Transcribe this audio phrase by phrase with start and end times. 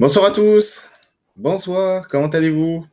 [0.00, 0.88] Bonsoir à tous.
[1.36, 2.86] Bonsoir, comment allez-vous?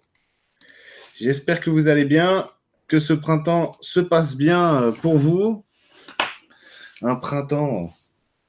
[1.18, 2.50] J'espère que vous allez bien,
[2.90, 5.64] que ce printemps se passe bien euh, pour vous.
[7.02, 7.90] Un printemps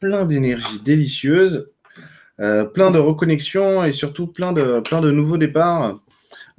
[0.00, 1.70] plein d'énergie délicieuse,
[2.40, 6.00] euh, plein de reconnexion et surtout plein de, plein de nouveaux départs.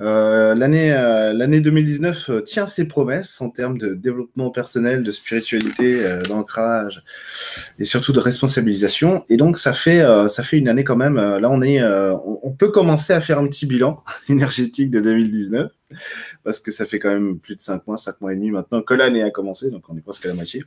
[0.02, 5.12] Euh, l'année, euh, l'année 2019 euh, tient ses promesses en termes de développement personnel, de
[5.12, 7.04] spiritualité, d'ancrage
[7.80, 9.26] et surtout de responsabilisation.
[9.30, 11.16] Et donc, ça fait, ça fait une année quand même.
[11.16, 15.72] là, on, est, on, peut commencer à faire un petit bilan énergétique de 2019
[16.44, 18.82] parce que ça fait quand même plus de 5 mois, 5 mois et demi maintenant
[18.82, 19.72] que l'année a commencé.
[19.72, 20.64] Donc, on est presque à la moitié.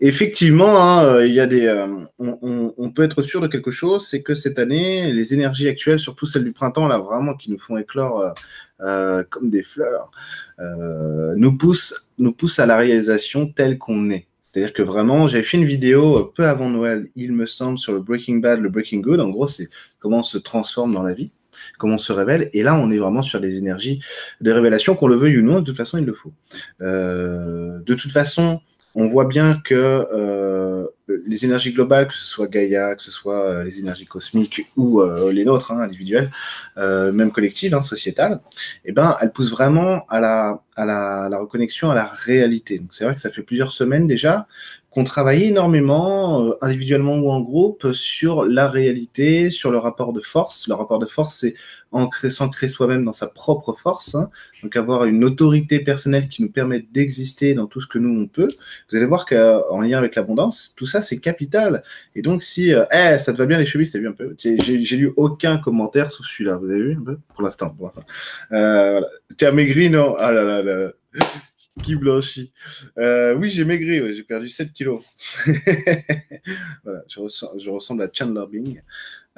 [0.00, 1.86] Effectivement, hein, euh, il y a des, euh,
[2.18, 6.26] on, peut être sûr de quelque chose, c'est que cette année, les énergies actuelles, surtout
[6.26, 8.34] celles du printemps, là vraiment qui nous font éclore
[8.82, 10.10] euh, comme des fleurs,
[11.36, 14.26] nous poussent, nous poussent à la réalisation telle qu'on est.
[14.42, 18.00] C'est-à-dire que vraiment, j'avais fait une vidéo peu avant Noël, il me semble, sur le
[18.00, 19.20] Breaking Bad, le Breaking Good.
[19.20, 21.30] En gros, c'est comment on se transforme dans la vie,
[21.78, 22.48] comment on se révèle.
[22.54, 24.00] Et là, on est vraiment sur des énergies
[24.40, 25.60] de révélation, qu'on le veuille ou non.
[25.60, 26.32] De toute façon, il le faut.
[26.80, 28.60] de toute façon,
[28.96, 29.74] on voit bien que
[30.10, 30.86] euh,
[31.26, 35.02] les énergies globales, que ce soit Gaïa, que ce soit euh, les énergies cosmiques ou
[35.02, 36.30] euh, les nôtres, hein, individuelles,
[36.76, 38.40] même collectives, hein, sociétales,
[38.86, 42.82] eh ben, elles poussent vraiment à la, à la, reconnexion à la réalité.
[42.90, 44.46] C'est vrai que ça fait plusieurs semaines déjà
[44.96, 50.66] qu'on travaille énormément, individuellement ou en groupe, sur la réalité, sur le rapport de force.
[50.68, 51.54] Le rapport de force, c'est
[52.30, 54.30] s'ancrer soi-même dans sa propre force, hein.
[54.62, 58.26] donc avoir une autorité personnelle qui nous permet d'exister dans tout ce que nous on
[58.26, 58.48] peut.
[58.90, 61.82] Vous allez voir qu'en lien avec l'abondance, tout ça c'est capital.
[62.14, 64.34] Et donc si, euh, eh, ça te va bien les chemises, t'as vu un peu?
[64.38, 67.18] J'ai lu aucun commentaire sur celui-là, vous avez vu un peu?
[67.34, 68.04] Pour l'instant, pour l'instant.
[68.52, 69.02] Euh,
[69.36, 70.16] Tu as maigri, non?
[70.18, 70.92] Ah là là là.
[71.82, 72.52] Qui blanchit.
[72.98, 75.02] Euh, oui, j'ai maigri, j'ai perdu 7 kilos.
[76.84, 78.82] voilà, je, ressemble à Chandler Bing.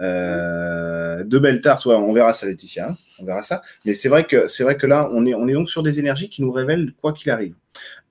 [0.01, 3.63] Euh, de belles tartes, on verra ça, Laetitia, hein, on verra ça.
[3.85, 5.99] Mais c'est vrai que c'est vrai que là, on est, on est donc sur des
[5.99, 7.55] énergies qui nous révèlent quoi qu'il arrive.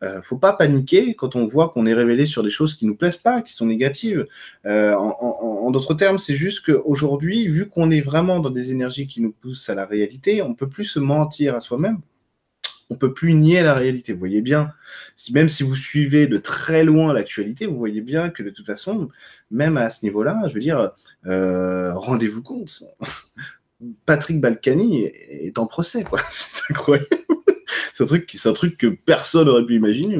[0.03, 2.96] Euh, faut pas paniquer quand on voit qu'on est révélé sur des choses qui nous
[2.96, 4.28] plaisent pas, qui sont négatives.
[4.66, 9.22] Euh, en, d'autres termes, c'est juste qu'aujourd'hui, vu qu'on est vraiment dans des énergies qui
[9.22, 12.00] nous poussent à la réalité, on peut plus se mentir à soi-même
[12.90, 14.14] on peut plus nier la réalité.
[14.14, 14.74] Vous voyez bien,
[15.31, 19.09] même si vous suivez de très loin l'actualité, vous voyez bien que de toute façon,
[19.52, 20.92] même à ce niveau-là, je veux dire,
[21.26, 22.84] euh, rendez-vous compte,
[24.06, 26.20] Patrick Balkany est en procès, quoi.
[26.30, 27.08] C'est incroyable.
[27.94, 30.18] c'est un truc, un truc que personne n'aurait pu imaginer.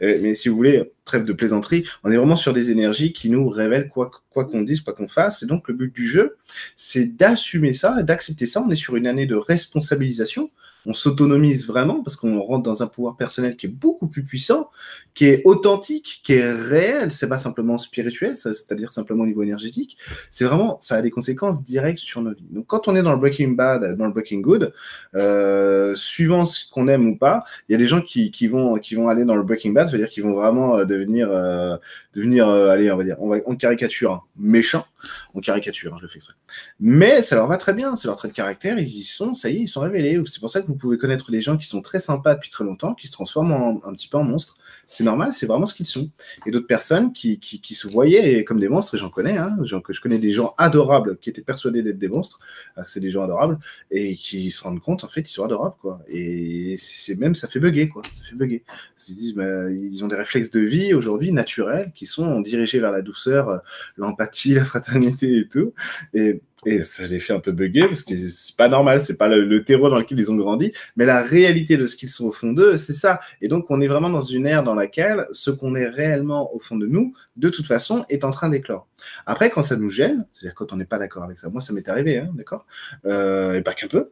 [0.00, 3.48] Mais si vous voulez, trêve de plaisanterie, on est vraiment sur des énergies qui nous
[3.48, 5.42] révèlent quoi quoi qu'on dise, quoi qu'on fasse.
[5.42, 6.36] Et donc le but du jeu,
[6.76, 8.62] c'est d'assumer ça et d'accepter ça.
[8.62, 10.50] On est sur une année de responsabilisation
[10.86, 14.70] on s'autonomise vraiment parce qu'on rentre dans un pouvoir personnel qui est beaucoup plus puissant,
[15.14, 17.12] qui est authentique, qui est réel.
[17.12, 19.98] C'est pas simplement spirituel, c'est-à-dire simplement au niveau énergétique.
[20.30, 22.46] C'est vraiment, ça a des conséquences directes sur nos vies.
[22.50, 24.72] Donc, quand on est dans le Breaking Bad, dans le Breaking Good,
[25.14, 28.94] euh, suivant ce qu'on aime ou pas, il y a des gens qui, vont, qui
[28.94, 31.76] vont aller dans le Breaking Bad, c'est-à-dire qu'ils vont vraiment euh, devenir, euh,
[32.14, 34.86] devenir, euh, allez, on va dire, on caricature, méchant,
[35.34, 36.34] on caricature, hein, je le fais exprès.
[36.80, 39.50] Mais ça leur va très bien, c'est leur trait de caractère, ils y sont, ça
[39.50, 40.20] y est, ils sont révélés.
[40.26, 42.64] C'est pour ça que vous pouvez connaître des gens qui sont très sympas depuis très
[42.64, 44.56] longtemps, qui se transforment un petit peu en monstres.
[44.88, 46.10] C'est normal, c'est vraiment ce qu'ils sont.
[46.46, 49.92] Et d'autres personnes qui, qui, se voyaient comme des monstres, et j'en connais, hein, que
[49.92, 52.40] je connais des gens adorables qui étaient persuadés d'être des monstres,
[52.86, 53.58] c'est des gens adorables,
[53.90, 56.00] et qui se rendent compte, en fait, ils sont adorables, quoi.
[56.08, 58.02] Et c'est même, ça fait bugger, quoi.
[58.04, 58.64] Ça fait bugger.
[59.08, 63.02] Ils disent, ils ont des réflexes de vie aujourd'hui naturels qui sont dirigés vers la
[63.02, 63.62] douceur,
[63.96, 65.74] l'empathie, la fraternité et tout.
[66.14, 69.28] Et et ça les fait un peu bugger parce que c'est pas normal, c'est pas
[69.28, 72.32] le, terreau dans lequel ils ont grandi, mais la réalité de ce qu'ils sont au
[72.32, 73.20] fond d'eux, c'est ça.
[73.40, 76.60] Et donc on est vraiment dans une ère dans laquelle ce qu'on est réellement au
[76.60, 78.86] fond de nous, de toute façon, est en train d'éclore.
[79.26, 81.72] Après, quand ça nous gêne, c'est-à-dire quand on n'est pas d'accord avec ça, moi ça
[81.72, 82.66] m'est arrivé, hein, d'accord,
[83.06, 84.10] euh, et pas qu'un peu.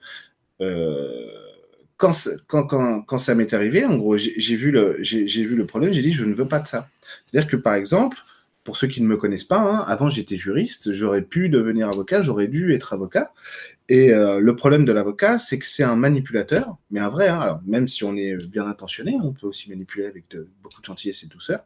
[0.61, 1.27] Euh,
[1.97, 2.13] quand,
[2.49, 6.13] quand, quand, ça m'est arrivé, en gros, j'ai vu, le, vu le problème, j'ai dit
[6.13, 6.89] je ne veux pas de ça.
[7.27, 8.17] C'est-à-dire que par exemple,
[8.65, 12.23] pour ceux qui ne me connaissent pas, hein, avant j'étais juriste, j'aurais pu devenir avocat,
[12.23, 13.33] j'aurais dû être avocat.
[13.91, 17.29] Et euh, le problème de l'avocat, c'est que c'est un manipulateur, mais un vrai.
[17.29, 17.61] Hein.
[17.67, 20.27] même si on est bien intentionné, on peut aussi manipuler avec
[20.63, 21.65] beaucoup de gentillesse et de douceur,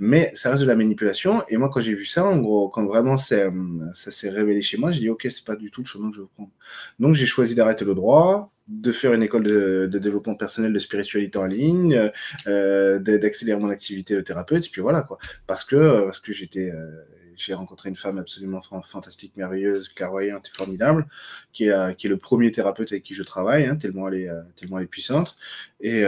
[0.00, 1.44] mais ça reste de la manipulation.
[1.48, 3.52] Et moi, quand j'ai vu ça, en gros, quand vraiment ça
[3.92, 6.22] s'est révélé chez moi, j'ai dit ok, c'est pas du tout le chemin que je
[6.22, 6.50] veux prendre.
[6.98, 11.38] Donc j'ai choisi d'arrêter le droit, de faire une école de, développement personnel, de spiritualité
[11.38, 12.10] en ligne,
[12.48, 15.06] euh, d'accélérer mon activité de thérapeute, et puis voilà.
[15.46, 16.90] Parce que parce que j'étais euh,
[17.36, 21.06] j'ai rencontré une femme absolument fantastique, merveilleuse, clairvoyante et formidable,
[21.52, 24.30] qui est, qui est le premier thérapeute avec qui je travaille, hein, tellement, elle est,
[24.56, 25.36] tellement elle est puissante.
[25.80, 26.04] Et,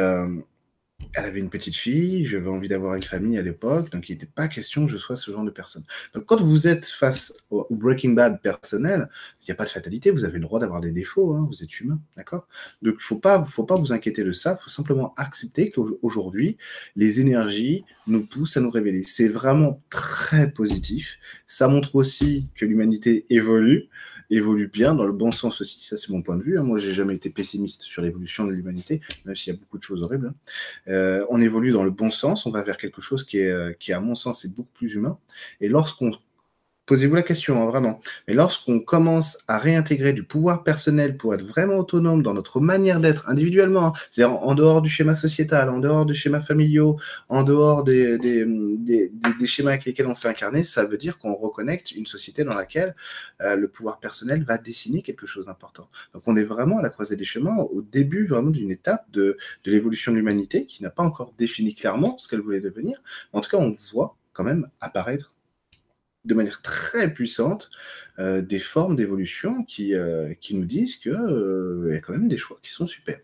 [1.12, 4.26] elle avait une petite fille, j'avais envie d'avoir une famille à l'époque, donc il n'était
[4.26, 5.84] pas question que je sois ce genre de personne.
[6.14, 9.08] Donc quand vous êtes face au, Breaking Bad personnel,
[9.40, 11.62] il n'y a pas de fatalité, vous avez le droit d'avoir des défauts, hein, vous
[11.62, 12.46] êtes humain, d'accord?
[12.82, 15.70] Donc il ne faut pas, faut pas vous inquiéter de ça, il faut simplement accepter
[15.70, 16.56] qu'aujourd'hui,
[16.96, 19.02] les énergies nous poussent à nous révéler.
[19.02, 23.88] C'est vraiment très positif, ça montre aussi que l'humanité évolue,
[24.30, 25.84] évolue bien dans le bon sens aussi.
[25.84, 26.58] Ça, c'est mon point de vue.
[26.58, 26.62] Hein.
[26.62, 29.82] Moi, j'ai jamais été pessimiste sur l'évolution de l'humanité, même s'il y a beaucoup de
[29.82, 30.28] choses horribles.
[30.28, 30.34] Hein.
[30.88, 32.46] Euh, on évolue dans le bon sens.
[32.46, 34.94] On va vers quelque chose qui est, euh, qui, à mon sens, est beaucoup plus
[34.94, 35.18] humain.
[35.60, 36.12] Et lorsqu'on
[36.86, 38.00] Posez-vous la question, hein, vraiment.
[38.28, 43.00] Mais lorsqu'on commence à réintégrer du pouvoir personnel pour être vraiment autonome dans notre manière
[43.00, 46.98] d'être individuellement, hein, c'est-à-dire en dehors du schéma sociétal, en dehors du schéma familiaux,
[47.30, 49.10] en dehors des, des, des,
[49.40, 52.54] des schémas avec lesquels on s'est incarné, ça veut dire qu'on reconnecte une société dans
[52.54, 52.94] laquelle
[53.40, 55.88] euh, le pouvoir personnel va dessiner quelque chose d'important.
[56.12, 59.38] Donc on est vraiment à la croisée des chemins, au début vraiment d'une étape de,
[59.64, 63.02] de l'évolution de l'humanité qui n'a pas encore défini clairement ce qu'elle voulait devenir.
[63.32, 65.33] En tout cas, on voit quand même apparaître
[66.24, 67.70] de manière très puissante
[68.18, 72.38] euh, des formes d'évolution qui, euh, nous disent qu'il euh, y a quand même des
[72.38, 73.18] choix qui sont super.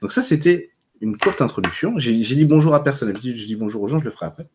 [0.00, 0.70] Donc ça, c'était
[1.00, 1.98] une courte introduction.
[1.98, 3.08] J'ai dit bonjour à personne.
[3.08, 4.46] D'habitude, je dis bonjour aux gens, je le ferai après.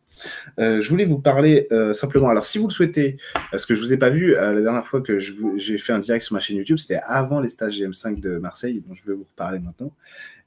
[0.58, 2.28] Je voulais vous parler simplement.
[2.28, 3.16] Alors, si vous le souhaitez,
[3.50, 5.98] parce que je ne vous ai pas vu la dernière fois que j'ai fait un
[5.98, 9.14] direct sur ma chaîne YouTube, c'était avant les stages GM5 de Marseille, dont je vais
[9.14, 9.92] vous reparler maintenant.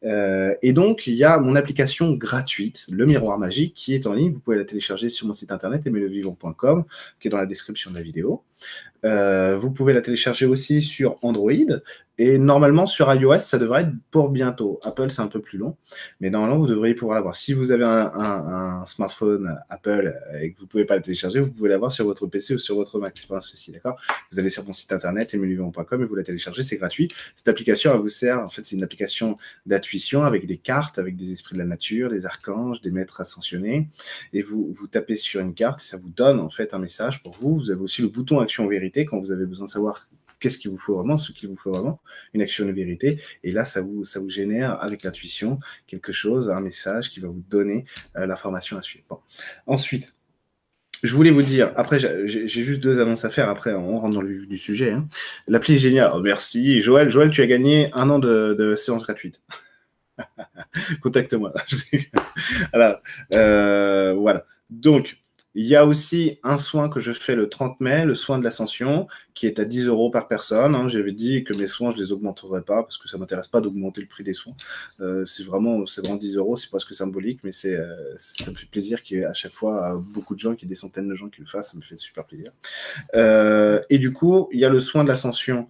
[0.06, 4.14] Euh, et donc, il y a mon application gratuite, le miroir magique, qui est en
[4.14, 4.34] ligne.
[4.34, 6.86] Vous pouvez la télécharger sur mon site internet, aimelevivant.com,
[7.20, 8.44] qui est dans la description de la vidéo.
[9.06, 11.52] Euh, vous pouvez la télécharger aussi sur Android.
[12.18, 14.80] Et normalement, sur iOS, ça devrait être pour bientôt.
[14.84, 15.76] Apple, c'est un peu plus long.
[16.20, 17.36] Mais normalement, vous devriez pouvoir l'avoir.
[17.36, 21.52] Si vous avez un, smartphone Apple et que vous ne pouvez pas le télécharger, vous
[21.52, 23.16] pouvez l'avoir sur votre PC ou sur votre Mac.
[23.18, 24.00] C'est pas un souci, d'accord?
[24.32, 26.64] Vous allez sur mon site internet, aimelevivant.com, et vous la téléchargez.
[26.64, 27.08] C'est gratuit.
[27.36, 28.40] Cette application, elle vous sert.
[28.40, 32.10] En fait, c'est une application d'intuition avec des cartes, avec des esprits de la nature,
[32.10, 33.90] des archanges, des maîtres ascensionnés.
[34.34, 37.24] Et vous, vous tapez sur une carte et ça vous donne en fait un message
[37.24, 37.58] pour vous.
[37.58, 40.08] Vous avez aussi le bouton action vérité quand vous avez besoin de savoir
[40.44, 42.02] qu'est-ce qu'il vous faut vraiment, ce qu'il vous faut vraiment,
[42.34, 43.18] une action de vérité.
[43.46, 45.58] Et là, ça vous, ça vous génère avec l'intuition
[45.88, 47.86] quelque chose, un message qui va vous donner
[48.18, 49.24] euh, l'information à suivre.
[49.68, 50.14] Ensuite,
[51.02, 53.48] je voulais vous dire, après, j'ai juste deux annonces à faire.
[53.48, 54.92] Après, on rentre dans le vif du sujet.
[54.92, 55.08] Hein.
[55.48, 56.12] L'appli est géniale.
[56.14, 56.82] Oh, merci.
[56.82, 59.42] Joël, Joël, tu as gagné un an de, de séance gratuite.
[61.02, 61.54] Contacte-moi.
[62.74, 63.02] voilà.
[63.34, 64.46] Euh, voilà.
[64.70, 65.23] Donc,
[65.56, 68.44] il y a aussi un soin que je fais le 30 mai, le soin de
[68.44, 70.76] l'ascension, qui est à 10 euros par personne.
[70.76, 70.88] Hein.
[70.88, 73.48] J'avais dit que mes soins, je ne les augmenterais pas parce que ça ne m'intéresse
[73.48, 74.54] pas d'augmenter le prix des soins.
[75.00, 79.04] Euh, c'est vraiment, vraiment 10 euros, c'est presque symbolique, mais euh, ça me fait plaisir
[79.04, 81.16] qu'il y ait à chaque fois beaucoup de gens, qu'il y ait des centaines de
[81.16, 82.52] gens qui le fassent, ça me fait super plaisir.
[83.16, 85.70] Euh, et du coup, il y a le soin de l'ascension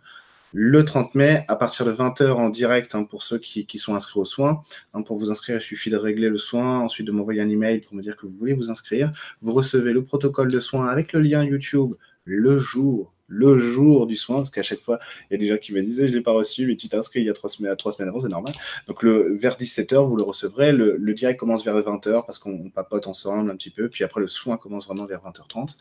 [0.54, 4.20] le 30 mai à partir de 20h en direct hein, pour ceux qui, sont inscrits
[4.20, 4.62] aux soins.
[5.06, 7.96] Pour vous inscrire, il suffit de régler le soin, ensuite de m'envoyer un email pour
[7.96, 9.12] me dire que vous voulez vous inscrire.
[9.42, 11.96] Vous recevez le protocole de soins avec le lien YouTube
[12.26, 15.00] le jour le jour du soin, parce qu'à chaque fois,
[15.30, 16.90] il y a des gens qui me disaient, je ne l'ai pas reçu, mais tu
[16.90, 18.54] t'inscris il y a trois semaines, trois semaines avant, c'est normal.
[18.88, 20.72] Donc, le, vers 17h, vous le recevrez.
[20.72, 23.88] Le, direct commence vers 20h parce qu'on papote ensemble un petit peu.
[23.88, 25.78] Puis après, le soin commence vraiment vers 20h30.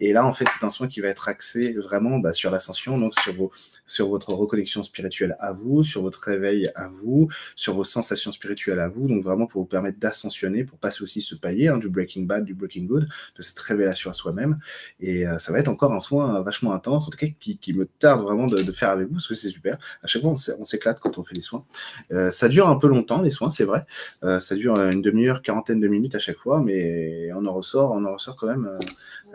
[0.00, 2.98] Et là, en fait, c'est un soin qui va être axé vraiment bah, sur l'ascension,
[2.98, 3.52] donc sur, vos,
[3.86, 8.80] sur votre reconnexion spirituelle à vous, sur votre réveil à vous, sur vos sensations spirituelles
[8.80, 9.06] à vous.
[9.06, 12.44] Donc, vraiment pour vous permettre d'ascensionner, pour passer aussi ce palier hein, du Breaking Bad,
[12.44, 14.58] du Breaking Good, de cette révélation à soi-même.
[15.00, 17.86] Et euh, ça va être encore un soin vachement intense en tout cas qui, me
[17.86, 19.78] tarde vraiment de, faire avec vous, parce que c'est super.
[20.02, 21.64] À chaque fois, on s'éclate quand on fait des soins.
[22.12, 23.86] Euh, ça dure un peu longtemps, les soins, c'est vrai.
[24.24, 27.92] Euh, ça dure une demi-heure, quarantaine de minutes à chaque fois, mais on en ressort,
[27.92, 28.78] on en ressort quand même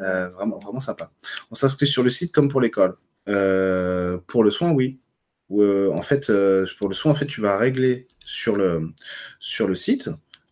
[0.02, 1.12] euh, vraiment, vraiment sympa.
[1.52, 2.96] On s'inscrit sur le site comme pour l'école.
[3.26, 5.00] pour le soin, oui.
[5.50, 6.32] en fait,
[6.80, 8.92] pour le soin, en fait, tu vas régler sur le,
[9.40, 10.10] sur le site.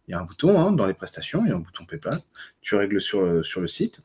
[0.08, 2.20] Il y a un bouton hein, dans les prestations, il y a un bouton PayPal.
[2.62, 4.02] Tu règles sur, sur le site.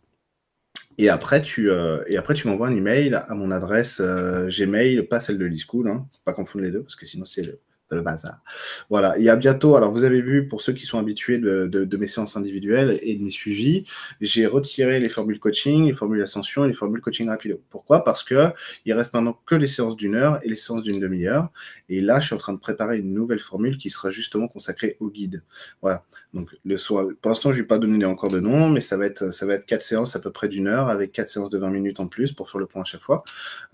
[1.00, 5.18] Et après, tu, euh, et tu m'envoies un email à mon adresse euh, Gmail, pas
[5.18, 8.42] celle de l'e-school, hein, pas confondre les deux, parce que sinon c'est le, bazar.
[8.90, 11.96] Voilà, il y a bientôt, alors vous avez vu, pour ceux qui sont habitués de,
[11.96, 13.84] mes séances individuelles et de mes suivis,
[14.20, 17.60] j'ai retiré les formules coaching, les formules ascension et les formules coaching rapido.
[17.70, 18.04] Pourquoi?
[18.04, 18.50] Parce que
[18.84, 21.48] il reste maintenant que les séances d'une heure et les séances d'une demi-heure.
[21.88, 24.96] Et là, je suis en train de préparer une nouvelle formule qui sera justement consacrée
[25.00, 25.42] au guide.
[25.80, 26.04] Voilà.
[26.32, 28.96] Donc, le soir, pour l'instant, je ne vais pas donner encore de nom, mais ça
[28.96, 31.70] va être, ça quatre séances à peu près d'une heure avec quatre séances de 20
[31.70, 33.24] minutes en plus pour faire le point à chaque fois.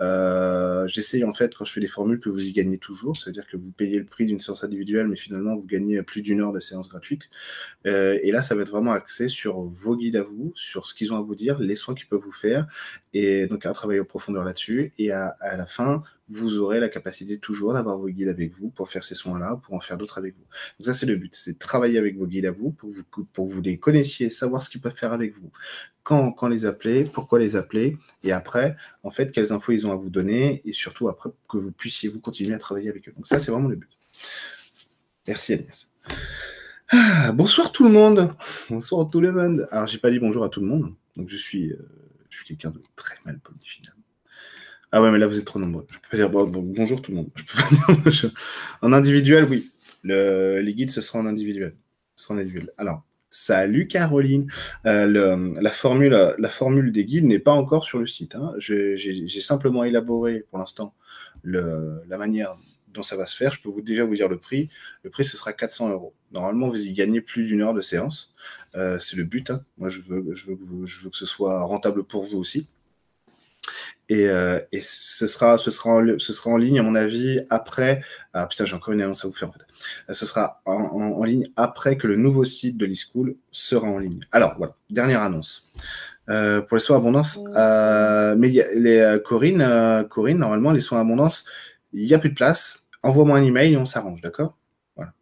[0.01, 3.15] Euh, j'essaye en fait, quand je fais des formules, que vous y gagnez toujours.
[3.17, 6.41] C'est-à-dire que vous payez le prix d'une séance individuelle, mais finalement, vous gagnez plus d'une
[6.41, 7.23] heure de séance gratuite.
[7.87, 10.95] Euh, et là, ça va être vraiment axé sur vos guides à vous, sur ce
[10.95, 12.67] qu'ils ont à vous dire, les soins qu'ils peuvent vous faire,
[13.15, 14.93] et donc un travail en profondeur là-dessus.
[14.99, 18.91] Et à, la fin, vous aurez la capacité toujours d'avoir vos guides avec vous pour
[18.91, 20.45] faire ces soins-là, pour en faire d'autres avec vous.
[20.79, 23.63] Donc ça, c'est le but, c'est travailler avec vos guides à vous pour, vous, vous
[23.63, 25.51] les connaissiez, savoir ce qu'ils peuvent faire avec vous,
[26.03, 29.93] quand, quand les appeler, pourquoi les appeler, et après, en fait, quelles infos ils ont
[29.93, 33.13] à vous donner, et surtout après, que vous puissiez vous continuer à travailler avec eux.
[33.13, 33.91] Donc ça, c'est vraiment le but.
[35.27, 35.91] Merci Agnès.
[36.91, 38.33] Ah, bonsoir tout le monde.
[38.71, 39.67] Bonsoir tout le monde.
[39.73, 41.79] Alors, j'ai pas dit bonjour à tout le monde, donc je suis, euh,
[42.37, 44.03] je suis quelqu'un de très mal poli finalement.
[44.93, 45.87] Ah ouais, mais là, vous êtes trop nombreux.
[45.91, 47.31] Je peux pas dire bonjour tout le monde.
[48.83, 49.71] en individuel, oui.
[50.05, 51.75] les guides, ce sera en individuel.
[52.15, 52.71] Sera en individuel.
[52.79, 54.51] Alors, salut Caroline.
[54.85, 58.35] Euh, la, formule, la formule des guides n'est pas encore sur le site.
[58.35, 58.53] Hein.
[58.59, 60.95] J'ai simplement élaboré pour l'instant
[61.43, 62.57] la manière
[62.89, 63.53] dont ça va se faire.
[63.53, 64.69] Je peux vous, déjà vous dire le prix.
[65.03, 66.15] Le prix, ce sera 400 euros.
[66.33, 68.35] Normalement, vous y gagnez plus d'une heure de séance.
[68.77, 69.51] Euh, c'est le but.
[69.51, 69.63] Hein.
[69.79, 72.69] Moi, je veux, je, veux je veux que ce soit rentable pour vous aussi.
[74.09, 77.41] Et, euh, et, ce, sera, ce, sera en, ce sera en ligne, à mon avis,
[77.51, 78.03] après.
[78.33, 79.65] Ah putain, j'ai encore une annonce à vous faire en fait.
[80.09, 83.99] Euh, ce sera en, en, ligne après que le nouveau site de l'eSchool sera en
[83.99, 84.21] ligne.
[84.31, 85.69] Alors voilà, dernière annonce.
[86.29, 87.39] Euh, pour les soins abondance,
[88.37, 91.45] mais les Corinne, Corinne, normalement, les soins abondance,
[91.93, 92.87] il n'y a plus de place.
[93.03, 94.57] Envoie-moi un email et on s'arrange, d'accord?
[94.97, 95.13] Voilà,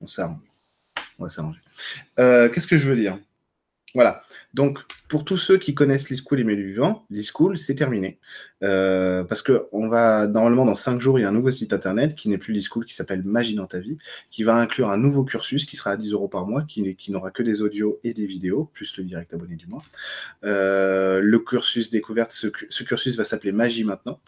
[0.00, 0.47] on s'arrange.
[1.18, 1.60] On va s'arranger.
[2.16, 3.18] Qu'est-ce que je veux dire?
[3.94, 4.22] Voilà.
[4.54, 8.18] Donc, pour tous ceux qui connaissent l'e-school et Mélu Vivant, l'e-school, c'est terminé.
[8.62, 11.72] Euh, parce que on va, normalement, dans cinq jours, il y a un nouveau site
[11.72, 13.98] internet qui n'est plus l'e-school, qui s'appelle Magie dans ta vie,
[14.30, 17.30] qui va inclure un nouveau cursus qui sera à 10 euros par mois, qui, n'aura
[17.30, 19.82] que des audios et des vidéos, plus le direct abonné du mois.
[20.44, 24.20] Euh, le cursus découverte, ce, ce cursus va s'appeler Magie maintenant.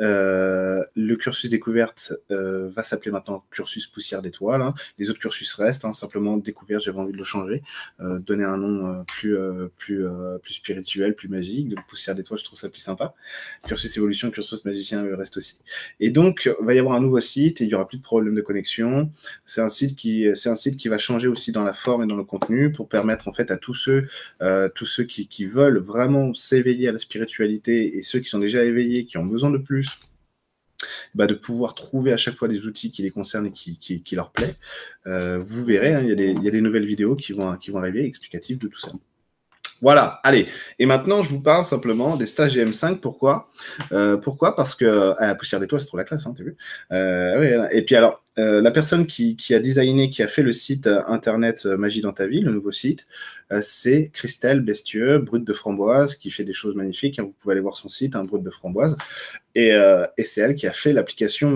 [0.00, 4.62] Euh, le cursus découverte euh, va s'appeler maintenant cursus poussière d'étoiles.
[4.62, 4.74] Hein.
[4.98, 7.62] Les autres cursus restent, hein, simplement découverte, j'avais envie de le changer,
[8.00, 9.36] euh, donner un nom plus,
[9.78, 10.04] plus
[10.42, 11.68] plus spirituel, plus magique.
[11.68, 13.14] De poussière d'étoiles, je trouve ça plus sympa.
[13.72, 15.58] Cursus évolution, cursus magicien reste aussi.
[15.98, 18.02] Et donc, il va y avoir un nouveau site et il y aura plus de
[18.02, 19.10] problème de connexion.
[19.46, 22.16] C'est un site qui, un site qui va changer aussi dans la forme et dans
[22.16, 24.08] le contenu pour permettre en fait à tous ceux,
[24.42, 28.40] euh, tous ceux qui, qui veulent vraiment s'éveiller à la spiritualité et ceux qui sont
[28.40, 29.88] déjà éveillés, qui ont besoin de plus,
[31.14, 34.02] bah, de pouvoir trouver à chaque fois des outils qui les concernent et qui, qui,
[34.02, 34.56] qui leur plaît.
[35.06, 37.78] Euh, vous verrez, hein, il y, y, a des nouvelles vidéos qui vont, qui vont
[37.78, 38.92] arriver explicatives de tout ça.
[39.82, 40.46] Voilà, allez.
[40.78, 43.00] Et maintenant, je vous parle simplement des stages GM5.
[43.00, 43.50] Pourquoi?
[43.90, 44.54] Euh, Pourquoi?
[44.54, 46.56] Parce que ah, Poussière d'étoiles, c'est trop la classe, hein, t'as vu?
[46.92, 50.52] Euh, ouais, Et puis alors, euh, la personne qui, a designé, qui a fait le
[50.52, 53.06] site euh, internet euh, Magie dans ta vie, le nouveau site,
[53.60, 57.18] c'est Christelle Bestieux, brute de framboise, qui fait des choses magnifiques.
[57.18, 58.96] Hein, vous pouvez aller voir son site, hein, brute de framboise.
[59.54, 59.72] Et,
[60.24, 61.50] c'est elle qui a fait l'application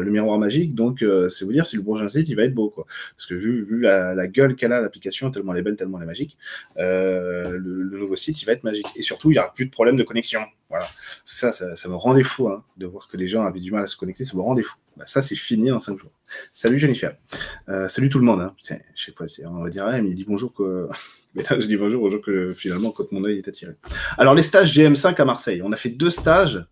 [0.00, 0.74] Le Miroir Magique.
[0.74, 2.70] Donc, c'est vous dire si le prochain site, il va être beau.
[2.70, 2.86] Quoi.
[3.14, 6.06] Parce que vu, la, gueule qu'elle a, l'application, tellement elle est belle, tellement elle est
[6.06, 6.38] magique,
[6.76, 8.86] le, le, nouveau site, il va être magique.
[8.96, 10.40] Et surtout, il n'y aura plus de problème de connexion.
[10.70, 10.88] Voilà.
[11.26, 13.82] Ça, ça, ça me rendait fou hein, de voir que les gens avaient du mal
[13.82, 14.24] à se connecter.
[14.24, 14.78] Ça me rendait fou.
[14.96, 16.12] Bah, ça, c'est fini en 5 jours.
[16.52, 17.14] Salut Jennifer.
[17.68, 18.40] Euh, salut tout le monde.
[18.40, 18.54] Hein.
[18.94, 20.88] Je sais pas, on va dire, ouais, mais il dit bonjour que.
[21.34, 23.72] mais là, je dis bonjour aux gens que finalement, quand mon œil est attiré.
[24.16, 25.60] Alors, les stages GM5 à Marseille.
[25.62, 26.64] On a fait deux stages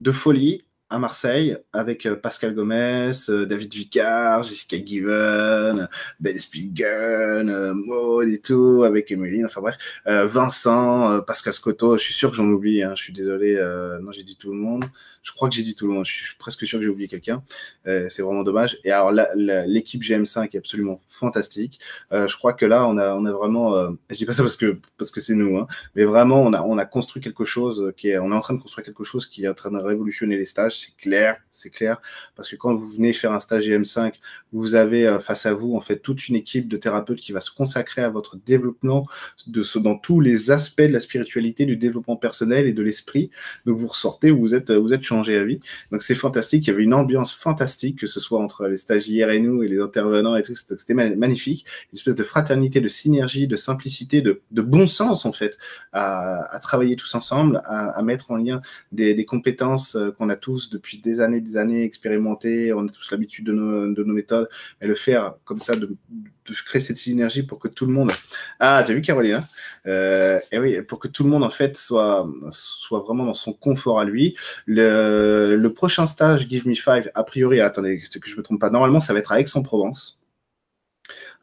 [0.00, 7.50] de folie à Marseille avec euh, Pascal Gomez, euh, David Vicard, Jessica Given, Ben Spigen,
[7.50, 9.76] euh, Maud et tout, avec Emeline, enfin bref,
[10.06, 13.56] Vincent, Pascal Scotto, je suis sûr que j'en oublie, hein, je suis désolé,
[14.00, 14.84] non j'ai dit tout le monde,
[15.22, 17.08] je crois que j'ai dit tout le monde, je suis presque sûr que j'ai oublié
[17.08, 17.42] quelqu'un,
[17.84, 18.78] c'est vraiment dommage.
[18.84, 21.80] Et alors l'équipe GM5 est absolument fantastique,
[22.12, 23.74] je crois que là on a, on a vraiment,
[24.10, 26.62] je dis pas ça parce que parce que c'est nous, hein, mais vraiment on a,
[26.62, 29.26] on a construit quelque chose qui est, on est en train de construire quelque chose
[29.26, 32.00] qui est en train de révolutionner les stages c'est clair, c'est clair,
[32.36, 34.14] parce que quand vous venez faire un stage GM5,
[34.52, 37.40] vous avez euh, face à vous en fait toute une équipe de thérapeutes qui va
[37.40, 39.06] se consacrer à votre développement
[39.46, 43.30] de dans tous les aspects de la spiritualité, du développement personnel et de l'esprit.
[43.66, 45.60] Donc vous ressortez, vous êtes, vous êtes changé à vie.
[45.92, 46.66] Donc c'est fantastique.
[46.66, 49.68] Il y avait une ambiance fantastique, que ce soit entre les stagiaires et nous et
[49.68, 50.54] les intervenants et tout.
[50.56, 51.66] C'était magnifique.
[51.92, 55.58] Une espèce de fraternité, de synergie, de simplicité, de, de bon sens en fait,
[55.92, 60.67] à, travailler tous ensemble, à, mettre en lien des, des compétences euh, qu'on a tous
[60.70, 64.48] depuis des années, des années expérimentés, on a tous l'habitude de nos, de nos, méthodes,
[64.80, 65.96] mais le faire comme ça, de,
[66.66, 68.10] créer cette synergie pour que tout le monde.
[68.58, 69.44] Ah, tu as vu Caroline hein?
[69.86, 72.26] Euh, Et oui, pour que tout le monde en fait soit,
[72.90, 74.36] vraiment dans son confort à lui.
[74.66, 79.00] Le, prochain stage Give Me Five, a priori, attendez que je me trompe pas, normalement
[79.00, 80.17] ça va être à Aix-en-Provence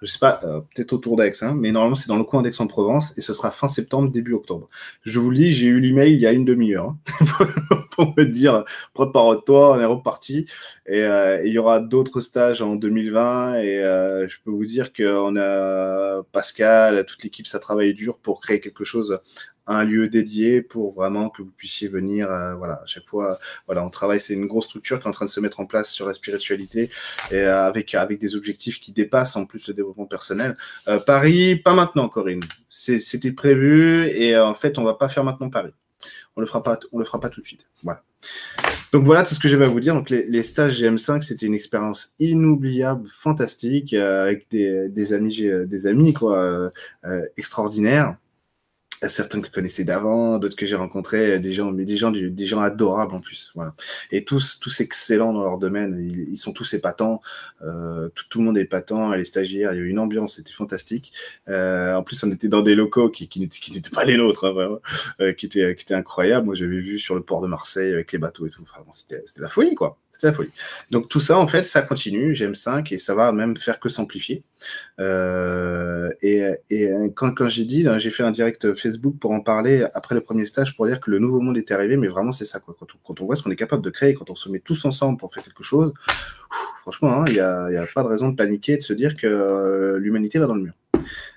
[0.02, 3.18] je sais pas, euh, peut-être autour d'Aix, hein, mais normalement c'est dans le coin d'Aix-en-Provence
[3.18, 4.68] et ce sera fin septembre, début octobre.
[5.04, 6.98] Je vous le dis, j'ai eu l'email il y a une demi-heure hein,
[7.92, 10.46] pour me dire prépare-toi, on est reparti.
[10.86, 14.94] Et euh, il y aura d'autres stages en 2020 et euh, je peux vous dire
[14.94, 19.20] qu'on a Pascal, toute l'équipe, ça travaille dur pour créer quelque chose
[19.68, 22.28] un lieu dédié pour vraiment que vous puissiez venir.
[22.58, 24.20] voilà, à chaque fois, voilà, on travaille.
[24.20, 26.14] C'est une grosse structure qui est en train de se mettre en place sur la
[26.14, 26.90] spiritualité
[27.32, 30.56] et avec avec des objectifs qui dépassent en plus le développement personnel.
[31.06, 32.44] Paris, pas maintenant, Corinne.
[32.70, 35.74] C'était prévu et en fait, on va pas faire maintenant Paris.
[36.36, 37.70] On le fera pas, on le fera pas tout de suite.
[37.84, 38.04] Voilà.
[38.92, 39.94] Donc voilà tout ce que j'avais à vous dire.
[39.94, 46.14] Donc les, stages GM5, c'était une expérience inoubliable, fantastique, euh, avec des, amis, des amis
[46.14, 46.70] quoi,
[47.06, 48.16] euh, extraordinaires
[49.08, 52.46] certains que je connaissais d'avant, d'autres que j'ai rencontrés, des gens, mais des gens, des
[52.46, 53.52] gens adorables en plus.
[53.56, 53.76] Voilà.
[54.12, 56.26] Et tous, tous excellents dans leur domaine.
[56.30, 57.22] Ils, sont tous épatants.
[57.62, 59.14] Euh, tout, le monde est épatant.
[59.14, 61.12] Les stagiaires, il y a eu une ambiance, c'était fantastique.
[61.50, 64.80] Euh, en plus, on était dans des locaux qui, n'étaient pas les nôtres, hein,
[65.20, 66.46] euh, qui étaient, incroyables.
[66.46, 68.64] Moi, j'avais vu sur le port de Marseille avec les bateaux et tout.
[68.64, 69.98] Enfin, c'était la folie, quoi.
[70.26, 70.50] C'était la folie.
[70.92, 74.44] Donc tout ça, en fait, ça continue, GM5, et ça va même faire que s'amplifier.
[75.00, 76.44] Euh, et,
[77.16, 80.46] quand, quand j'ai dit, j'ai fait un direct Facebook pour en parler après le premier
[80.46, 82.60] stage, pour dire que le nouveau monde était arrivé, mais vraiment c'est ça.
[82.60, 82.76] Quoi.
[82.80, 85.18] Quand, on, voit ce qu'on est capable de créer, quand on se met tous ensemble
[85.18, 85.94] pour faire quelque chose,
[86.82, 90.00] franchement, hein, il n'y a, pas de raison de paniquer, de se dire que euh,
[90.00, 90.74] l'humanité va dans le mur.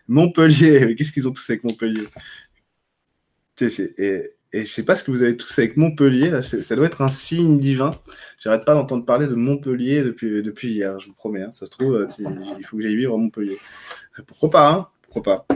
[0.09, 2.09] Montpellier, qu'est-ce qu'ils ont tous avec Montpellier?
[3.61, 6.31] Et, et je sais pas ce que vous avez tous avec Montpellier.
[6.31, 7.91] Là, ça doit être un signe divin.
[8.41, 11.43] J'arrête pas d'entendre parler de Montpellier depuis, depuis hier, je vous promets.
[11.43, 11.53] Hein.
[11.53, 12.07] Ça se trouve, euh,
[12.59, 13.59] il faut que j'aille vivre à Montpellier.
[14.27, 14.89] Pourquoi pas hein?
[15.03, 15.47] Pourquoi pas?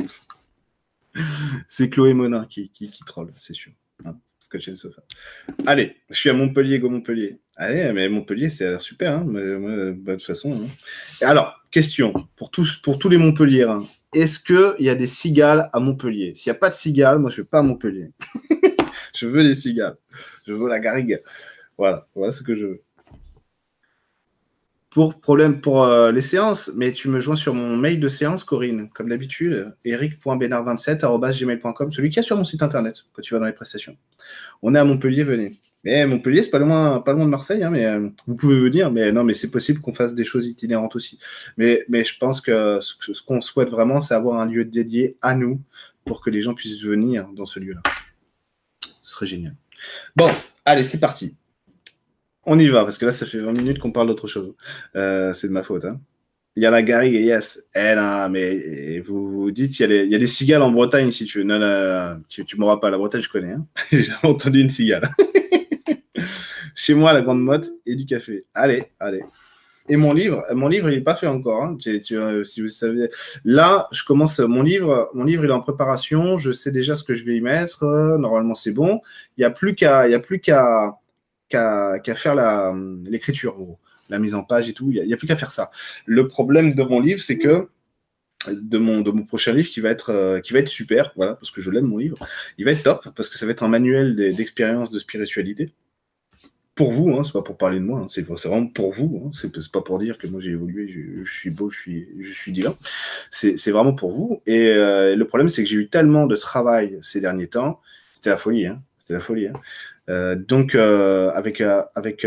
[1.68, 3.72] C'est Chloé Monin qui, qui, troll, c'est sûr.
[4.04, 4.16] Hein
[4.74, 5.02] sofa.
[5.66, 7.38] Allez, je suis à Montpellier, go Montpellier.
[7.56, 9.18] Allez, mais Montpellier, c'est l'air super.
[9.18, 9.24] Hein.
[9.26, 10.62] Bah, de toute façon.
[10.62, 10.66] Hein.
[11.20, 13.66] Alors, question pour tous, pour tous les Montpelliers.
[14.14, 16.34] Est-ce qu'il y a des cigales à Montpellier?
[16.34, 18.10] S'il n'y a pas de cigales, moi, je ne vais pas à Montpellier.
[19.14, 19.96] je veux des cigales.
[20.46, 21.22] Je veux la garrigue.
[21.78, 22.82] Voilà, voilà ce que je veux.
[24.90, 28.44] Pour problème pour euh, les séances, mais tu me joins sur mon mail de séance,
[28.44, 33.46] Corinne, comme d'habitude, eric.bénard27.gmail.com, celui qui est sur mon site internet quand tu vas dans
[33.46, 33.96] les prestations.
[34.60, 35.52] On est à Montpellier, venez.
[35.82, 38.90] Mais Montpellier, c'est pas loin, pas loin de Marseille, hein, mais euh, vous pouvez venir.
[38.90, 41.18] Mais non, mais c'est possible qu'on fasse des choses itinérantes aussi.
[41.56, 45.34] Mais, mais je pense que ce qu'on souhaite vraiment, c'est avoir un lieu dédié à
[45.34, 45.58] nous
[46.04, 47.80] pour que les gens puissent venir dans ce lieu-là.
[49.12, 49.54] Ce serait génial.
[50.16, 50.26] Bon,
[50.64, 51.36] allez, c'est parti.
[52.46, 54.54] On y va, parce que là, ça fait 20 minutes qu'on parle d'autre chose.
[54.96, 55.84] Euh, c'est de ma faute.
[55.84, 56.00] Hein.
[56.56, 57.62] Il y a la garrigue, yes.
[57.74, 61.26] Eh non, mais vous vous dites, il y, a a des cigales en Bretagne, si
[61.26, 61.44] tu veux.
[61.44, 62.88] Non, non, tu ne m'auras pas.
[62.88, 63.52] La Bretagne, je connais.
[63.52, 63.66] Hein.
[63.92, 65.10] J'ai entendu une cigale.
[66.74, 68.46] Chez moi, la grande motte et du café.
[68.54, 69.24] Allez, allez.
[69.88, 71.64] Et mon livre, mon livre, il n'est pas fait encore.
[71.64, 71.76] Hein.
[72.12, 73.08] Euh, si vous savez,
[73.44, 75.10] là, je commence mon livre.
[75.14, 76.38] Mon livre, il est en préparation.
[76.38, 77.84] Je sais déjà ce que je vais y mettre.
[78.18, 79.00] Normalement, c'est bon.
[79.36, 80.98] Il n'y a plus qu'à, il y a plus qu'à
[81.52, 82.34] qu'à faire
[83.04, 83.56] l'écriture,
[84.08, 84.90] la mise en page et tout.
[84.90, 85.70] Il n'y a, plus qu'à faire ça.
[86.06, 87.68] Le problème de mon livre, c'est que
[88.50, 91.34] de mon, de mon prochain livre qui va être, euh, qui va être super, voilà,
[91.34, 92.16] parce que je l'aime mon livre.
[92.58, 95.72] Il va être top parce que ça va être un manuel d'expérience de spiritualité.
[96.74, 99.24] Pour vous, hein, c'est pas pour parler de moi, hein, c'est vraiment pour vous.
[99.26, 102.32] Hein, c'est pas pour dire que moi j'ai évolué, je, suis beau, je suis, je
[102.32, 102.74] suis divin.
[103.30, 104.42] C'est vraiment pour vous.
[104.46, 107.80] Et euh, le problème, c'est que j'ai eu tellement de travail ces derniers temps,
[108.14, 108.66] c'était la folie.
[108.66, 109.48] Hein, c'était la folie.
[109.48, 109.60] Hein.
[110.08, 112.26] Euh, donc, euh, avec, euh, avec,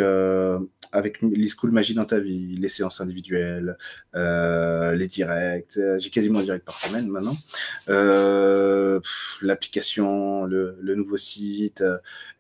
[0.92, 3.78] avec l'e-school Magie dans ta vie, les séances individuelles,
[4.14, 7.36] les directs, j'ai quasiment un direct par semaine maintenant,
[9.42, 11.84] l'application, le, nouveau site,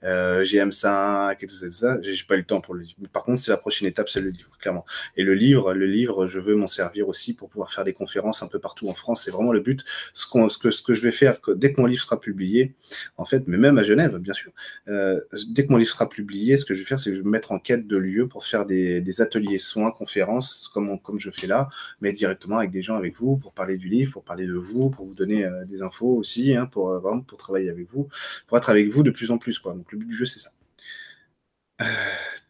[0.03, 2.95] GM5 et tout ça, j'ai pas eu le temps pour le livre.
[3.11, 4.85] Par contre, c'est la prochaine étape, c'est le livre, clairement.
[5.17, 8.43] Et le livre, le livre, je veux m'en servir aussi pour pouvoir faire des conférences
[8.43, 9.23] un peu partout en France.
[9.23, 9.83] C'est vraiment le but.
[10.13, 12.75] Ce, que, je vais faire, dès que mon livre sera publié,
[13.17, 14.51] en fait, mais même à Genève, bien sûr,
[14.87, 17.23] euh, dès que mon livre sera publié, ce que je vais faire, c'est je vais
[17.23, 21.31] me mettre en quête de lieux pour faire des, ateliers soins, conférences, comme, comme je
[21.31, 21.69] fais là,
[22.01, 24.89] mais directement avec des gens avec vous, pour parler du livre, pour parler de vous,
[24.89, 28.09] pour vous donner euh, des infos aussi, hein, pour, euh, vraiment pour travailler avec vous,
[28.47, 29.57] pour être avec vous de plus en plus.
[29.57, 29.73] Quoi.
[29.73, 30.49] Donc le but du jeu, c'est ça.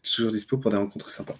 [0.02, 1.36] toujours dispo pour des rencontres sympas.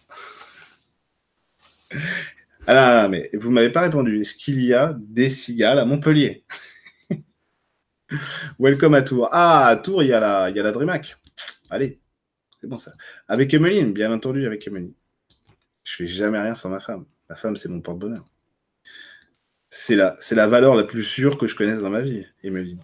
[2.69, 4.21] Ah mais vous ne m'avez pas répondu.
[4.21, 6.45] Est-ce qu'il y a des cigales à Montpellier?
[8.61, 9.29] Welcome à Tours.
[9.33, 11.17] Ah, à Tours, il y a la, il y a la DreamHack.
[11.69, 11.99] Allez,
[12.79, 12.93] ça.
[13.29, 14.93] Avec Emeline, bien entendu, avec Emeline.
[15.85, 17.07] Je fais jamais rien sans ma femme.
[17.31, 18.27] Ma femme, c'est mon porte-bonheur.
[19.71, 22.81] C'est la, c'est la valeur la plus sûre que je connaisse dans ma vie, Emeline.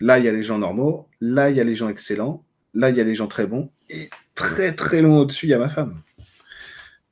[0.00, 1.08] Là, il y a les gens normaux.
[1.20, 2.44] Là, il y a les gens excellents.
[2.74, 3.70] Là, il y a les gens très bons.
[3.88, 6.02] Et très, très loin au-dessus, il y a ma femme.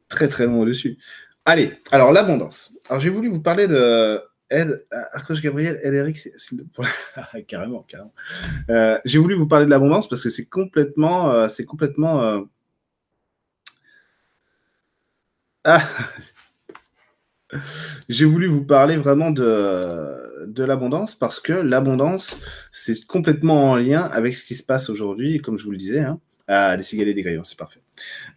[0.08, 0.98] Très, très loin au-dessus.
[1.44, 2.78] Allez, alors l'abondance.
[2.88, 6.28] Alors, j'ai voulu vous parler de Ed, Arcoche Gabriel, Ed Eric,
[7.46, 8.14] carrément, carrément.
[8.70, 12.22] Euh, j'ai voulu vous parler de l'abondance parce que c'est complètement, euh, c'est complètement.
[12.22, 12.40] Euh,
[15.64, 15.82] ah,
[18.08, 22.38] J'ai voulu vous parler vraiment de, de l'abondance parce que l'abondance,
[22.72, 26.00] c'est complètement en lien avec ce qui se passe aujourd'hui, comme je vous le disais.
[26.00, 26.20] Hein.
[26.46, 27.80] Ah, des cigales et des grillons, c'est parfait.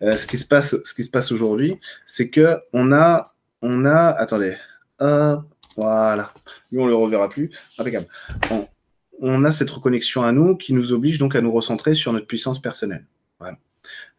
[0.01, 3.23] Ce qui se passe, ce qui se passe aujourd'hui, c'est que on a,
[3.61, 4.57] on a, attendez,
[5.77, 6.33] voilà,
[6.71, 8.07] lui on le reverra plus, impeccable.
[9.21, 12.27] On, a cette reconnexion à nous qui nous oblige donc à nous recentrer sur notre
[12.27, 13.05] puissance personnelle.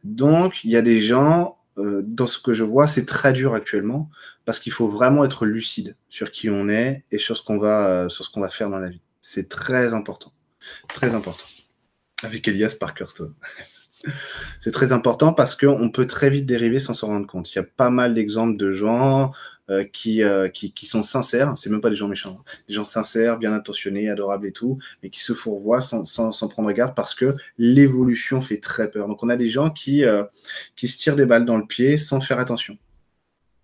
[0.05, 3.55] Donc il y a des gens, euh, dans ce que je vois, c'est très dur
[3.55, 4.11] actuellement
[4.45, 7.87] parce qu'il faut vraiment être lucide sur qui on est et sur ce qu'on va,
[7.87, 9.01] euh, sur ce qu'on va faire dans la vie.
[9.21, 10.33] C'est très important,
[10.89, 11.45] très important.
[12.25, 13.35] Avec Elias Parkerstone.
[14.61, 17.53] c'est très important parce qu'on peut très vite dériver sans s'en rendre compte.
[17.53, 19.33] Il y a pas mal d'exemples de gens
[19.73, 22.53] euh, qui, euh, qui, qui, sont sincères, c'est même pas des gens méchants, hein.
[22.69, 26.71] des gens sincères, bien intentionnés, adorables et tout, mais qui se fourvoient sans, sans, prendre
[26.73, 29.09] garde parce que l'évolution fait très peur.
[29.09, 30.05] Donc on a des gens qui,
[30.77, 32.79] qui se tirent des balles dans le pied sans faire attention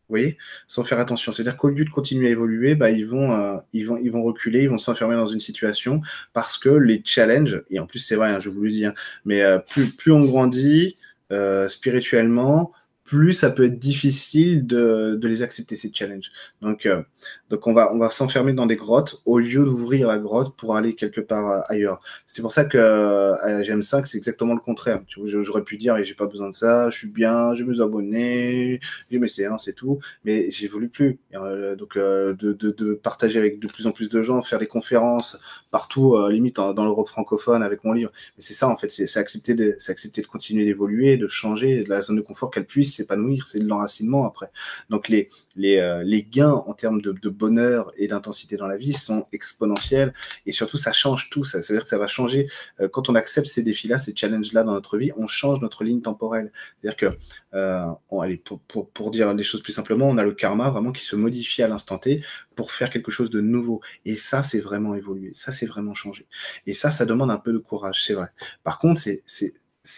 [0.08, 1.32] voyez, sans faire attention.
[1.32, 4.22] C'est-à-dire qu'au lieu de continuer à évoluer, bah, ils, vont, euh, ils, vont, ils vont
[4.22, 6.00] reculer, ils vont s'enfermer dans une situation
[6.32, 8.94] parce que les challenges, et en plus c'est vrai, hein, je vous le dis, hein,
[9.24, 10.96] mais euh, plus, plus on grandit
[11.30, 12.72] euh, spirituellement,
[13.08, 16.30] plus ça peut être difficile de, les accepter, ces challenges.
[16.60, 17.02] Donc, euh,
[17.48, 20.76] donc on va, on va s'enfermer dans des grottes au lieu d'ouvrir la grotte pour
[20.76, 22.02] aller quelque part euh, ailleurs.
[22.26, 25.00] C'est pour ça que euh, ça, que c'est exactement le contraire.
[25.08, 28.78] J'aurais pu dire, j'ai pas besoin de ça, je suis bien, j'ai mes abonnés,
[29.10, 31.18] j'ai mes séances et tout, mais j'évolue plus.
[31.32, 35.40] donc, de, de, partager avec de plus en plus de gens, faire des conférences
[35.70, 38.12] partout, limite dans l'Europe francophone avec mon livre.
[38.36, 39.54] Mais c'est ça, en fait, c'est accepter
[39.88, 43.60] accepter de continuer d'évoluer, de changer, de la zone de confort qu'elle puisse s'épanouir, c'est
[43.60, 44.50] de l'enracinement après.
[44.90, 48.92] Donc les, les, euh, les gains en termes de, bonheur et d'intensité dans la vie
[48.92, 50.14] sont exponentiels
[50.46, 51.44] et surtout ça change tout.
[51.44, 52.48] Ça, veut dire que ça va changer
[52.80, 56.00] euh, quand on accepte ces défis-là, ces challenges-là dans notre vie, on change notre ligne
[56.00, 56.52] temporelle.
[56.80, 57.18] C'est-à-dire que,
[57.54, 57.86] euh,
[58.20, 61.04] allez, pour, pour, pour dire les choses plus simplement, on a le karma vraiment qui
[61.04, 62.22] se modifie à l'instant T
[62.54, 63.80] pour faire quelque chose de nouveau.
[64.04, 65.32] Et ça, c'est vraiment évoluer.
[65.34, 66.26] Ça, c'est vraiment changer.
[66.66, 68.28] Et ça, ça demande un peu de courage, c'est vrai.
[68.64, 69.54] Par contre, c'est c'est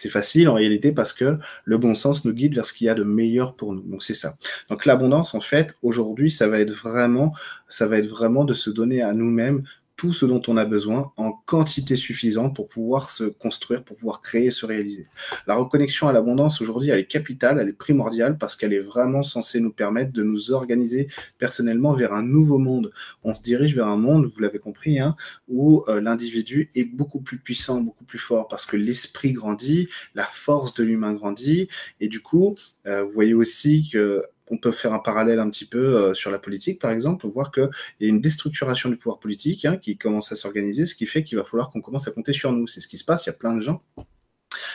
[0.09, 2.95] facile en réalité parce que le bon sens nous guide vers ce qu'il y a
[2.95, 3.81] de meilleur pour nous.
[3.83, 4.35] Donc c'est ça.
[4.69, 7.33] Donc l'abondance en fait aujourd'hui ça va être vraiment
[7.67, 9.63] ça va être vraiment de se donner à nous-mêmes
[10.01, 14.23] tout ce dont on a besoin en quantité suffisante pour pouvoir se construire, pour pouvoir
[14.23, 15.05] créer se réaliser.
[15.45, 19.21] La reconnexion à l'abondance aujourd'hui, elle est capitale, elle est primordiale parce qu'elle est vraiment
[19.21, 22.91] censée nous permettre de nous organiser personnellement vers un nouveau monde.
[23.23, 25.15] On se dirige vers un monde, vous l'avez compris, hein,
[25.47, 30.25] où euh, l'individu est beaucoup plus puissant, beaucoup plus fort parce que l'esprit grandit, la
[30.25, 32.55] force de l'humain grandit et du coup,
[32.87, 36.29] euh, vous voyez aussi que on peut faire un parallèle un petit peu euh, sur
[36.29, 37.69] la politique, par exemple, voir qu'il
[38.01, 41.23] y a une déstructuration du pouvoir politique hein, qui commence à s'organiser, ce qui fait
[41.23, 42.67] qu'il va falloir qu'on commence à compter sur nous.
[42.67, 43.81] C'est ce qui se passe, il y a plein de gens.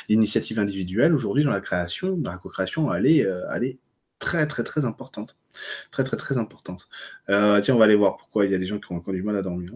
[0.08, 3.42] L'initiative individuelle, aujourd'hui, dans la création, dans la co-création, elle est, euh,
[4.18, 5.36] très, très, très importante.
[5.90, 6.88] Très, très, très importante.
[7.28, 9.12] Euh, tiens, on va aller voir pourquoi il y a des gens qui ont encore
[9.12, 9.72] du mal à dormir.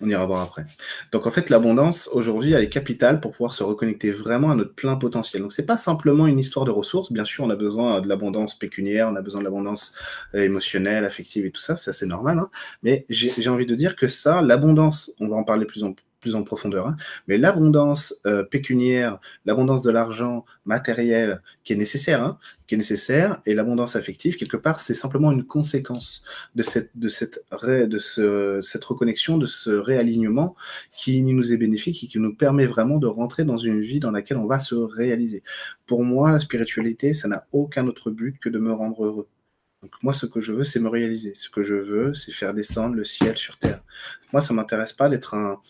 [0.00, 0.64] On ira voir après.
[1.12, 4.74] Donc en fait, l'abondance aujourd'hui, elle est capitale pour pouvoir se reconnecter vraiment à notre
[4.74, 5.42] plein potentiel.
[5.42, 7.12] Donc c'est pas simplement une histoire de ressources.
[7.12, 9.94] Bien sûr, on a besoin de l'abondance pécuniaire, on a besoin de l'abondance
[10.34, 11.74] euh, émotionnelle, affective et tout ça.
[11.76, 12.38] C'est assez normal.
[12.38, 12.50] Hein.
[12.82, 16.07] Mais j'ai envie de dire que ça, l'abondance, on va en parler plus en plus
[16.34, 16.86] en profondeur.
[16.88, 16.96] Hein.
[17.26, 23.40] Mais l'abondance euh, pécuniaire, l'abondance de l'argent matériel qui est nécessaire, hein, qui est nécessaire,
[23.46, 28.60] et l'abondance affective, quelque part, c'est simplement une conséquence de cette, de cette, de ce,
[28.62, 30.56] cette reconnexion, de ce réalignement
[30.92, 34.10] qui nous est bénéfique et qui nous permet vraiment de rentrer dans une vie dans
[34.10, 35.42] laquelle on va se réaliser.
[35.86, 39.28] Pour moi, la spiritualité, ça n'a aucun autre but que de me rendre heureux.
[39.82, 41.36] Donc moi, ce que je veux, c'est me réaliser.
[41.36, 43.80] Ce que je veux, c'est faire descendre le ciel sur terre.
[44.32, 45.60] Moi, ça m'intéresse pas d'être un,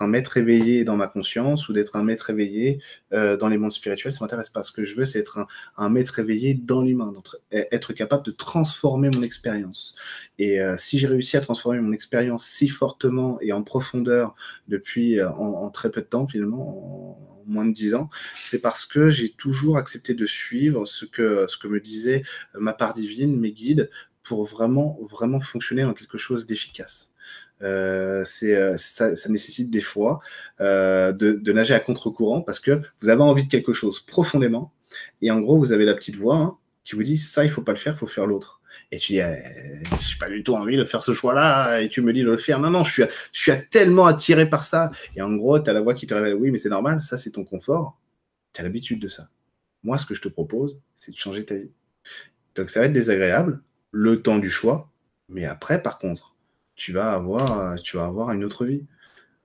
[0.00, 2.80] un maître éveillé dans ma conscience ou d'être un maître éveillé
[3.12, 4.12] euh, dans les mondes spirituels.
[4.12, 4.62] Ça m'intéresse pas.
[4.62, 7.12] Ce que je veux, c'est être un, maître éveillé dans l'humain,
[7.50, 9.96] être capable de transformer mon expérience.
[10.38, 14.36] Et euh, si j'ai réussi à transformer mon expérience si fortement et en profondeur
[14.68, 18.86] depuis euh, en, très peu de temps, finalement, en, moins de dix ans, c'est parce
[18.86, 22.22] que j'ai toujours accepté de suivre ce que, me disait
[22.58, 23.90] ma part divine, mes guides,
[24.22, 27.12] pour vraiment, vraiment fonctionner dans quelque chose d'efficace.
[27.62, 30.20] Euh, euh, ça, nécessite des fois
[30.60, 34.74] euh, de, de, nager à contre-courant parce que vous avez envie de quelque chose profondément
[35.22, 37.62] et en gros vous avez la petite voix hein, qui vous dit ça il faut
[37.62, 38.55] pas le faire, il faut faire l'autre.
[38.92, 39.34] Et tu dis, euh,
[40.00, 42.36] j'ai pas du tout envie de faire ce choix-là, et tu me dis de le
[42.36, 42.60] faire.
[42.60, 44.90] Non, non, je suis, je suis tellement attiré par ça.
[45.16, 47.18] Et en gros, tu as la voix qui te révèle, oui, mais c'est normal, ça
[47.18, 47.98] c'est ton confort.
[48.52, 49.28] Tu as l'habitude de ça.
[49.82, 51.70] Moi, ce que je te propose, c'est de changer ta vie.
[52.54, 54.90] Donc ça va être désagréable, le temps du choix,
[55.28, 56.36] mais après, par contre,
[56.74, 58.86] tu vas avoir, tu vas avoir une autre vie.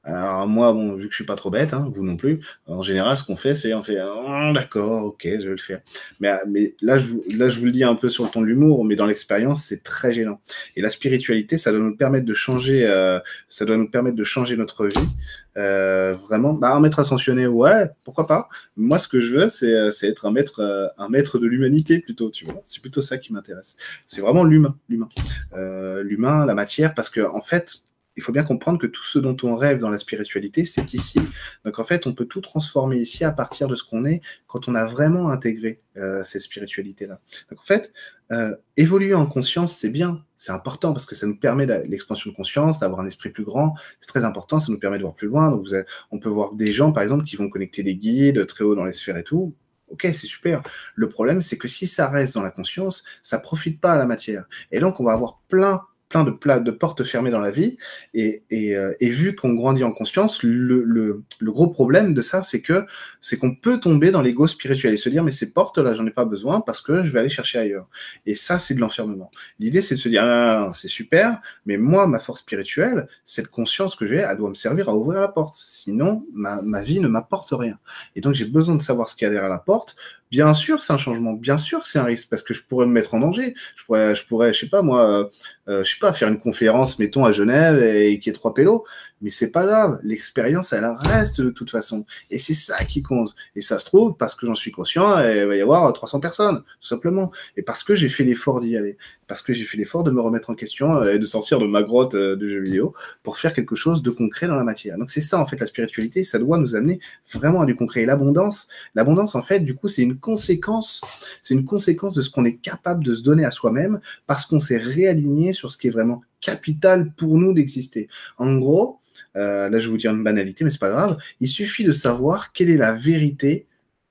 [0.04, 2.82] Alors moi, bon, vu que je suis pas trop bête, hein, vous non plus, en
[2.82, 5.82] général, ce qu'on fait, c'est on fait oh, d'accord, ok, je vais le faire.
[6.20, 8.48] Mais, mais là, je, là, je vous le dis un peu sur le ton de
[8.48, 10.42] l'humour, mais dans l'expérience, c'est très gênant.
[10.76, 14.24] Et la spiritualité, ça doit nous permettre de changer, euh, ça doit nous permettre de
[14.24, 15.10] changer notre vie.
[15.58, 18.50] Euh, vraiment, bah, un maître ascensionné, ouais, pourquoi pas.
[18.78, 21.46] Moi, ce que je veux, c'est, euh, c'est être un maître, euh, un maître de
[21.46, 22.32] l'humanité plutôt.
[22.32, 23.76] Tu vois, c'est plutôt ça qui m'intéresse.
[24.08, 25.10] C'est vraiment l'humain, l'humain,
[25.54, 27.84] euh, l'humain, la matière, parce que en fait,
[28.17, 31.19] il faut bien comprendre que tout ce dont on rêve dans la spiritualité, c'est ici.
[31.65, 34.67] Donc en fait, on peut tout transformer ici à partir de ce qu'on est quand
[34.67, 37.19] on a vraiment intégré euh, cette spiritualité-là.
[37.50, 37.93] Donc en fait,
[38.32, 42.36] euh, évoluer en conscience, c'est bien, c'est important parce que ça nous permet l'expansion de
[42.36, 43.76] conscience, d'avoir un esprit plus grand.
[44.00, 45.50] C'est très important, ça nous permet de voir plus loin.
[45.50, 45.67] Donc
[46.12, 48.86] on peut voir des gens, par exemple, qui vont connecter des guides très haut dans
[48.86, 49.56] les sphères et tout.
[49.89, 50.63] Ok, c'est super.
[50.95, 54.06] Le problème, c'est que si ça reste dans la conscience, ça profite pas à la
[54.06, 54.45] matière.
[54.71, 57.78] Et donc, on va avoir plein plein de, de portes fermées dans la vie.
[58.13, 62.86] Et, euh, vu qu'on grandit en conscience, le, gros problème de ça, c'est que
[63.21, 66.06] c'est qu'on peut tomber dans l'ego spirituel et se dire mais ces portes là, j'en
[66.06, 67.88] ai pas besoin parce que je vais aller chercher ailleurs.
[68.26, 69.32] Et ça, c'est de l'enfermement.
[69.60, 73.95] L'idée, c'est de se dire ah, c'est super, mais moi, ma force spirituelle, cette conscience
[73.95, 75.56] que j'ai, elle doit me servir à ouvrir la porte.
[75.56, 77.80] Sinon, ma, ma vie ne m'apporte rien.
[78.15, 79.95] Et donc, j'ai besoin de savoir ce qu'il y a derrière la porte
[80.32, 82.94] Bien sûr c'est un changement, bien sûr c'est un risque, parce que je pourrais me
[82.94, 83.54] mettre en danger.
[83.76, 85.26] Je pourrais, je pourrais, je sais pas moi, euh,
[85.67, 88.86] euh, je sais pas, faire une conférence, mettons à Genève et, qui est trois pélos,
[89.22, 90.00] mais c'est pas grave.
[90.04, 93.36] L'expérience, elle reste de toute façon, et c'est ça qui compte.
[93.56, 96.64] Et ça se trouve parce que j'en suis conscient, il va y avoir 300 personnes,
[96.80, 98.98] tout simplement, et parce que j'ai fait l'effort d'y aller
[99.32, 101.66] parce que j'ai fait l'effort de me remettre en question euh, et de sortir de
[101.66, 104.98] ma grotte euh, de jeux vidéo pour faire quelque chose de concret dans la matière.
[104.98, 107.00] Donc c'est ça en fait la spiritualité, ça doit nous amener
[107.32, 108.02] vraiment à du concret.
[108.02, 111.00] Et l'abondance, l'abondance en fait, du coup, c'est une conséquence,
[111.42, 114.60] c'est une conséquence de ce qu'on est capable de se donner à soi-même parce qu'on
[114.60, 118.10] s'est réaligné sur ce qui est vraiment capital pour nous d'exister.
[118.38, 119.00] En gros,
[119.36, 121.17] euh, là je vais vous dire une banalité, mais c'est pas grave.
[121.39, 123.67] Il suffit de savoir quelle est la vérité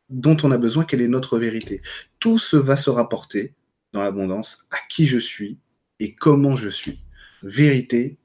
[0.08, 1.82] dont on a besoin, quelle est notre vérité.
[2.18, 3.54] Tout se va se rapporter
[3.92, 5.58] dans l'abondance à qui je suis
[5.98, 7.00] et comment je suis.
[7.42, 8.18] Vérité,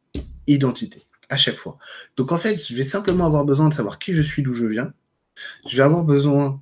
[0.48, 1.78] identité, à chaque fois.
[2.18, 4.66] Donc en fait, je vais simplement avoir besoin de savoir qui je suis, d'où je
[4.66, 4.94] viens.
[5.68, 6.62] Je vais avoir besoin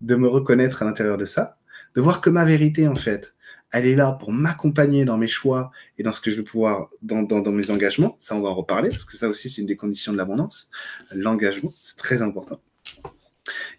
[0.00, 1.58] de me reconnaître à l'intérieur de ça,
[1.94, 3.34] de voir que ma vérité, en fait,
[3.72, 6.90] elle est là pour m'accompagner dans mes choix et dans ce que je vais pouvoir,
[7.02, 8.16] dans, dans, mes engagements.
[8.18, 10.70] Ça, on va en reparler, parce que ça aussi, c'est une des conditions de l'abondance.
[11.12, 12.60] L'engagement, c'est très important.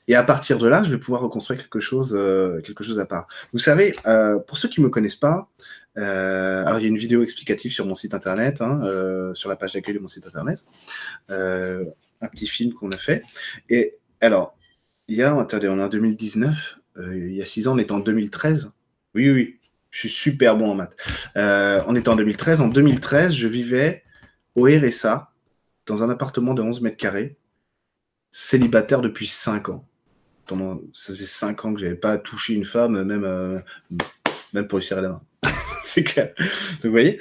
[0.07, 3.05] Et à partir de là, je vais pouvoir reconstruire quelque chose, euh, quelque chose à
[3.05, 3.27] part.
[3.53, 5.49] Vous savez, euh, pour ceux qui ne me connaissent pas,
[5.97, 8.81] euh, alors il y a une vidéo explicative sur mon site internet, hein,
[9.33, 10.63] sur la page d'accueil de mon site internet,
[11.29, 13.23] un petit film qu'on a fait.
[13.69, 14.57] Et alors,
[15.07, 16.79] il y a, attendez, on est en 2019,
[17.11, 18.71] il y a six ans, on est en 2013.
[19.13, 19.59] Oui, oui,
[19.91, 20.95] je suis super bon en maths.
[21.35, 22.61] on était en 2013.
[22.61, 24.03] En 2013, je vivais
[24.55, 25.31] au RSA,
[25.85, 27.37] dans un appartement de 11 mètres carrés,
[28.31, 29.85] célibataire depuis 5 ans.
[30.93, 33.59] ça faisait 5 ans que j'avais pas touché une femme, même, euh,
[34.53, 35.21] même pour lui serrer la main.
[35.83, 36.33] c'est clair.
[36.37, 37.19] Donc, vous voyez?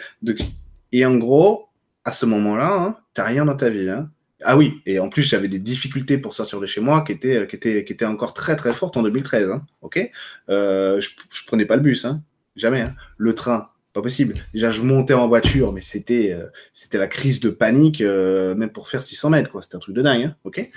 [0.92, 1.68] Et en gros,
[2.04, 3.88] à ce moment-là, hein, tu n'as rien dans ta vie.
[3.88, 4.10] Hein.
[4.42, 7.46] Ah oui, et en plus, j'avais des difficultés pour sortir de chez moi qui étaient,
[7.46, 9.50] qui étaient, qui étaient encore très très fortes en 2013.
[9.50, 10.10] Hein, ok?
[10.48, 12.22] Euh, je, je prenais pas le bus, hein,
[12.56, 12.82] jamais.
[12.82, 12.94] Hein.
[13.16, 14.34] Le train, pas possible.
[14.54, 16.46] Déjà, je montais en voiture, mais c'était euh,
[16.92, 19.60] la crise de panique, euh, même pour faire 600 mètres.
[19.62, 20.68] C'était un truc de dingue, hein ok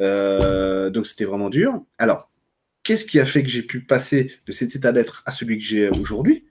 [0.00, 1.82] euh, Donc, c'était vraiment dur.
[1.98, 2.30] Alors,
[2.82, 5.64] qu'est-ce qui a fait que j'ai pu passer de cet état d'être à celui que
[5.64, 6.46] j'ai aujourd'hui?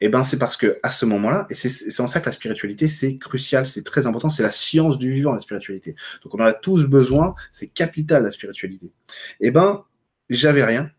[0.00, 2.88] Eh ben, c'est parce que à ce moment-là, et c'est en ça que la spiritualité,
[2.88, 5.94] c'est crucial, c'est très important, c'est la science du vivant, la spiritualité.
[6.22, 8.92] Donc, on en a tous besoin, c'est capital, la spiritualité.
[9.40, 9.84] Eh ben,
[10.30, 10.90] j'avais rien,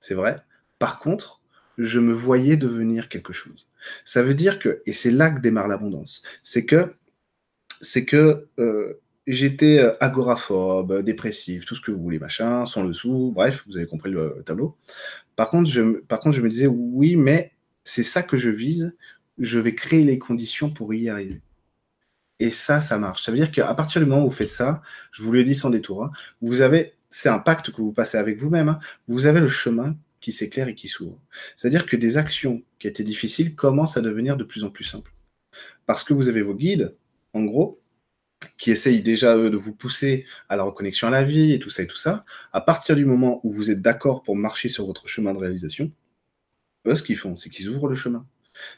[0.00, 0.42] c'est vrai.
[0.78, 1.41] Par contre,
[1.82, 3.66] je me voyais devenir quelque chose.
[4.04, 6.94] Ça veut dire que, et c'est là que démarre l'abondance, c'est que,
[7.80, 12.92] c'est que euh, j'étais euh, agoraphobe, dépressif, tout ce que vous voulez, machin, sans le
[12.92, 14.76] sou, bref, vous avez compris le tableau.
[15.36, 17.52] Par contre, je, par contre, je me disais, oui, mais
[17.84, 18.96] c'est ça que je vise,
[19.38, 21.40] je vais créer les conditions pour y arriver.
[22.38, 23.22] Et ça, ça marche.
[23.22, 25.54] Ça veut dire qu'à partir du moment où vous faites ça, je vous le dis
[25.54, 29.26] sans détour, hein, vous avez, c'est un pacte que vous passez avec vous-même, hein, vous
[29.26, 31.20] avez le chemin qui s'éclaire et qui s'ouvre.
[31.56, 35.12] C'est-à-dire que des actions qui étaient difficiles commencent à devenir de plus en plus simples.
[35.84, 36.96] Parce que vous avez vos guides,
[37.34, 37.82] en gros,
[38.56, 41.70] qui essayent déjà eux, de vous pousser à la reconnexion à la vie et tout
[41.70, 42.24] ça et tout ça.
[42.52, 45.92] À partir du moment où vous êtes d'accord pour marcher sur votre chemin de réalisation,
[46.86, 48.26] eux, ce qu'ils font, c'est qu'ils ouvrent le chemin.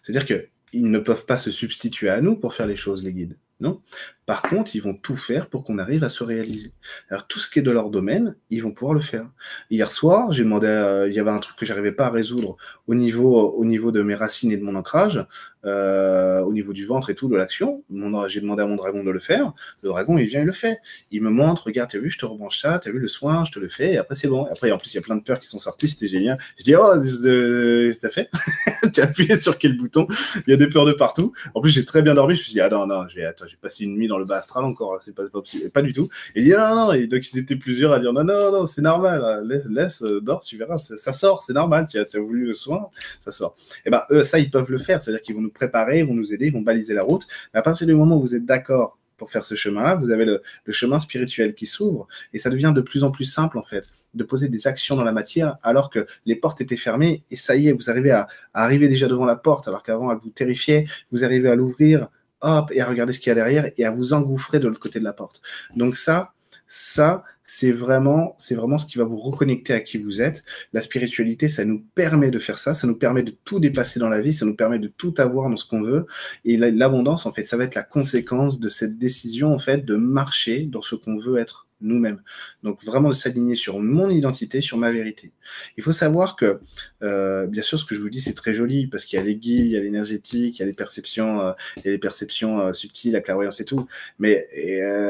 [0.02, 3.37] C'est-à-dire qu'ils ne peuvent pas se substituer à nous pour faire les choses, les guides.
[3.61, 3.83] Non?
[4.26, 6.72] Par contre, ils vont tout faire pour qu'on arrive à se réaliser.
[7.10, 9.26] Alors, tout ce qui est de leur domaine, ils vont pouvoir le faire.
[9.70, 10.66] Hier soir, j'ai demandé,
[11.08, 12.56] il y avait un truc que j'arrivais pas à résoudre
[12.87, 15.24] au niveau, au niveau de mes racines et de mon ancrage.
[15.66, 17.82] Euh, au niveau du ventre et tout, de l'action.
[18.28, 19.52] J'ai demandé à mon dragon de le faire.
[19.82, 20.78] Le dragon, il vient, il le fait.
[21.10, 23.52] Il me montre, regarde, t'as vu, je te rebranche ça, t'as vu le soin, je
[23.52, 24.44] te le fais, et après c'est bon.
[24.44, 26.38] Après, en plus, il y a plein de peurs qui sont sorties, c'était génial.
[26.58, 28.28] Je dis, oh, c'est fait?
[28.92, 30.06] tu as appuyé sur quel bouton?
[30.46, 31.32] Il y a des peurs de partout.
[31.54, 32.34] En plus, j'ai très bien dormi.
[32.34, 33.26] Je me suis dit, ah non, non, j'ai
[33.60, 35.70] passé une nuit dans le bas astral encore, c'est pas, possible.
[35.70, 36.09] Pas du tout.
[36.35, 38.66] Et il dit, non, non, et donc ils étaient plusieurs à dire, non, non, non,
[38.66, 42.18] c'est normal, laisse, laisse, euh, dors, tu verras, ça sort, c'est normal, tu as, as,
[42.18, 42.88] voulu le soin,
[43.20, 43.55] ça sort.
[43.87, 46.14] Et ben, eux, ça, ils peuvent le faire, c'est-à-dire qu'ils vont nous préparer, ils vont
[46.14, 47.27] nous aider, ils vont baliser la route.
[47.53, 50.42] À partir du moment où vous êtes d'accord pour faire ce chemin-là, vous avez le,
[50.70, 54.24] chemin spirituel qui s'ouvre et ça devient de plus en plus simple en fait de
[54.24, 57.68] poser des actions dans la matière alors que les portes étaient fermées et ça y
[57.68, 61.24] est, vous arrivez à, arriver déjà devant la porte alors qu'avant elle vous terrifiait, vous
[61.24, 62.09] arrivez à l'ouvrir,
[62.44, 64.80] hop, et à regarder ce qu'il y a derrière et à vous engouffrer de l'autre
[64.80, 65.42] côté de la porte.
[65.74, 66.33] Donc ça,
[66.66, 70.44] ça, c'est vraiment, c'est vraiment ce qui va vous reconnecter à qui vous êtes.
[70.72, 74.09] La spiritualité, ça nous permet de faire ça, ça nous permet de tout dépasser dans
[74.09, 76.07] la vie, ça nous permet de tout avoir dans ce qu'on veut.
[76.44, 79.94] Et l'abondance, en fait, ça va être la conséquence de cette décision, en fait, de
[79.96, 82.22] marcher dans ce qu'on veut être nous-mêmes.
[82.62, 85.33] Donc vraiment de s'aligner sur mon identité, sur ma vérité.
[85.76, 86.61] Il faut savoir que,
[87.02, 89.24] euh, bien sûr, ce que je vous dis, c'est très joli parce qu'il y a
[89.24, 91.92] les guides, il y a l'énergétique, il y a les perceptions, euh, il y a
[91.92, 93.87] les perceptions euh, subtiles, la clairvoyance et tout.
[94.18, 94.48] Mais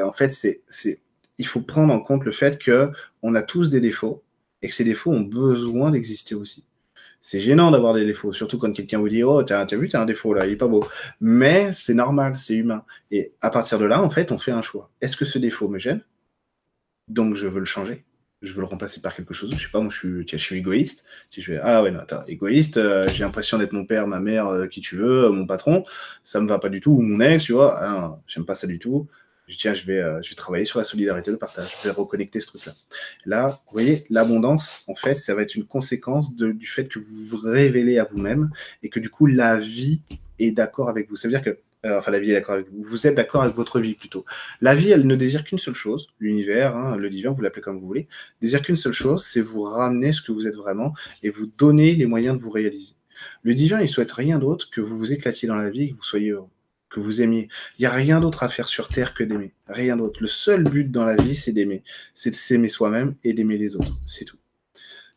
[0.04, 0.62] en fait, c'est
[1.38, 2.90] il faut prendre en compte le fait que
[3.22, 4.22] on a tous des défauts
[4.62, 6.64] et que ces défauts ont besoin d'exister aussi.
[7.20, 10.02] C'est gênant d'avoir des défauts, surtout quand quelqu'un vous dit Oh, t'as as vu, t'as
[10.02, 10.84] un défaut là, il est pas beau.
[11.20, 12.84] Mais c'est normal, c'est humain.
[13.10, 14.90] Et à partir de là, en fait, on fait un choix.
[15.00, 16.02] Est-ce que ce défaut me gêne?
[17.08, 18.04] Donc je veux le changer.
[18.42, 19.54] Je veux le remplacer par quelque chose.
[19.56, 21.04] Je sais pas, moi je suis, je suis égoïste.
[21.30, 24.20] Si je fais Ah ouais, non, attends, égoïste, euh, j'ai l'impression d'être mon père, ma
[24.20, 25.84] mère, euh, qui tu veux, mon patron,
[26.24, 28.66] ça me va pas du tout, ou mon ex, tu vois, ah, j'aime pas ça
[28.66, 29.08] du tout
[29.46, 31.94] je tiens, je vais, euh, je vais travailler sur la solidarité, le partage, je vais
[31.94, 32.72] reconnecter ce truc-là.
[33.26, 37.24] Là, vous voyez, l'abondance, en fait, ça va être une conséquence du fait que vous
[37.24, 38.50] vous révélez à vous-même
[38.82, 40.00] et que du coup, la vie
[40.38, 41.16] est d'accord avec vous.
[41.16, 43.42] Ça veut dire que, euh, enfin, la vie est d'accord avec vous, vous êtes d'accord
[43.42, 44.24] avec votre vie plutôt.
[44.62, 47.78] La vie, elle ne désire qu'une seule chose, l'univers, hein, le divin, vous l'appelez comme
[47.78, 48.08] vous voulez,
[48.40, 51.94] désire qu'une seule chose, c'est vous ramener ce que vous êtes vraiment et vous donner
[51.94, 52.94] les moyens de vous réaliser.
[53.42, 55.96] Le divin, il souhaite rien d'autre que vous vous éclatiez dans la vie et que
[55.96, 56.48] vous soyez heureux
[56.94, 57.48] que vous aimiez.
[57.78, 59.52] Il n'y a rien d'autre à faire sur Terre que d'aimer.
[59.68, 60.20] Rien d'autre.
[60.20, 61.82] Le seul but dans la vie, c'est d'aimer.
[62.14, 63.96] C'est de s'aimer soi-même et d'aimer les autres.
[64.06, 64.38] C'est tout.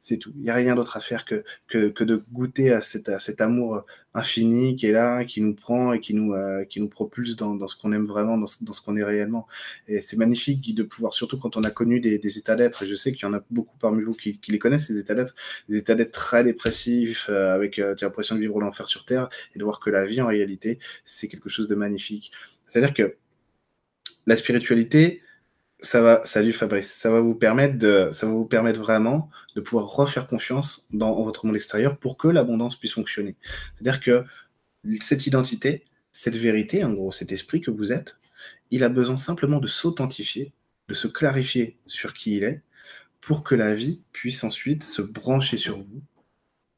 [0.07, 0.31] C'est tout.
[0.37, 4.77] Il n'y a rien d'autre à faire que, que, de goûter à, cet amour infini
[4.77, 7.75] qui est là, qui nous prend et qui nous, euh, qui nous propulse dans, ce
[7.75, 9.47] qu'on aime vraiment, dans ce, qu'on est réellement.
[9.89, 12.95] Et c'est magnifique de pouvoir, surtout quand on a connu des, états d'être, et je
[12.95, 15.35] sais qu'il y en a beaucoup parmi vous qui, les connaissent, ces états d'être,
[15.67, 19.59] des états d'être très dépressifs, euh, avec euh, l'impression de vivre l'enfer sur Terre, et
[19.59, 22.31] de voir que la vie, en réalité, c'est quelque chose de magnifique.
[22.69, 23.17] C'est-à-dire que
[24.25, 25.21] la spiritualité,
[25.79, 29.61] ça va, salut Fabrice, ça va vous permettre de, ça va vous permettre vraiment de
[29.61, 33.35] pouvoir refaire confiance dans votre monde extérieur pour que l'abondance puisse fonctionner.
[33.75, 34.23] C'est-à-dire que
[35.01, 38.17] cette identité, cette vérité, en gros, cet esprit que vous êtes,
[38.71, 40.51] il a besoin simplement de s'authentifier,
[40.87, 42.61] de se clarifier sur qui il est,
[43.21, 46.01] pour que la vie puisse ensuite se brancher sur vous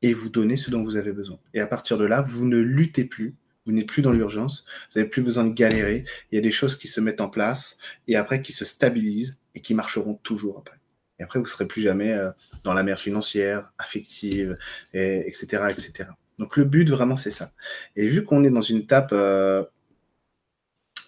[0.02, 1.40] et vous donner ce dont vous avez besoin.
[1.54, 5.00] Et à partir de là, vous ne luttez plus vous n'êtes plus dans l'urgence, vous
[5.00, 6.06] n'avez plus besoin de galérer.
[6.32, 9.38] Il y a des choses qui se mettent en place et après qui se stabilisent
[9.56, 10.78] et qui marcheront toujours après.
[11.20, 12.32] Et après, vous ne serez plus jamais euh,
[12.64, 14.58] dans la mer financière, affective,
[14.94, 16.10] etc., etc.
[16.40, 17.52] Donc le but vraiment, c'est ça.
[17.98, 19.64] Et vu qu'on est dans une étape euh,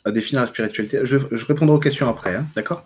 [0.06, 2.86] définir la spiritualité, je, répondrai aux questions après, hein, d'accord?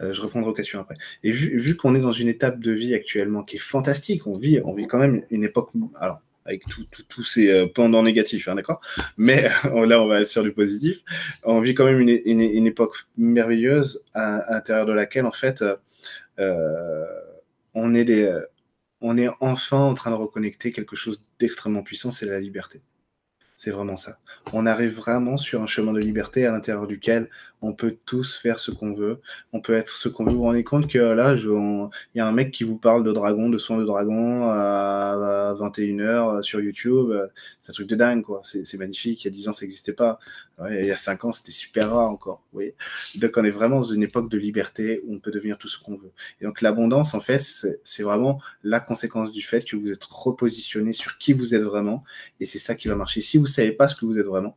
[0.00, 0.94] Euh, je répondrai aux questions après.
[1.22, 4.36] Et vu, vu qu'on est dans une étape de vie actuellement qui est fantastique, on
[4.36, 5.70] vit, on vit quand même une époque.
[6.00, 6.64] Alors, avec
[7.08, 8.80] tous ces euh, pendants négatifs, hein, d'accord?
[9.16, 11.00] Mais là, on va sur du positif.
[11.44, 15.62] On vit quand même une, époque merveilleuse à, l'intérieur de laquelle, en fait,
[16.38, 17.04] euh,
[17.74, 18.34] on, est des,
[19.00, 22.80] on est enfin en train de reconnecter quelque chose d'extrêmement puissant, c'est la liberté.
[23.56, 24.18] C'est vraiment ça.
[24.52, 27.28] On arrive vraiment sur un chemin de liberté à l'intérieur duquel
[27.62, 29.20] on peut tous faire ce qu'on veut.
[29.52, 30.30] On peut être ce qu'on veut.
[30.30, 33.12] Vous vous rendez compte que là, il y a un mec qui vous parle de
[33.12, 36.02] dragon, de soins de dragon à, 21h
[36.38, 37.12] euh, sur YouTube.
[37.60, 38.40] C'est un truc de dingue, quoi.
[38.44, 39.24] C'est magnifique.
[39.24, 40.18] Il y a 10 ans, ça n'existait pas.
[40.70, 42.42] il y a 5 ans, c'était super rare encore.
[43.16, 45.78] Donc, on est vraiment dans une époque de liberté où on peut devenir tout ce
[45.78, 46.12] qu'on veut.
[46.40, 47.40] Et donc, l'abondance, en fait,
[47.84, 52.04] c'est vraiment la conséquence du fait que vous êtes repositionné sur qui vous êtes vraiment.
[52.40, 53.20] Et c'est ça qui va marcher.
[53.20, 54.56] Si vous ne savez pas ce que vous êtes vraiment,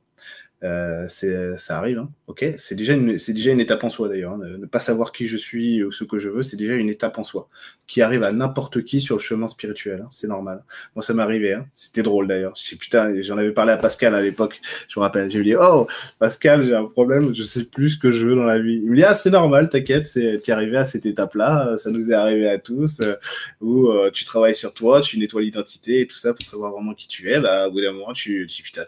[0.63, 2.45] Euh, ça arrive, hein, ok?
[2.57, 4.33] C'est déjà, une, déjà une étape en soi d'ailleurs.
[4.33, 4.57] Hein.
[4.59, 7.17] Ne pas savoir qui je suis ou ce que je veux, c'est déjà une étape
[7.17, 7.49] en soi
[7.91, 10.03] qui arrive à n'importe qui sur le chemin spirituel.
[10.05, 10.07] Hein.
[10.11, 10.63] C'est normal.
[10.95, 11.53] Moi, ça m'est arrivé.
[11.53, 11.65] Hein.
[11.73, 12.53] C'était drôle d'ailleurs.
[12.79, 14.61] Putain, j'en avais parlé à Pascal à l'époque.
[14.87, 15.29] Je me rappelle.
[15.29, 15.87] J'ai dit Oh,
[16.17, 17.33] Pascal, j'ai un problème.
[17.33, 18.79] Je sais plus ce que je veux dans la vie.
[18.81, 20.05] Il me dit Ah, c'est normal, t'inquiète.
[20.13, 21.75] Tu es arrivé à cette étape-là.
[21.75, 23.01] Ça nous est arrivé à tous.
[23.01, 23.15] Euh,
[23.59, 26.93] où euh, tu travailles sur toi, tu nettoies l'identité et tout ça pour savoir vraiment
[26.93, 27.41] qui tu es.
[27.41, 28.85] Bah, au bout d'un moment, tu, tu putain,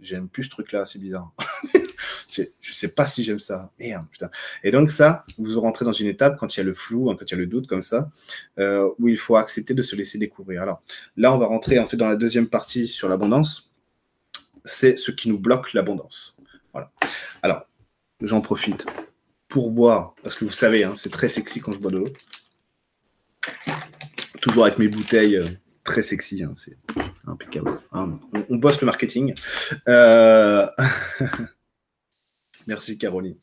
[0.00, 1.32] j'aime plus ce truc-là, c'est bizarre.
[2.28, 3.72] je sais pas si j'aime ça.
[3.78, 4.30] Merde, putain.
[4.62, 7.16] Et donc ça, vous rentrez dans une étape quand il y a le flou, hein,
[7.18, 8.10] quand il y a le doute comme ça,
[8.58, 10.62] euh, où il faut accepter de se laisser découvrir.
[10.62, 10.82] Alors
[11.16, 13.72] là, on va rentrer en fait dans la deuxième partie sur l'abondance.
[14.64, 16.36] C'est ce qui nous bloque l'abondance.
[16.72, 16.92] Voilà.
[17.42, 17.66] Alors,
[18.20, 18.86] j'en profite
[19.48, 22.12] pour boire, parce que vous savez, hein, c'est très sexy quand je bois de l'eau.
[24.42, 25.36] Toujours avec mes bouteilles.
[25.36, 25.48] Euh,
[25.88, 26.76] très sexy, hein, c'est
[27.26, 27.78] impeccable.
[27.92, 28.18] Hein.
[28.50, 29.34] on, bosse le marketing.
[29.88, 30.66] Euh,
[32.66, 33.36] merci Caroline.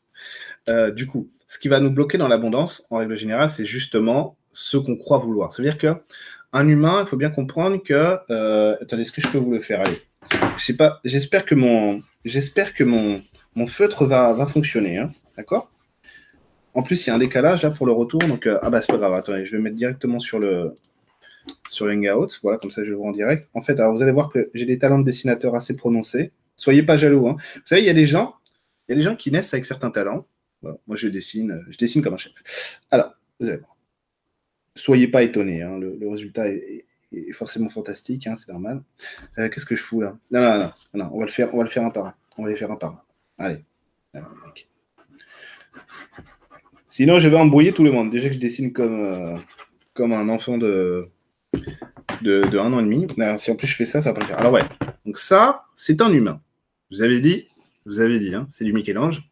[0.68, 4.36] Euh, du coup, ce qui va nous bloquer dans l'abondance, en règle générale, c'est justement
[4.52, 5.52] ce qu'on croit vouloir.
[5.52, 5.96] C'est-à-dire que
[6.52, 8.16] un humain, il faut bien comprendre que.
[8.30, 9.80] Euh, attendez, est-ce que je peux vous le faire?
[9.80, 10.00] Allez.
[10.56, 11.00] Je sais pas.
[11.04, 13.22] J'espère que mon, j'espère que mon,
[13.56, 14.98] mon feutre va, va fonctionner.
[14.98, 15.72] Hein, d'accord?
[16.74, 18.20] En plus, il y a un décalage là pour le retour.
[18.20, 19.14] Donc, ah bah c'est pas grave.
[19.14, 20.74] Attendez, je vais mettre directement sur le,
[21.68, 22.28] sur Hangout.
[22.42, 23.48] Voilà, comme ça, je le vois en direct.
[23.54, 26.32] En fait, alors vous allez voir que j'ai des talents de dessinateur assez prononcés.
[26.56, 27.28] Soyez pas jaloux.
[27.28, 27.36] Hein.
[27.54, 28.36] Vous savez, il y a des gens,
[28.88, 30.26] il y a des gens qui naissent avec certains talents.
[30.62, 32.32] moi, je dessine, je dessine comme un chef.
[32.90, 33.76] Alors, vous allez voir.
[34.74, 35.62] Soyez pas étonnés.
[35.62, 35.78] Hein.
[35.78, 36.84] Le, résultat est,
[37.32, 38.26] forcément fantastique.
[38.26, 38.82] Hein, c'est normal.
[39.38, 40.18] Euh, qu'est-ce que je fous là?
[40.30, 41.54] Non, non, non, non, On va le faire.
[41.54, 42.14] On va le faire un par un.
[42.36, 43.02] On va les faire un par un.
[43.38, 43.62] Allez.
[46.88, 48.10] Sinon, je vais embrouiller tout le monde.
[48.10, 49.36] Déjà que je dessine comme, euh,
[49.94, 51.08] comme un enfant de,
[52.22, 53.06] de, un an et demi.
[53.38, 54.38] Si en plus je fais ça, ça va pas le faire.
[54.38, 54.64] Alors ouais,
[55.04, 56.40] donc ça, c'est un humain.
[56.90, 57.48] Vous avez dit,
[57.84, 59.28] vous avez dit, hein, c'est du Michel-Ange.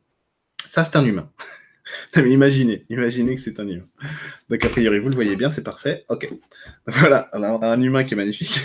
[0.66, 1.30] Ça, c'est un humain.
[2.16, 3.86] imaginez, imaginez que c'est un humain.
[4.48, 6.04] Donc a priori, vous le voyez bien, c'est parfait.
[6.08, 6.28] Ok.
[6.86, 8.60] Voilà, alors, un humain qui est magnifique.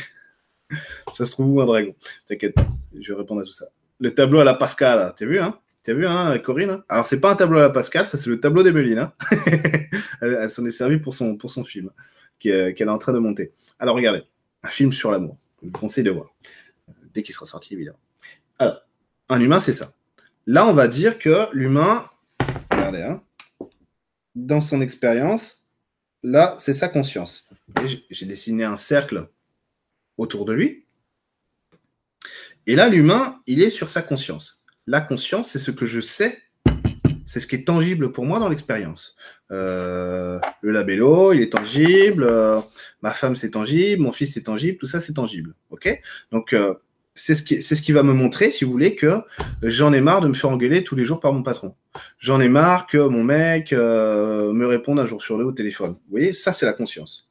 [1.14, 1.96] ça se trouve où un dragon?
[2.28, 2.56] T'inquiète
[3.00, 3.68] je vais répondre à tout ça.
[4.00, 5.56] Le tableau à la Pascal, t'as vu, hein?
[5.84, 6.84] T'as vu, hein, Corinne hein?
[6.90, 9.00] Alors, c'est pas un tableau à la Pascal, ça, c'est le tableau d'Emeline.
[9.00, 9.14] Hein
[10.22, 11.92] elle, elle s'en est servie pour son, pour son film.
[12.46, 13.52] Euh, qu'elle est en train de monter.
[13.80, 14.24] Alors regardez,
[14.64, 15.38] un film sur l'amour.
[15.62, 16.34] Je vous conseille de voir.
[17.14, 18.00] Dès qu'il sera sorti, évidemment.
[18.60, 18.82] Alors,
[19.28, 19.94] un humain, c'est ça.
[20.46, 22.10] Là, on va dire que l'humain,
[22.72, 23.22] regardez, hein,
[24.36, 25.70] dans son expérience,
[26.24, 27.50] là, c'est sa conscience.
[28.10, 29.30] J'ai dessiné un cercle
[30.18, 30.86] autour de lui.
[32.68, 34.66] Et là, l'humain, il est sur sa conscience.
[34.88, 36.42] La conscience, c'est ce que je sais
[37.30, 39.16] c'est ce qui est tangible pour moi dans l'expérience.
[39.52, 42.60] Euh, le labello, il est tangible, euh,
[43.04, 45.54] ma femme c'est tangible, mon fils c'est tangible, tout ça c'est tangible.
[45.70, 46.02] Ok?
[46.32, 46.74] Donc euh,
[47.14, 49.22] c'est ce, qui, va me montrer, si vous voulez, que
[49.62, 51.76] j'en ai marre de me faire engueuler tous les jours par mon patron.
[52.18, 55.92] J'en ai marre que mon mec me réponde un jour sur deux au téléphone.
[55.92, 57.30] Vous voyez, ça c'est la conscience.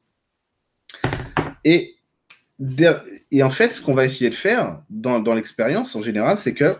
[1.65, 1.97] Et,
[3.43, 6.77] en fait, ce qu'on va essayer de faire dans l'expérience en général, c'est que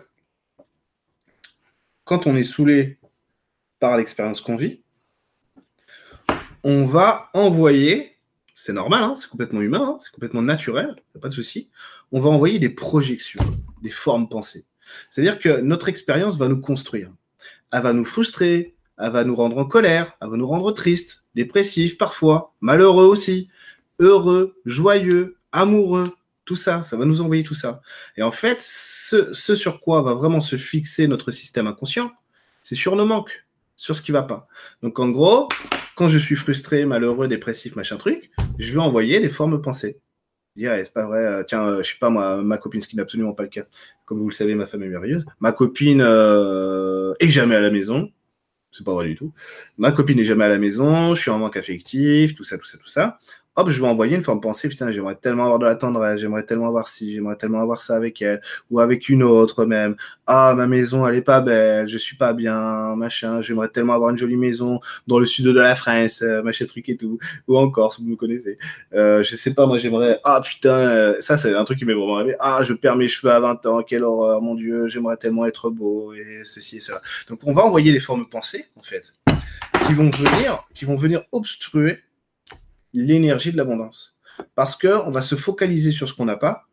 [2.05, 2.98] quand on est saoulé
[3.79, 4.81] par l'expérience qu'on vit,
[6.63, 8.17] on va envoyer,
[8.55, 11.69] c'est normal, hein, c'est complètement humain, hein, c'est complètement naturel, pas de souci,
[12.11, 13.43] on va envoyer des projections,
[13.81, 14.65] des formes pensées.
[15.09, 17.11] C'est-à-dire que notre expérience va nous construire.
[17.71, 21.27] Elle va nous frustrer, elle va nous rendre en colère, elle va nous rendre triste,
[21.35, 23.49] dépressif parfois, malheureux aussi,
[23.99, 26.15] heureux, joyeux, amoureux,
[26.45, 27.81] tout ça, ça va nous envoyer tout ça.
[28.17, 32.11] Et en fait, ce, ce sur quoi va vraiment se fixer notre système inconscient,
[32.61, 33.45] c'est sur nos manques
[33.79, 34.45] sur ce qui va pas.
[34.83, 35.47] Donc en gros,
[35.95, 40.01] quand je suis frustré, malheureux, dépressif, machin truc, je vais envoyer des formes pensées.
[40.57, 42.97] Dire, c'est pas vrai, euh, tiens, euh, je sais pas moi, ma copine, ce qui
[42.97, 43.63] n'est absolument pas le cas.
[44.05, 45.25] Comme vous le savez, ma femme est merveilleuse.
[45.39, 48.11] Ma copine euh, est jamais à la maison.
[48.73, 49.31] C'est pas vrai du tout.
[49.77, 52.65] Ma copine n'est jamais à la maison, je suis en manque affectif, tout ça, tout
[52.65, 53.17] ça, tout ça
[53.59, 56.43] hop, je vais envoyer une forme pensée, putain, j'aimerais tellement avoir de la tendresse, j'aimerais
[56.43, 58.41] tellement avoir ci, j'aimerais tellement avoir ça avec elle,
[58.71, 59.95] ou avec une autre même.
[60.27, 64.11] Ah, ma maison, elle est pas belle, je suis pas bien, machin, j'aimerais tellement avoir
[64.11, 67.57] une jolie maison dans le sud de la France, euh, machin truc et tout, ou
[67.57, 68.57] encore, si vous me connaissez.
[68.93, 71.93] Euh, je sais pas, moi, j'aimerais, ah, putain, euh, ça, c'est un truc qui m'est
[71.93, 72.35] vraiment arrivé.
[72.39, 75.69] Ah, je perds mes cheveux à 20 ans, quelle horreur, mon Dieu, j'aimerais tellement être
[75.69, 77.01] beau, et ceci et cela.
[77.27, 79.15] Donc, on va envoyer des formes pensées, en fait,
[79.85, 81.99] qui vont venir, qui vont venir obstruer
[82.93, 84.19] l'énergie de l'abondance.
[84.55, 86.69] Parce qu'on va se focaliser sur ce qu'on n'a pas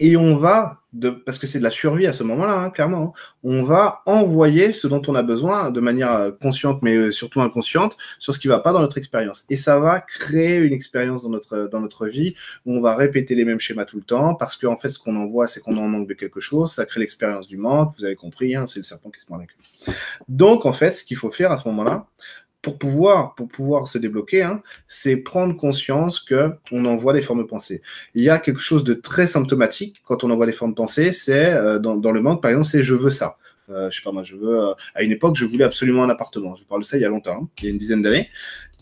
[0.00, 0.82] et on va,
[1.26, 4.72] parce que c'est de la survie à ce moment-là, hein, clairement, hein, on va envoyer
[4.72, 8.38] ce dont on a besoin de manière euh, consciente, mais euh, surtout inconsciente, sur ce
[8.38, 9.44] qui ne va pas dans notre expérience.
[9.50, 13.34] Et ça va créer une expérience dans notre, dans notre vie où on va répéter
[13.34, 15.88] les mêmes schémas tout le temps, parce qu'en fait, ce qu'on envoie, c'est qu'on en
[15.88, 18.84] manque de quelque chose, ça crée l'expérience du manque, vous avez compris, hein, c'est le
[18.84, 19.92] serpent qui se mord la queue.
[20.28, 22.06] Donc, en fait, ce qu'il faut faire à ce moment-là,
[22.62, 27.42] pour pouvoir, pour pouvoir se débloquer, hein, c'est prendre conscience que on envoie des formes
[27.42, 27.82] de pensée.
[28.14, 31.12] Il y a quelque chose de très symptomatique quand on envoie des formes de pensée,
[31.12, 33.36] c'est euh, dans, le monde, par exemple, c'est je veux ça.
[33.70, 34.60] Euh, je sais pas moi, je veux.
[34.60, 36.56] Euh, à une époque, je voulais absolument un appartement.
[36.56, 38.28] Je parle de ça il y a longtemps, hein, il y a une dizaine d'années.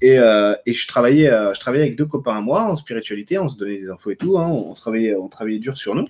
[0.02, 3.38] Et, euh, je travaillais, je travaillais avec deux copains à moi en spiritualité.
[3.38, 4.38] On se donnait des infos et tout.
[4.38, 6.04] Hein, on travaillait, on travaillait dur sur nous.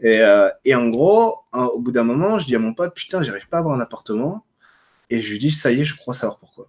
[0.00, 0.20] Et,
[0.64, 3.58] et en gros, au bout d'un moment, je dis à mon pote, putain, j'arrive pas
[3.58, 4.44] à avoir un appartement.
[5.10, 6.68] Et je lui dis, ça y est, je crois savoir pourquoi.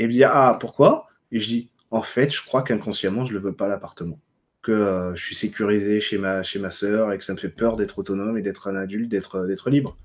[0.00, 1.08] Et il ah, pourquoi?
[1.30, 4.18] Et je dis, en fait, je crois qu'inconsciemment, je ne le veux pas l'appartement.
[4.62, 7.50] Que euh, je suis sécurisé chez ma, chez ma sœur et que ça me fait
[7.50, 9.98] peur d'être autonome et d'être un adulte, d'être, d'être libre.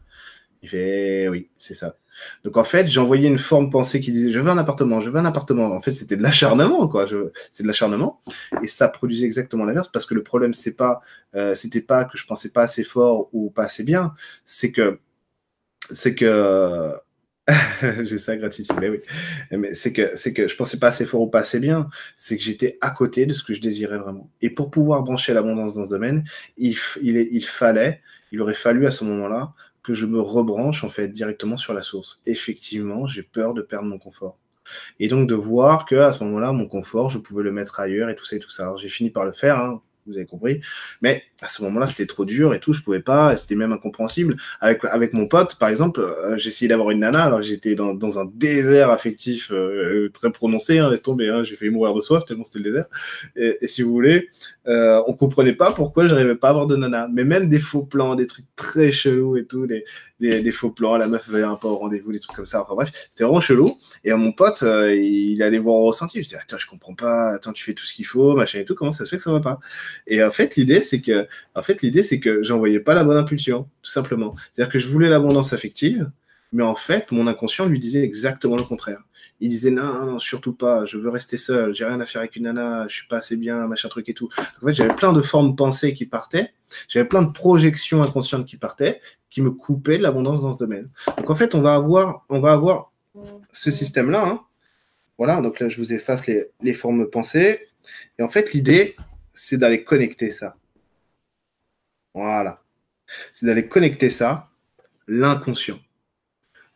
[0.62, 1.96] Il fait, oui, c'est ça.
[2.44, 5.18] Donc en fait, envoyé une forme pensée qui disait, je veux un appartement, je veux
[5.18, 5.72] un appartement.
[5.72, 7.06] En fait, c'était de l'acharnement, quoi.
[7.52, 8.22] C'est de l'acharnement.
[8.62, 11.02] Et ça produisait exactement l'inverse parce que le problème, c'est pas,
[11.36, 14.14] euh, c'était pas que je pensais pas assez fort ou pas assez bien.
[14.44, 15.00] C'est que,
[15.92, 16.94] c'est que,
[18.04, 18.76] J'ai ça, gratitude.
[18.80, 19.02] Mais oui.
[19.52, 21.90] Mais c'est que, c'est que je pensais pas assez fort ou pas assez bien.
[22.16, 24.30] C'est que j'étais à côté de ce que je désirais vraiment.
[24.42, 26.24] Et pour pouvoir brancher l'abondance dans ce domaine,
[26.58, 31.58] il, fallait, il aurait fallu à ce moment-là que je me rebranche en fait directement
[31.58, 32.22] sur la source.
[32.26, 34.38] Effectivement, j'ai peur de perdre mon confort.
[35.00, 38.10] Et donc de voir que à ce moment-là, mon confort, je pouvais le mettre ailleurs
[38.10, 38.74] et tout ça et tout ça.
[38.78, 39.60] J'ai fini par le faire.
[39.60, 40.62] Hein vous avez compris.
[41.02, 44.36] Mais à ce moment-là, c'était trop dur et tout, je pouvais pas, c'était même incompréhensible.
[44.60, 48.20] Avec, avec mon pote, par exemple, euh, essayé d'avoir une nana, alors j'étais dans, dans,
[48.20, 52.24] un désert affectif euh, très prononcé, hein, laisse tomber, hein, j'ai failli mourir de soif
[52.26, 52.86] tellement c'était le désert.
[53.36, 54.30] Et, si vous voulez,
[54.68, 57.08] euh, on comprenait pas pourquoi je n'arrivais pas à avoir de nana.
[57.12, 59.84] Mais même des faux plans, des trucs très chelous et tout, des,
[60.20, 62.62] des, faux plans, la meuf avait un pas au rendez-vous, des trucs comme ça.
[62.62, 63.78] Enfin bref, c'était vraiment chelou.
[64.04, 66.20] Et mon pote, euh, il allait voir au ressenti.
[66.20, 68.66] Je disais, attends, je comprends pas, attends, tu fais tout ce qu'il faut, machin et
[68.66, 69.60] tout, comment ça se fait que ça va pas?
[70.08, 73.18] Et en fait, l'idée, c'est que, en fait, l'idée, c'est que j'envoyais pas la bonne
[73.18, 74.36] impulsion, tout simplement.
[74.52, 76.10] C'est-à-dire que je voulais l'abondance affective,
[76.52, 79.02] mais en fait, mon inconscient lui disait exactement le contraire
[79.42, 82.36] il disait non, non, surtout pas, je veux rester seul, j'ai rien à faire avec
[82.36, 84.30] une nana, je suis pas assez bien, machin truc et tout.
[84.38, 86.54] en fait, j'avais plein de formes de pensée qui partaient,
[86.88, 90.90] j'avais plein de projections inconscientes qui partaient, qui me coupaient de l'abondance dans ce domaine.
[91.18, 92.92] Donc en fait, on va avoir, on va avoir
[93.52, 94.26] ce système-là.
[94.26, 94.42] Hein.
[95.18, 97.68] Voilà, donc là, je vous efface les, les formes de pensée.
[98.20, 98.96] Et en fait, l'idée,
[99.36, 100.58] c'est d'aller connecter ça.
[102.14, 102.64] Voilà.
[103.34, 104.50] C'est d'aller connecter ça,
[105.08, 105.80] l'inconscient.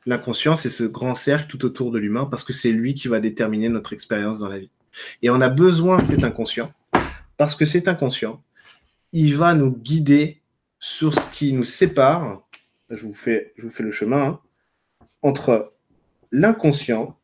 [0.06, 3.20] L'inconscient, c'est ce grand cercle tout autour de l'humain parce que c'est lui qui va
[3.20, 4.72] déterminer notre expérience dans la vie.
[5.22, 6.72] Et on a besoin de cet inconscient
[7.38, 8.44] parce que cet inconscient,
[9.12, 10.42] il va nous guider
[10.80, 12.48] sur ce qui nous sépare.
[12.90, 14.40] Je vous fais, le chemin hein,
[15.22, 15.72] entre
[16.32, 17.18] l'inconscient,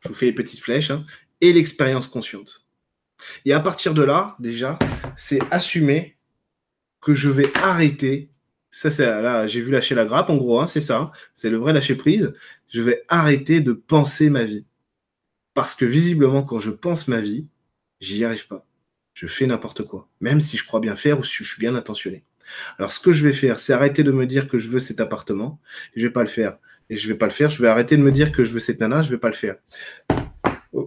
[0.00, 1.04] je vous fais les petites flèches, hein,
[1.40, 2.65] et l'expérience consciente.
[3.44, 4.78] Et à partir de là, déjà,
[5.16, 6.16] c'est assumer
[7.00, 8.30] que je vais arrêter
[8.76, 11.10] ça, c'est là, j'ai vu lâcher la grappe, en gros, hein, c'est ça.
[11.34, 12.34] C'est le vrai lâcher prise.
[12.68, 14.66] Je vais arrêter de penser ma vie.
[15.54, 17.46] Parce que visiblement, quand je pense ma vie,
[18.02, 18.66] j'y arrive pas.
[19.14, 20.10] Je fais n'importe quoi.
[20.20, 22.22] Même si je crois bien faire ou si je suis bien intentionné.
[22.78, 25.00] Alors, ce que je vais faire, c'est arrêter de me dire que je veux cet
[25.00, 25.58] appartement.
[25.94, 26.58] Et je vais pas le faire.
[26.90, 27.48] Et je vais pas le faire.
[27.48, 29.02] Je vais arrêter de me dire que je veux cette nana.
[29.02, 29.56] Je vais pas le faire.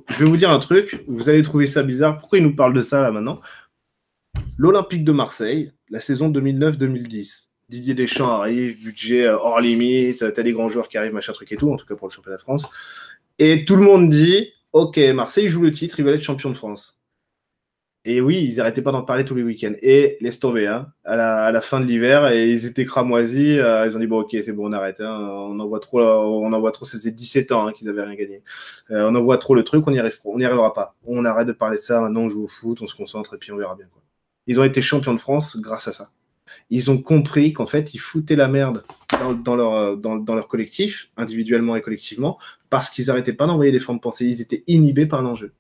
[0.10, 1.04] Je vais vous dire un truc.
[1.08, 2.18] Vous allez trouver ça bizarre.
[2.18, 3.40] Pourquoi il nous parle de ça là maintenant?
[4.58, 10.54] L'Olympique de Marseille, la saison 2009-2010 Didier Deschamps arrive, budget euh, hors limite, t'as des
[10.54, 12.42] grands joueurs qui arrivent, machin truc et tout, en tout cas pour le championnat de
[12.42, 12.68] France.
[13.38, 16.56] Et tout le monde dit, ok, Marseille joue le titre, il va être champion de
[16.56, 16.99] France.
[18.12, 19.76] Et oui, ils n'arrêtaient pas d'en parler tous les week-ends.
[19.84, 23.60] Et laisse tomber, hein, à, la, fin de l'hiver, et ils étaient cramoisis.
[23.60, 25.00] Euh, ils ont dit bon, ok, c'est bon, on arrête.
[25.00, 26.86] Hein, on envoie trop, on trop.
[26.86, 28.42] Ça faisait 17 ans hein, qu'ils n'avaient rien gagné.
[28.90, 30.96] Euh, on envoie trop le truc, on n'y arrive, arrivera pas.
[31.06, 32.02] On arrête de parler de ça.
[32.02, 33.86] Maintenant, on joue au foot, on se concentre et puis on verra bien.
[33.94, 34.02] Quoi.
[34.48, 36.10] Ils ont été champions de France grâce à ça
[36.70, 38.84] ils ont compris qu'en fait, ils foutaient la merde
[39.44, 42.38] dans, leur, dans, leur collectif, individuellement et collectivement,
[42.70, 44.26] parce qu'ils n'arrêtaient pas d'envoyer des formes de pensée.
[44.26, 45.54] Ils étaient inhibés par l'enjeu.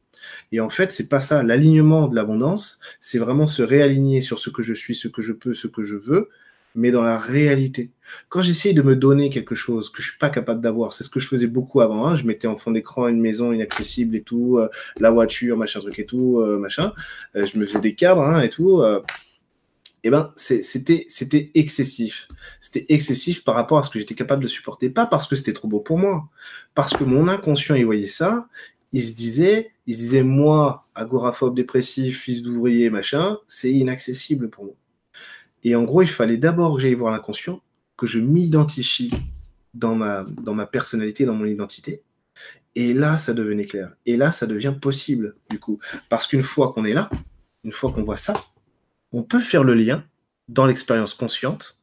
[0.52, 1.44] Et en fait, c'est pas ça.
[1.44, 5.34] L'alignement de l'abondance, c'est vraiment se réaligner sur ce que je suis, ce que je
[5.34, 6.30] peux, ce que je veux,
[6.76, 7.92] mais dans la réalité.
[8.30, 11.10] Quand j'essaye de me donner quelque chose que je suis pas capable d'avoir, c'est ce
[11.10, 12.08] que je faisais beaucoup avant.
[12.08, 12.16] Hein.
[12.16, 15.98] Je mettais en fond d'écran une maison inaccessible et tout, euh, la voiture, machin truc
[16.00, 16.94] et tout, euh, machin.
[17.36, 18.84] Euh, je me faisais des cadres hein, et tout
[20.04, 22.28] eh ben, c'était excessif.
[22.62, 24.90] C'était excessif par rapport à ce que j'étais capable de supporter.
[24.90, 26.30] Pas parce que c'était trop beau pour moi,
[26.74, 28.48] parce que mon inconscient, il voyait ça,
[28.92, 34.66] il se disait, il se disait, moi, agoraphobe dépressif, fils d'ouvrier, machin, c'est inaccessible pour
[34.66, 34.76] moi.
[35.64, 37.62] Et en gros, il fallait d'abord que j'aille voir l'inconscient,
[37.98, 39.12] que je m'identifie
[39.74, 42.02] dans ma, dans ma personnalité, dans mon identité.
[42.76, 43.94] Et là, ça devenait clair.
[44.06, 45.80] Et là, ça devient possible, du coup.
[46.08, 47.10] Parce qu'une fois qu'on est là,
[47.64, 48.34] une fois qu'on voit ça,
[49.12, 50.04] on peut faire le lien
[50.48, 51.79] dans l'expérience consciente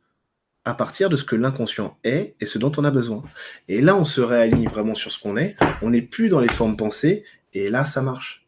[0.67, 3.23] à partir de ce que l'inconscient est et ce dont on a besoin.
[3.69, 5.57] Et là, on se réaligne vraiment sur ce qu'on est.
[5.81, 7.25] On n'est plus dans les formes pensées.
[7.55, 8.45] Et là, ça marche.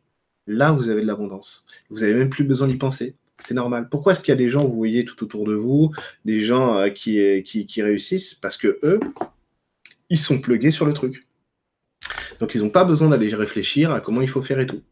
[0.48, 1.64] Là, vous avez de l'abondance.
[1.90, 3.14] Vous n'avez même plus besoin d'y penser.
[3.38, 3.88] C'est normal.
[3.88, 5.92] Pourquoi est-ce qu'il y a des gens, vous voyez tout autour de vous,
[6.24, 8.34] des gens euh, qui, qui, réussissent?
[8.34, 8.98] Parce que eux,
[10.10, 11.28] ils sont plugués sur le truc.
[12.40, 14.82] Donc, ils n'ont pas besoin d'aller réfléchir à comment il faut faire et tout.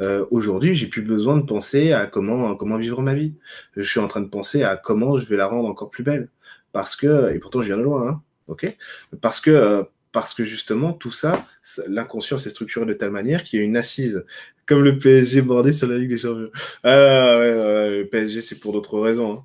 [0.00, 3.34] Euh, Aujourd'hui, j'ai plus besoin de penser à comment vivre ma vie.
[3.76, 6.28] Je suis en train de penser à comment je vais la rendre encore plus belle.
[6.72, 8.76] Parce que, et pourtant je viens de loin, hein, ok
[9.20, 11.46] Parce que, euh, parce que justement, tout ça,
[11.86, 14.24] l'inconscient est structuré de telle manière qu'il y a une assise.
[14.66, 16.50] Comme le PSG bordé sur la Ligue des Champions.
[16.84, 19.32] Ah le PSG, c'est pour d'autres raisons.
[19.32, 19.44] Hein.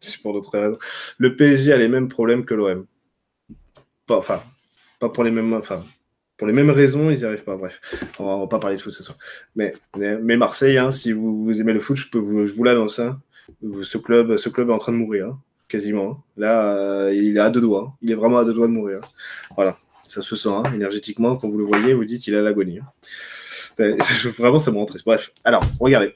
[0.00, 0.78] C'est pour d'autres raisons.
[1.18, 2.86] Le PSG a les mêmes problèmes que l'OM.
[4.10, 4.42] enfin,
[4.98, 5.52] pas pour les mêmes.
[5.54, 5.84] Enfin,
[6.36, 7.56] pour les mêmes raisons, ils n'y arrivent pas.
[7.56, 7.80] Bref,
[8.18, 9.16] on va, va pas parler de foot ce soir.
[9.54, 12.98] Mais, mais Marseille, hein, si vous, aimez le foot, je, peux vous, je vous l'annonce.
[12.98, 13.20] Hein.
[13.84, 15.36] ce, club, ce club est en train de mourir,
[15.72, 16.22] quasiment.
[16.36, 17.92] Là, euh, il est à deux doigts.
[18.02, 19.00] Il est vraiment à deux doigts de mourir.
[19.56, 21.36] Voilà, ça se sent énergétiquement.
[21.36, 22.80] Quand vous le voyez, vous dites est à l'agonie.
[23.78, 25.06] Vraiment, ça me rend triste.
[25.06, 26.14] Bref, alors, regardez.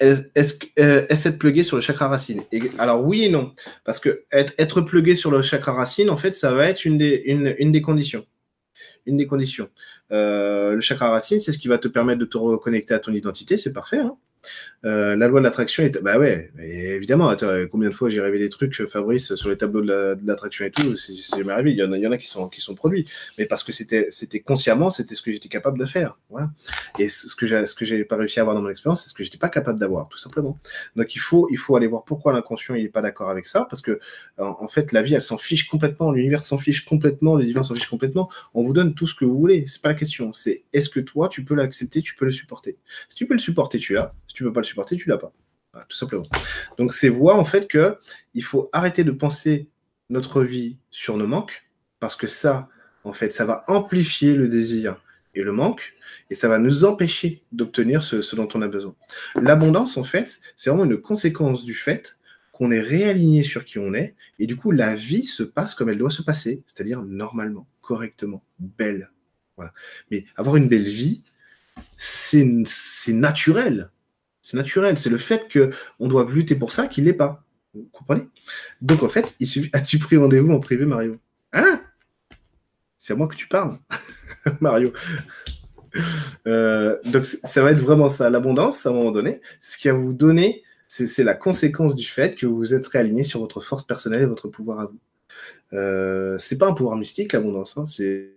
[0.00, 2.42] Est-ce euh, être plugué sur le chakra racine?
[2.78, 3.52] Alors oui et non,
[3.84, 7.82] parce que être, plugué sur le chakra racine, en fait, ça va être une des
[7.82, 8.26] conditions
[9.06, 9.68] une des conditions.
[10.10, 13.12] Euh, le chakra racine, c'est ce qui va te permettre de te reconnecter à ton
[13.12, 13.98] identité, c'est parfait.
[13.98, 14.16] Hein
[14.84, 16.02] euh, la loi de l'attraction est.
[16.02, 17.34] Bah ouais, évidemment.
[17.70, 20.96] combien de fois j'ai rêvé des trucs, Fabrice, sur les tableaux de l'attraction et tout,
[20.96, 21.72] c'est jamais arrivé.
[21.72, 23.08] Il y, en a, y en a qui sont, qui sont produits.
[23.38, 26.18] Mais parce que c'était consciemment, c'était ce que j'étais capable de faire.
[26.30, 26.50] Voilà.
[26.98, 29.38] Et ce que j'ai pas réussi à avoir dans mon expérience, c'est ce que j'étais
[29.38, 30.58] pas capable d'avoir, tout simplement.
[30.96, 33.66] Donc il faut, il faut aller voir pourquoi l'inconscient il est pas d'accord avec ça,
[33.68, 34.00] parce que
[34.38, 37.74] en, fait, la vie, elle s'en fiche complètement, l'univers s'en fiche complètement, les divins s'en
[37.74, 38.28] fichent complètement.
[38.54, 39.66] On vous donne tout ce que vous voulez.
[39.66, 40.32] C'est pas la question.
[40.32, 42.78] C'est est-ce que toi, tu peux l'accepter, tu peux le supporter?
[43.08, 44.14] Si tu peux le supporter, tu l'as.
[44.28, 45.32] Si tu veux pas le supporter, tu l'as pas.
[45.88, 46.24] tout simplement.
[46.78, 47.96] Donc c'est voir en fait que
[48.34, 49.68] il faut arrêter de penser
[50.10, 51.64] notre vie sur nos manques,
[51.98, 52.68] parce que ça,
[53.04, 55.02] en fait, ça va amplifier le désir
[55.34, 55.94] et le manque,
[56.30, 58.94] et ça va nous empêcher d'obtenir ce, dont on a besoin.
[59.36, 62.18] L'abondance, en fait, c'est vraiment une conséquence du fait
[62.52, 65.88] qu'on est réaligné sur qui on est, et du coup, la vie se passe comme
[65.88, 69.10] elle doit se passer, c'est-à-dire normalement, correctement, belle.
[70.10, 71.22] Mais avoir une belle vie,
[71.98, 72.44] c'est
[73.08, 73.90] naturel.
[74.40, 74.98] C'est naturel.
[74.98, 77.44] C'est le fait qu'on doit lutter pour ça qu'il n'est pas.
[77.74, 78.28] Vous comprenez?
[78.80, 79.70] Donc en fait, il suffit.
[79.72, 81.18] As-tu pris rendez-vous en privé, Mario?
[81.52, 81.80] Hein?
[82.98, 83.78] C'est à moi que tu parles,
[84.60, 84.92] Mario.
[86.46, 89.40] Euh, donc ça va être vraiment ça, l'abondance à un moment donné.
[89.60, 93.22] C'est ce qui va vous donner, c'est la conséquence du fait que vous êtes réaligné
[93.22, 94.98] sur votre force personnelle et votre pouvoir à vous.
[95.72, 98.32] Euh, c'est pas un pouvoir mystique l'abondance, hein, c'est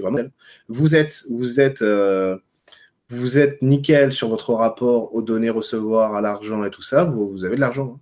[0.00, 0.28] vraiment.
[0.68, 2.38] Vous êtes, vous euh,
[3.08, 7.44] vous êtes nickel sur votre rapport aux données recevoir, à l'argent et tout ça, vous,
[7.44, 7.96] avez de l'argent.
[7.96, 8.00] Hein.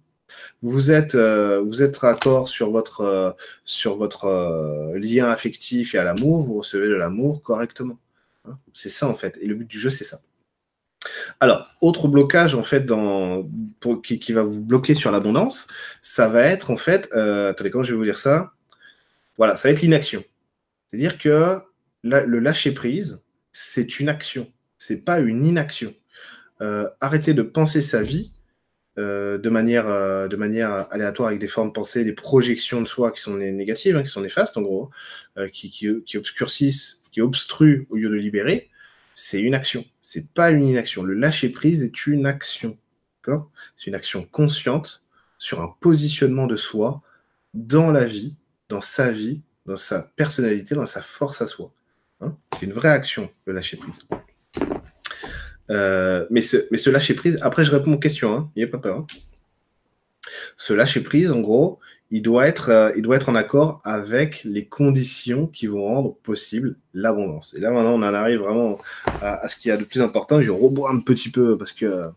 [0.62, 6.42] Vous êtes, euh, vous raccord sur votre, sur votre euh, lien affectif et à l'amour,
[6.44, 7.98] vous recevez de l'amour correctement.
[8.44, 8.58] Hein.
[8.74, 9.36] c'est ça en fait.
[9.40, 10.20] Et le but du jeu, c'est ça.
[11.40, 13.48] Alors, autre blocage en fait dans,
[14.02, 15.68] qui, qui, va vous bloquer sur l'abondance,
[16.02, 18.52] ça va être en fait, attendez, comment je vais vous dire ça?
[19.38, 20.24] Voilà, ça va être l'inaction.
[20.90, 21.58] C'est-à-dire que
[22.02, 25.94] le lâcher prise, c'est une action c'est pas une inaction.
[26.62, 28.32] Euh, arrêter de penser sa vie
[28.98, 33.10] euh, de, manière, euh, de manière aléatoire avec des formes pensées, des projections de soi
[33.12, 34.90] qui sont négatives, hein, qui sont néfastes en gros,
[35.52, 38.70] qui, qui, obscurcissent, qui obstruent au lieu de libérer,
[39.16, 39.84] c'est une action.
[40.02, 41.02] C'est pas une inaction.
[41.02, 42.78] Le lâcher prise est une action.
[43.76, 45.04] C'est une action consciente
[45.38, 47.02] sur un positionnement de soi
[47.54, 48.34] dans la vie,
[48.68, 51.72] dans sa vie, dans sa personnalité, dans sa force à soi.
[52.20, 52.36] Hein?
[52.52, 53.96] c'est une vraie action, le lâcher prise.
[55.70, 58.68] Euh, mais, ce, mais ce lâcher prise, après je réponds aux questions, hein, il n'y
[58.68, 58.98] a pas peur.
[58.98, 59.06] Hein.
[60.56, 61.80] Ce lâcher prise, en gros,
[62.10, 66.14] il doit, être, euh, il doit être en accord avec les conditions qui vont rendre
[66.14, 67.54] possible l'abondance.
[67.54, 68.78] Et là maintenant, on en arrive vraiment
[69.20, 70.40] à, ce qu'il y a de plus important.
[70.40, 72.10] Je rebois un petit peu parce que,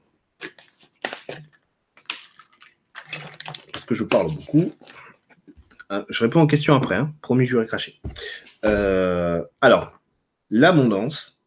[3.73, 4.71] parce que je parle beaucoup.
[5.91, 7.11] Euh, je réponds aux questions après, hein.
[7.21, 7.99] promis, je vais cracher.
[8.63, 9.99] alors,
[10.51, 11.43] l'abondance,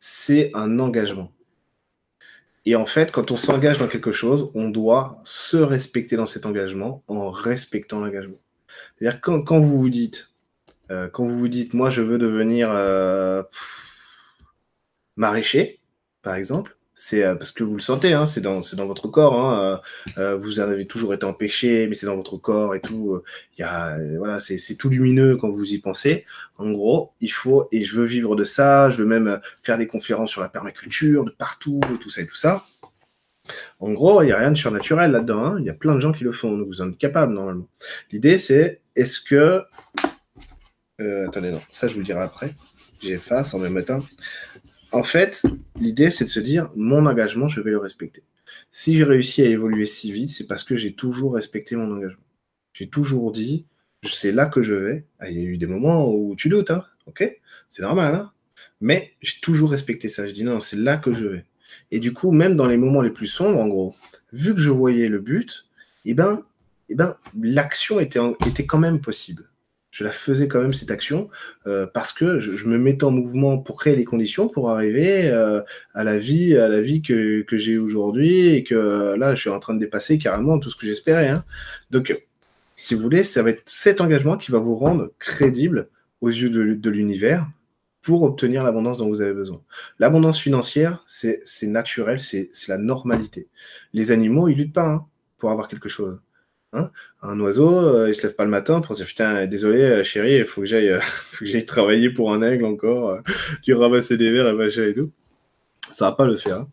[0.00, 1.30] c'est un engagement.
[2.64, 6.46] Et en fait, quand on s'engage dans quelque chose, on doit se respecter dans cet
[6.46, 8.38] engagement en respectant l'engagement.
[8.96, 10.28] C'est-à-dire quand, vous vous dites,
[10.90, 13.42] Euh, quand vous vous dites, moi, je veux devenir euh,
[15.16, 15.80] maraîcher,
[16.22, 19.40] par exemple, c'est euh, parce que vous le sentez, hein, c'est dans, dans, votre corps.
[19.40, 19.80] Hein,
[20.40, 23.22] vous avez toujours été empêché, mais c'est dans votre corps et tout.
[23.58, 26.24] Il voilà, c'est tout lumineux quand vous y pensez.
[26.58, 29.86] En gros, il faut, et je veux vivre de ça, je veux même faire des
[29.86, 32.64] conférences sur la permaculture, de partout, tout ça et tout ça.
[33.80, 35.44] En gros, il n'y a rien de surnaturel là-dedans.
[35.44, 35.56] Hein.
[35.58, 36.62] Il y a plein de gens qui le font.
[36.64, 37.66] Vous en êtes capable normalement.
[38.10, 39.64] L'idée, c'est est-ce que.
[41.00, 42.54] Euh, attendez, non, ça je vous le dirai après.
[43.02, 44.00] J'efface en même temps.
[44.92, 45.42] En fait,
[45.80, 48.22] l'idée, c'est de se dire mon engagement, je vais le respecter.
[48.70, 52.22] Si j'ai réussi à évoluer si vite, c'est parce que j'ai toujours respecté mon engagement.
[52.74, 53.66] J'ai toujours dit
[54.02, 55.06] c'est là que je vais.
[55.18, 57.38] Ah, il y a eu des moments où tu doutes, hein, ok?
[57.70, 58.32] C'est normal, hein?
[58.80, 60.26] Mais j'ai toujours respecté ça.
[60.26, 61.44] Je dis non, c'est là que je vais.
[61.90, 63.94] Et du coup, même dans les moments les plus sombres, en gros,
[64.32, 65.66] vu que je voyais le but,
[66.04, 66.42] eh ben,
[66.88, 69.48] eh ben, l'action était, était quand même possible.
[69.92, 71.28] Je la faisais quand même cette action
[71.66, 75.60] euh, parce que je, me mettais en mouvement pour créer les conditions pour arriver euh,
[75.94, 80.18] à la vie, que, j'ai aujourd'hui et que là, je suis en train de dépasser
[80.18, 81.28] carrément tout ce que j'espérais.
[81.28, 81.44] Hein.
[81.90, 82.24] Donc,
[82.74, 85.88] si vous voulez, ça va être cet engagement qui va vous rendre crédible
[86.22, 87.46] aux yeux de, de l'univers
[88.00, 89.62] pour obtenir l'abondance dont vous avez besoin.
[89.98, 93.48] L'abondance financière, c'est naturel, c'est la normalité.
[93.92, 95.06] Les animaux, ils luttent pas hein,
[95.38, 96.18] pour avoir quelque chose.
[96.74, 96.90] Hein.
[97.20, 100.38] un oiseau, euh, il se lève pas le matin pour dire putain, désolé euh, chérie,
[100.38, 103.18] il faut que j'aille euh, travailler pour un aigle encore,
[103.62, 105.12] tu ramasser des verres et machin et tout
[105.92, 106.64] ça va pas le faire.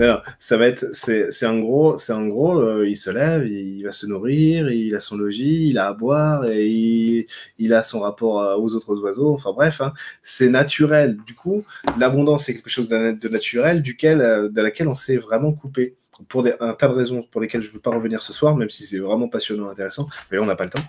[0.00, 0.22] Hein.
[0.38, 3.92] ça va être, c'est en gros, c'est en gros, euh, il se lève, il, va
[3.92, 7.26] se nourrir, il a son logis, il a à boire et
[7.58, 9.34] il, a son rapport aux autres oiseaux.
[9.34, 9.92] Enfin bref, hein.
[10.22, 11.16] c'est naturel.
[11.26, 11.64] Du coup,
[11.98, 15.94] l'abondance c'est quelque chose de naturel, duquel, euh, de laquelle on s'est vraiment coupé
[16.28, 18.70] pour un tas de raisons pour lesquelles je ne veux pas revenir ce soir, même
[18.70, 20.84] si c'est vraiment passionnant, intéressant, mais on n'a pas le temps.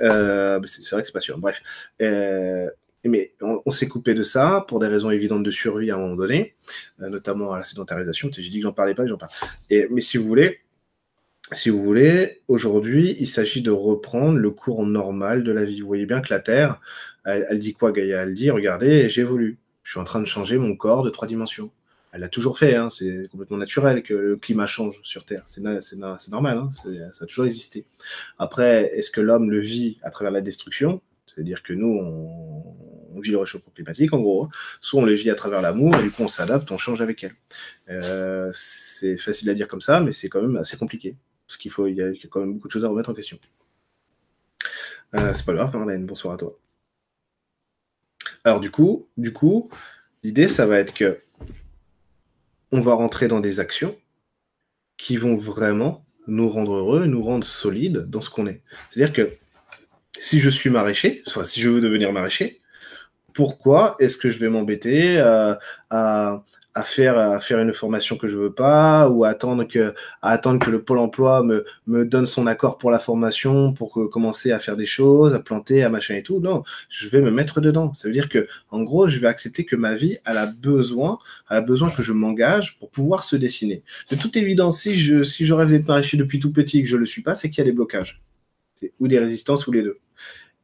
[0.00, 1.40] Euh, c'est vrai que c'est passionnant.
[1.40, 1.62] Bref.
[3.08, 6.16] Mais on, s'est coupé de ça pour des raisons évidentes de survie à un moment
[6.16, 6.54] donné,
[7.00, 8.30] euh, notamment à la sédentarisation.
[8.32, 9.30] J'ai dit que j'en parlais pas, j'en parle.
[9.70, 10.60] Et, mais si vous voulez,
[11.52, 15.80] si vous voulez, aujourd'hui, il s'agit de reprendre le cours normal de la vie.
[15.80, 16.80] Vous voyez bien que la Terre,
[17.24, 18.22] elle, dit quoi, Gaïa?
[18.22, 19.58] Elle dit, regardez, j'évolue.
[19.82, 21.70] Je suis en train de changer mon corps de trois dimensions.
[22.16, 22.88] Elle l'a toujours fait, hein.
[22.88, 25.42] c'est complètement naturel que le climat change sur Terre.
[25.44, 25.60] C'est
[26.30, 26.70] normal, hein.
[27.12, 27.84] ça a toujours existé.
[28.38, 31.02] Après, est-ce que l'homme le vit à travers la destruction?
[31.26, 31.88] C'est-à-dire que nous,
[33.14, 34.44] on, vit le réchauffement climatique, en gros.
[34.44, 34.48] Hein.
[34.80, 37.22] Soit on le vit à travers l'amour, et du coup on s'adapte, on change avec
[37.22, 37.34] elle.
[37.90, 41.16] Euh, c'est facile à dire comme ça, mais c'est quand même assez compliqué.
[41.46, 43.38] Parce qu'il faut, y a quand même beaucoup de choses à remettre en question.
[45.16, 46.58] Euh, c'est pas grave, Marlène, bonsoir à toi.
[48.42, 49.68] Alors du coup, du coup,
[50.22, 51.20] l'idée, ça va être que
[52.76, 53.96] on va rentrer dans des actions
[54.98, 58.60] qui vont vraiment nous rendre heureux, nous rendre solides dans ce qu'on est.
[58.90, 59.32] C'est-à-dire que
[60.18, 62.60] si je suis maraîcher, soit si je veux devenir maraîcher,
[63.32, 66.44] pourquoi est-ce que je vais m'embêter à,
[66.82, 70.70] faire, à faire une formation que je veux pas ou à attendre que, attendre que
[70.70, 74.76] le pôle emploi me, me donne son accord pour la formation pour commencer à faire
[74.76, 76.40] des choses, à planter, à machin et tout.
[76.40, 77.94] Non, je vais me mettre dedans.
[77.94, 81.18] Ça veut dire que, en gros, je vais accepter que ma vie, elle a besoin,
[81.50, 83.82] elle a besoin que je m'engage pour pouvoir se dessiner.
[84.10, 86.88] De toute évidence, si je, si je rêve d'être maraîcher depuis tout petit et que
[86.88, 88.22] je le suis pas, c'est qu'il y a des blocages.
[89.00, 89.98] Ou des résistances ou les deux.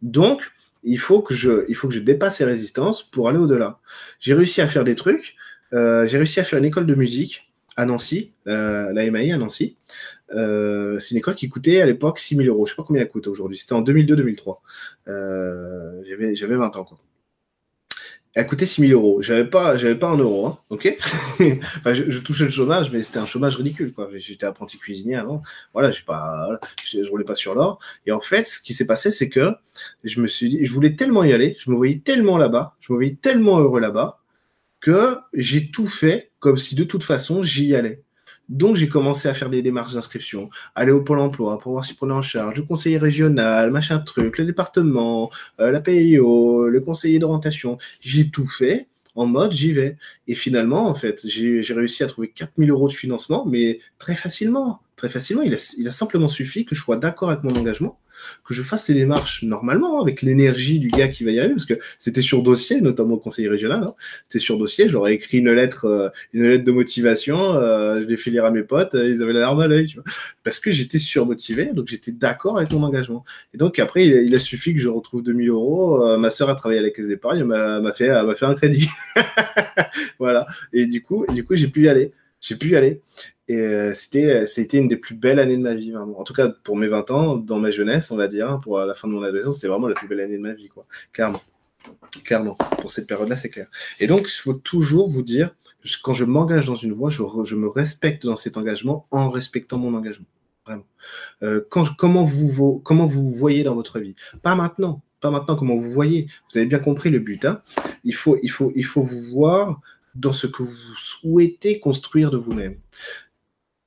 [0.03, 0.51] Donc,
[0.83, 3.79] il faut que je, il faut que je dépasse ces résistances pour aller au-delà.
[4.21, 5.37] J'ai réussi à faire des trucs.
[5.73, 9.39] Euh, j'ai réussi à faire une école de musique à Nancy, euh, la MAI à
[9.39, 9.77] Nancy.
[10.35, 12.67] Euh, c'est une école qui coûtait à l'époque 6 000 euros.
[12.67, 13.59] Je ne sais pas combien elle coûte aujourd'hui.
[13.59, 14.59] C'était en 2002-2003.
[15.07, 16.89] j'avais, j'avais 20 ans.
[18.35, 19.21] Elle coûtait 6 000 euros.
[19.21, 20.97] J'avais pas, pas un euro, hein, ok?
[21.39, 23.93] Je, touchais le chômage, mais c'était un chômage ridicule.
[24.15, 25.43] J'étais apprenti cuisinier avant.
[25.75, 26.49] Voilà, pas,
[26.87, 27.79] je, roulais pas sur l'or.
[28.07, 29.51] Et en fait, ce qui s'est passé, c'est que
[30.05, 32.93] je me suis dit, je voulais tellement y aller, je me voyais tellement là-bas, je
[32.95, 34.22] me voyais tellement heureux là-bas,
[34.83, 38.03] que j'ai tout fait comme si de toute façon j'y allais.
[38.49, 41.95] Donc, j'ai commencé à faire des démarches d'inscription, aller au Pôle emploi pour voir si
[41.95, 45.31] prenait en charge le conseiller régional, machin truc, le département,
[45.61, 47.79] euh, la PIO, le conseiller d'orientation.
[48.01, 49.97] J'ai tout fait en mode j'y vais.
[50.29, 54.81] Et finalement, en fait, j'ai réussi à trouver 4000 euros de financement, mais très facilement.
[55.03, 55.43] Très facilement.
[55.43, 57.99] Il a, simplement suffi que je sois d'accord avec mon engagement
[58.45, 61.67] que je fasse les démarches normalement, avec l'énergie du gars qui va y arriver, parce
[61.67, 63.95] que c'était sur dossier, notamment au conseil régional, hein.
[64.29, 68.17] c'était sur dossier, j'aurais écrit une lettre, euh, une lettre de motivation, euh, je l'ai
[68.17, 69.97] fait lire à mes potes, euh, ils avaient la larme à l'œil,
[70.45, 73.25] parce que j'étais surmotivé, donc j'étais d'accord avec mon engagement.
[73.55, 76.79] Et donc après, il, a suffi que je retrouve 2000 euros, ma soeur a travaillé
[76.79, 78.89] à la caisse d'épargne, m'a fait, fait un crédit.
[80.21, 80.47] voilà.
[80.73, 82.13] Et du coup, du coup j'ai pu y aller.
[82.43, 83.01] J'ai pu y aller.
[83.49, 86.51] Et euh, c'était, c'était une des plus belles années de ma vie, En tout cas,
[86.65, 89.23] pour mes 20 ans, dans ma jeunesse, on va dire, pour la fin de mon
[89.23, 90.87] adolescence, c'était vraiment la plus belle année de ma vie, quoi.
[91.13, 91.41] Clairement.
[92.25, 93.67] Clairement, pour cette période-là, c'est clair.
[93.99, 95.55] Et donc, il faut toujours vous dire,
[96.03, 99.95] quand je m'engage dans une voie, je, me respecte dans cet engagement en respectant mon
[99.95, 100.27] engagement.
[100.67, 100.87] Vraiment.
[101.43, 104.15] Euh, comment, vous, comment vous voyez dans votre vie?
[104.43, 106.29] Pas maintenant, pas maintenant comment vous voyez?
[106.51, 107.45] Vous avez bien compris le but.
[107.45, 107.63] Hein
[108.05, 109.81] il, faut, il, faut, il faut vous voir
[110.15, 112.79] dans ce que vous souhaitez construire de vous-même.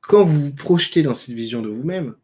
[0.01, 2.15] Quand vous vous projetez dans cette vision de vous-même,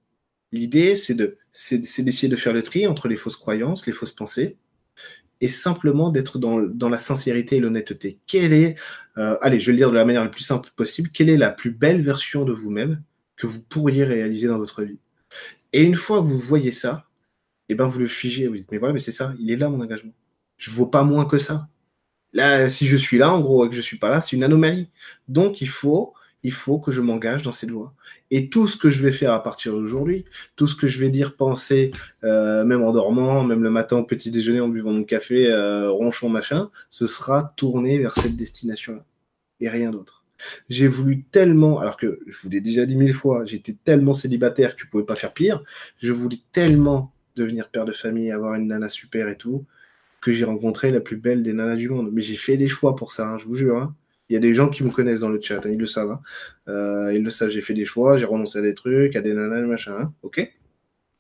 [0.52, 4.58] l'idée, c'est d'essayer de faire le tri entre les fausses croyances, les fausses pensées,
[5.42, 8.20] et simplement d'être dans, la sincérité et l'honnêteté.
[8.28, 8.76] Quelle est,
[9.18, 11.38] euh, allez, je vais le dire de la manière la plus simple possible, quelle est
[11.38, 13.02] la plus belle version de vous-même
[13.36, 15.00] que vous pourriez réaliser dans votre vie?
[15.74, 17.08] Et une fois que vous voyez ça,
[17.68, 19.56] et eh ben vous le figez, vous dites, mais voilà, mais c'est ça, il est
[19.56, 20.14] là mon engagement.
[20.58, 21.70] Je ne vaux pas moins que ça.
[22.34, 24.36] Là, si je suis là, en gros, et que je ne suis pas là, c'est
[24.36, 24.90] une anomalie.
[25.28, 26.14] Donc, il faut,
[26.44, 27.94] il faut que je m'engage dans cette voie.
[28.30, 30.26] Et tout ce que je vais faire à partir d'aujourd'hui,
[30.56, 31.92] tout ce que je vais dire, penser,
[32.24, 35.92] euh, même en dormant, même le matin au petit déjeuner, en buvant mon café, euh,
[35.92, 39.06] ronchon, machin, ce sera tourné vers cette destination-là.
[39.60, 40.24] Et rien d'autre.
[40.70, 44.76] J'ai voulu tellement, alors que je vous l'ai déjà dit mille fois, j'étais tellement célibataire
[44.76, 45.62] que tu pouvais pas faire pire.
[46.02, 49.66] Je voulais tellement devenir père de famille, avoir une nana super et tout,
[50.22, 52.12] que j'ai rencontré la plus belle des nanas du monde.
[52.14, 53.78] Mais j'ai fait des choix pour ça, hein, je vous jure.
[53.78, 53.96] Hein.
[54.30, 56.18] Il y a des gens qui me connaissent dans le chat, hein, ils le savent.
[56.70, 59.34] Euh, ils le savent, j'ai fait des choix, j'ai renoncé à des trucs, à des
[59.34, 60.14] nanas, machin.
[60.22, 60.50] ok?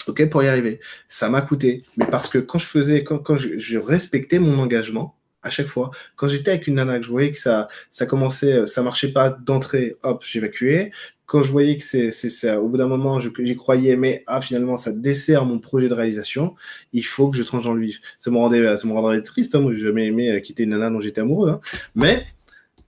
[0.07, 0.79] Ok, pour y arriver.
[1.09, 1.83] Ça m'a coûté.
[1.97, 5.91] Mais parce que quand je faisais, quand, quand je, respectais mon engagement, à chaque fois.
[6.15, 9.29] Quand j'étais avec une nana, que je voyais que ça, ça commençait, ça marchait pas
[9.29, 10.91] d'entrée, hop, j'évacuais
[11.31, 14.75] quand je voyais que c'est, ça, au bout d'un moment, j'y croyais, mais ah, finalement,
[14.75, 16.55] ça dessert mon projet de réalisation,
[16.91, 18.01] il faut que je tranche dans le vif.
[18.17, 20.71] Ça me rendait, ça me rendrait triste, hein, moi, j'ai jamais aimé euh, quitter une
[20.71, 21.61] nana dont j'étais amoureux, hein.
[21.95, 22.25] mais,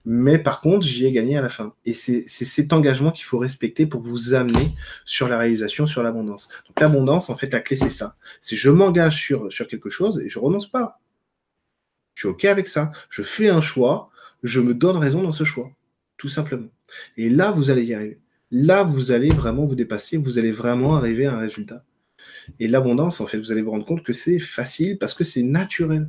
[0.04, 1.72] mais par contre, j'y ai gagné à la fin.
[1.86, 4.72] Et c'est, cet engagement qu'il faut respecter pour vous amener
[5.06, 6.50] sur la réalisation, sur l'abondance.
[6.68, 8.14] Donc, l'abondance, en fait, la clé, c'est ça.
[8.42, 11.00] C'est je m'engage sur, sur quelque chose et je renonce pas.
[12.14, 12.92] Je suis OK avec ça.
[13.08, 14.10] Je fais un choix,
[14.42, 15.70] je me donne raison dans ce choix.
[16.16, 16.68] Tout simplement.
[17.16, 18.20] Et là, vous allez y arriver
[18.54, 21.84] là, vous allez vraiment vous dépasser, vous allez vraiment arriver à un résultat.
[22.60, 25.42] Et l'abondance, en fait, vous allez vous rendre compte que c'est facile parce que c'est
[25.42, 26.08] naturel.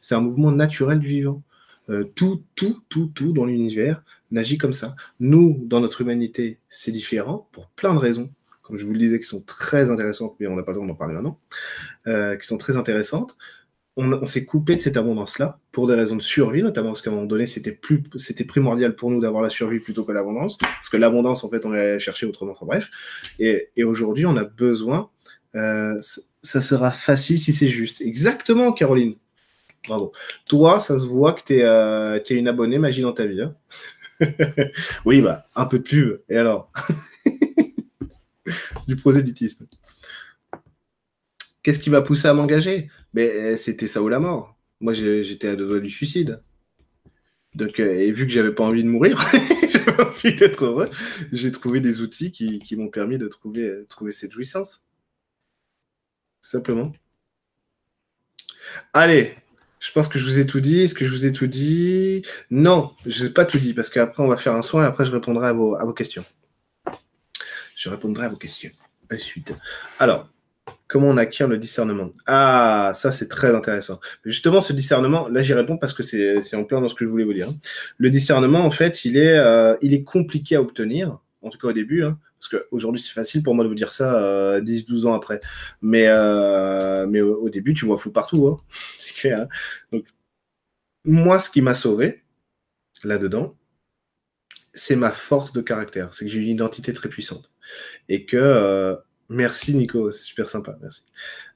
[0.00, 1.42] C'est un mouvement naturel du vivant.
[1.90, 4.96] Euh, tout, tout, tout, tout dans l'univers n'agit comme ça.
[5.20, 8.30] Nous, dans notre humanité, c'est différent pour plein de raisons,
[8.62, 10.86] comme je vous le disais, qui sont très intéressantes, mais on n'a pas le temps
[10.86, 11.38] d'en parler maintenant,
[12.08, 13.36] euh, qui sont très intéressantes
[13.96, 17.14] on, s'est coupé de cette abondance-là pour des raisons de survie, notamment parce qu'à un
[17.14, 20.88] moment donné, c'était plus, c'était primordial pour nous d'avoir la survie plutôt que l'abondance, parce
[20.88, 22.52] que l'abondance, en fait, on allait chercher autrement.
[22.52, 22.90] Enfin bref.
[23.38, 25.10] Et, aujourd'hui, on a besoin.
[25.54, 25.94] Euh,
[26.42, 28.00] ça sera facile si c'est juste.
[28.00, 29.14] Exactement, Caroline.
[29.86, 30.12] Bravo.
[30.46, 33.42] Toi, ça se voit que tu es, euh, une abonnée magie dans ta vie.
[33.42, 33.54] Hein.
[35.04, 36.20] oui, bah, un peu de pub.
[36.28, 36.72] Et alors?
[38.86, 39.66] Du prosélytisme.
[41.64, 42.90] Qu'est-ce qui m'a poussé à m'engager?
[43.14, 44.56] Mais euh, c'était ça ou la mort.
[44.80, 46.42] Moi, j'étais à deux doigts du suicide.
[47.54, 49.18] Donc, euh, et vu que j'avais pas envie de mourir,
[49.72, 50.88] j'avais envie d'être heureux,
[51.32, 54.84] j'ai trouvé des outils qui, m'ont permis de trouver, euh, trouver cette jouissance.
[56.42, 56.92] simplement.
[58.92, 59.34] Allez,
[59.80, 60.80] je pense que je vous ai tout dit.
[60.80, 62.26] Est-ce que je vous ai tout dit?
[62.50, 65.06] Non, je n'ai pas tout dit parce qu'après, on va faire un soin et après,
[65.06, 66.24] je répondrai à vos, à vos questions.
[67.76, 68.70] Je répondrai à vos questions.
[69.10, 69.54] Ensuite.
[69.98, 70.28] Alors,
[70.86, 74.00] Comment on acquiert le discernement Ah, ça c'est très intéressant.
[74.24, 77.10] Justement, ce discernement, là j'y réponds parce que c'est en plein dans ce que je
[77.10, 77.48] voulais vous dire.
[77.96, 81.68] Le discernement, en fait, il est, euh, il est compliqué à obtenir, en tout cas
[81.68, 85.08] au début, hein, parce qu'aujourd'hui c'est facile pour moi de vous dire ça 10-12 euh,
[85.08, 85.40] ans après.
[85.80, 88.58] Mais, euh, mais au, début, tu vois flou partout, hein.
[88.98, 89.40] c'est clair.
[89.40, 89.48] Hein.
[89.90, 90.04] Donc,
[91.06, 92.24] moi, ce qui m'a sauvé
[93.04, 93.56] là-dedans,
[94.74, 96.12] c'est ma force de caractère.
[96.12, 97.50] C'est que j'ai une identité très puissante.
[98.10, 98.98] Et que
[99.28, 101.02] Merci Nico, c'est super sympa, merci.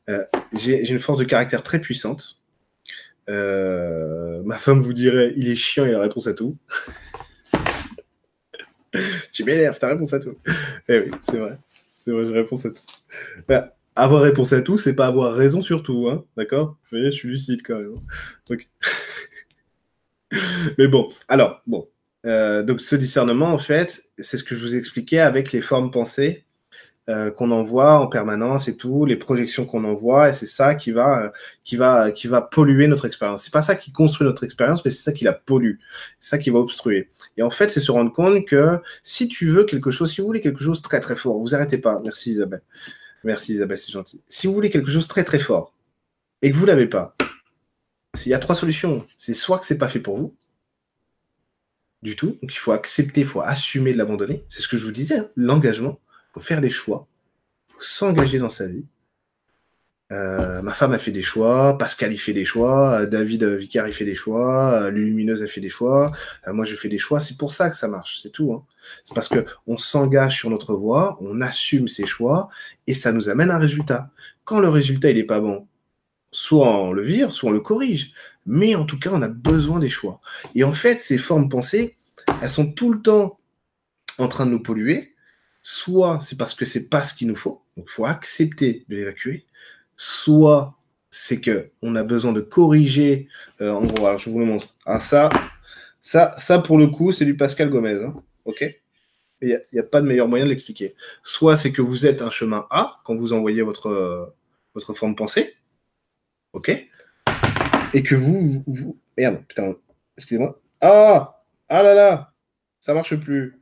[0.09, 2.41] Euh, j'ai une force de caractère très puissante.
[3.29, 6.57] Euh, ma femme vous dirait, il est chiant, il a réponse à tout.
[9.33, 10.37] tu m'énerves, t'as réponse à tout.
[10.89, 11.59] Eh oui, c'est vrai.
[11.97, 12.83] C'est vrai, j'ai réponse à tout.
[13.47, 16.79] Bah, avoir réponse à tout, c'est pas avoir raison sur tout, hein, d'accord?
[16.93, 17.97] Je suis lucide quand même.
[18.51, 18.57] Hein.
[20.79, 21.89] Mais bon, alors, bon.
[22.27, 25.91] Euh, donc ce discernement, en fait, c'est ce que je vous expliquais avec les formes
[25.91, 26.45] pensées
[27.09, 30.91] euh, qu'on envoie en permanence et tout, les projections qu'on envoie, et c'est ça qui
[30.91, 31.31] va, euh,
[31.65, 33.45] qui va, qui va polluer notre expérience.
[33.45, 35.77] C'est pas ça qui construit notre expérience, mais c'est ça qui la pollue,
[36.21, 37.09] c'est ça qui va obstruer.
[37.39, 40.27] Et en fait, c'est se rendre compte que si tu veux quelque chose, si vous
[40.27, 41.99] voulez quelque chose très très fort, vous arrêtez pas.
[42.05, 42.63] Merci Isabelle.
[43.25, 44.21] Merci Isabelle, c'est gentil.
[44.27, 45.75] Si vous voulez quelque chose très très fort
[46.43, 47.17] et que vous l'avez pas,
[48.27, 49.07] il y a trois solutions.
[49.17, 50.37] C'est soit que c'est pas fait pour vous,
[52.03, 52.39] du tout.
[52.43, 54.45] Donc il faut accepter, il faut assumer de l'abandonner.
[54.51, 55.99] C'est ce que je vous disais, hein, l'engagement
[56.41, 57.07] faire des choix,
[57.79, 58.85] s'engager dans sa vie.
[60.11, 63.93] Euh, ma femme a fait des choix, Pascal il fait des choix, David Vicard il
[63.93, 66.11] fait des choix, Lumineuse a fait des choix,
[66.47, 67.21] moi je fais des choix.
[67.21, 68.53] C'est pour ça que ça marche, c'est tout.
[68.55, 68.65] Hein.
[69.05, 72.49] C'est parce que on s'engage sur notre voie, on assume ses choix
[72.87, 74.11] et ça nous amène un résultat.
[74.45, 75.67] Quand le résultat il est pas bon,
[76.31, 78.13] soit on le vire, soit on le corrige.
[78.47, 80.21] Mais en tout cas, on a besoin des choix.
[80.55, 81.97] Et en fait, ces formes pensées,
[82.41, 83.39] elles sont tout le temps
[84.17, 85.15] en train de nous polluer.
[85.71, 88.97] Soit c'est parce que c'est pas ce qu'il nous faut, donc il faut accepter de
[88.97, 89.45] l'évacuer.
[89.97, 90.79] Soit
[91.11, 93.29] c'est que on a besoin de corriger.
[93.61, 94.75] Euh, en gros, alors je vous le montre.
[94.87, 95.29] Ah, ça,
[96.01, 98.03] ça, ça pour le coup, c'est du Pascal Gomez.
[98.03, 98.15] Hein.
[98.47, 98.65] Ok?
[99.43, 100.95] Il n'y a, pas de meilleur moyen de l'expliquer.
[101.23, 104.35] Soit c'est que vous êtes un chemin A quand vous envoyez votre,
[104.73, 105.55] votre forme pensée.
[106.55, 106.71] Ok?
[107.93, 109.75] Et que vous, vous, Merde, putain,
[110.17, 110.59] excusez-moi.
[110.81, 112.33] Ah Ah là là
[112.81, 113.58] Ça marche plus.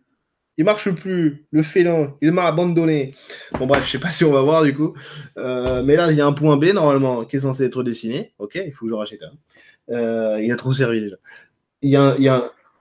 [0.58, 1.46] Il marche plus.
[1.50, 3.14] Le félin, il m'a abandonné.
[3.58, 4.94] Bon, bref, je sais pas si on va voir du coup.
[5.36, 8.32] Euh, mais là, il y a un point B normalement qui est censé être dessiné.
[8.38, 9.94] Ok, il faut que je rachète un.
[9.94, 11.16] Euh, il a trop servi déjà.
[11.82, 12.32] Il y a, il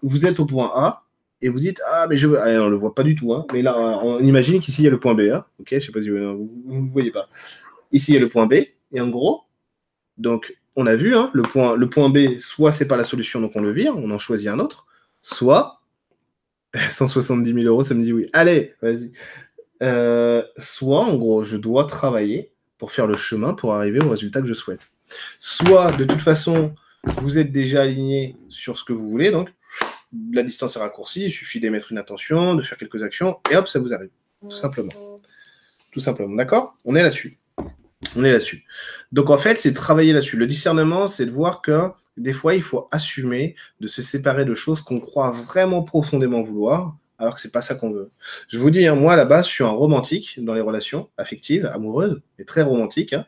[0.02, 1.04] Vous êtes au point A
[1.42, 2.40] et vous dites Ah, mais je veux.
[2.40, 3.34] Ah, on le voit pas du tout.
[3.34, 3.46] Hein.
[3.52, 5.22] Mais là, on imagine qu'ici, il y a le point B.
[5.32, 5.46] Hein.
[5.60, 7.28] Ok, je sais pas si vous ne voyez pas.
[7.92, 8.54] Ici, il y a le point B.
[8.94, 9.42] Et en gros,
[10.18, 13.42] donc, on a vu, hein, le, point, le point B, soit c'est pas la solution,
[13.42, 14.86] donc on le vire, on en choisit un autre,
[15.22, 15.82] soit
[16.90, 18.30] 170 000 euros, ça me dit oui.
[18.34, 19.12] Allez, vas-y.
[19.84, 24.42] Euh, soit, en gros, je dois travailler pour faire le chemin pour arriver au résultat
[24.42, 24.90] que je souhaite.
[25.40, 29.54] Soit, de toute façon, vous êtes déjà aligné sur ce que vous voulez, donc
[30.32, 33.68] la distance est raccourcie, il suffit d'émettre une attention, de faire quelques actions, et hop,
[33.68, 34.10] ça vous arrive.
[34.42, 34.92] Tout simplement.
[35.92, 36.36] Tout simplement.
[36.36, 36.78] D'accord?
[36.86, 37.38] On est là-dessus.
[38.16, 38.66] On est là-dessus.
[39.12, 40.38] Donc en fait, c'est travailler là-dessus.
[40.38, 44.56] Le discernement, c'est de voir que des fois, il faut assumer de se séparer de
[44.56, 48.12] choses qu'on croit vraiment profondément vouloir, alors que c'est pas ça qu'on veut.
[48.50, 51.10] Je vous dis, hein, moi à la base, je suis un romantique dans les relations
[51.18, 53.14] affectives, amoureuses, et très romantique.
[53.14, 53.26] Hein.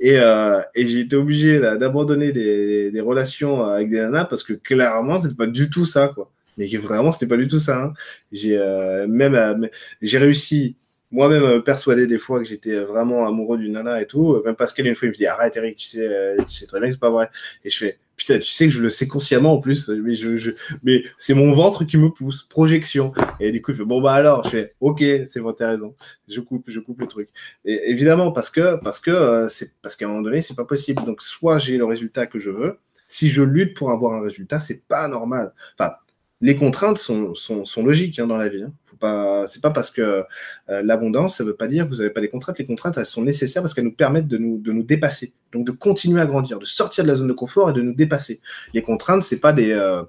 [0.00, 5.18] Et, euh, et j'ai été obligé d'abandonner des, relations avec des nanas parce que clairement,
[5.18, 6.30] c'est pas du tout ça, quoi.
[6.58, 7.82] Mais vraiment, c'était pas du tout ça.
[7.82, 7.92] Hein.
[8.30, 9.68] J'ai euh, même, euh,
[10.02, 10.76] j'ai réussi
[11.10, 14.42] moi-même persuadé des fois que j'étais vraiment amoureux d'une nana et tout.
[14.44, 16.88] Même Pascal, une fois, il me dit Arrête, Eric, tu sais, tu sais très bien
[16.88, 17.30] que c'est pas vrai.
[17.64, 20.52] Et je fais Putain, tu sais que je le sais consciemment en plus, mais, je,
[20.84, 23.12] mais c'est mon ventre qui me pousse, projection.
[23.40, 25.96] Et du coup, il fait Bon, bah alors, je fais Ok, c'est bon, t'as raison.
[26.28, 27.30] Je coupe, je coupe le truc.
[27.64, 30.64] Et évidemment, parce que, parce que, euh, c'est, parce qu'à un moment donné, c'est pas
[30.64, 31.04] possible.
[31.04, 32.78] Donc, soit j'ai le résultat que je veux.
[33.08, 35.52] Si je lutte pour avoir un résultat, c'est pas normal.
[35.76, 35.94] Enfin,
[36.42, 37.34] les contraintes sont,
[37.76, 38.64] logiques hein, dans la vie.
[38.64, 38.72] Hein.
[38.84, 40.24] Faut pas, parce que
[40.68, 42.58] euh, l'abondance, ça veut pas dire que vous n'avez pas des contraintes.
[42.58, 46.20] Les contraintes, elles sont nécessaires parce qu'elles nous permettent de nous, dépasser, donc de continuer
[46.20, 48.40] à grandir, de sortir de la zone de confort et de nous dépasser.
[48.74, 50.02] Les contraintes, c'est pas euh,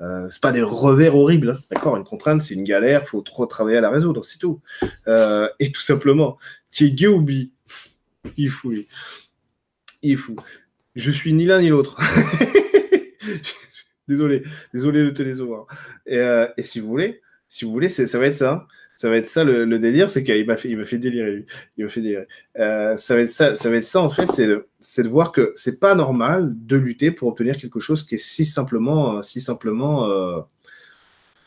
[0.00, 1.60] euh pas des revers horribles, hein.
[1.70, 1.96] d'accord?
[1.96, 4.60] Une contrainte, c'est une galère, faut trop travailler à la résoudre, c'est tout.
[5.60, 6.38] Et tout simplement,
[6.72, 7.52] tu es Geubi,
[8.36, 8.74] il fou,
[10.02, 10.34] il fou.
[10.96, 11.96] Je suis ni l'un ni l'autre.
[14.08, 14.42] Désolé,
[14.72, 15.66] désolé te décevoir.
[16.06, 18.66] Et, euh, et si vous voulez, si vous voulez, ça va être ça.
[18.98, 21.46] Ça va être ça le, délire, c'est qu'il m'a fait, il m'a fait délirer.
[21.76, 22.26] Il m'a fait délirer.
[22.58, 25.52] Euh, ça va être ça, ça va être ça en fait, c'est de, voir que
[25.54, 30.10] c'est pas normal de lutter pour obtenir quelque chose qui est si simplement, si simplement
[30.10, 30.40] euh,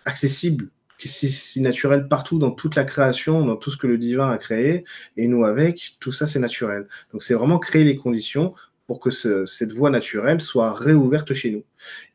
[0.06, 3.98] accessible, qui est si, naturel partout dans toute la création, dans tout ce que le
[3.98, 4.86] divin a créé,
[5.18, 6.88] et nous avec, tout ça c'est naturel.
[7.12, 8.54] Donc c'est vraiment créer les conditions
[8.92, 11.64] pour que cette voie naturelle soit réouverte chez nous.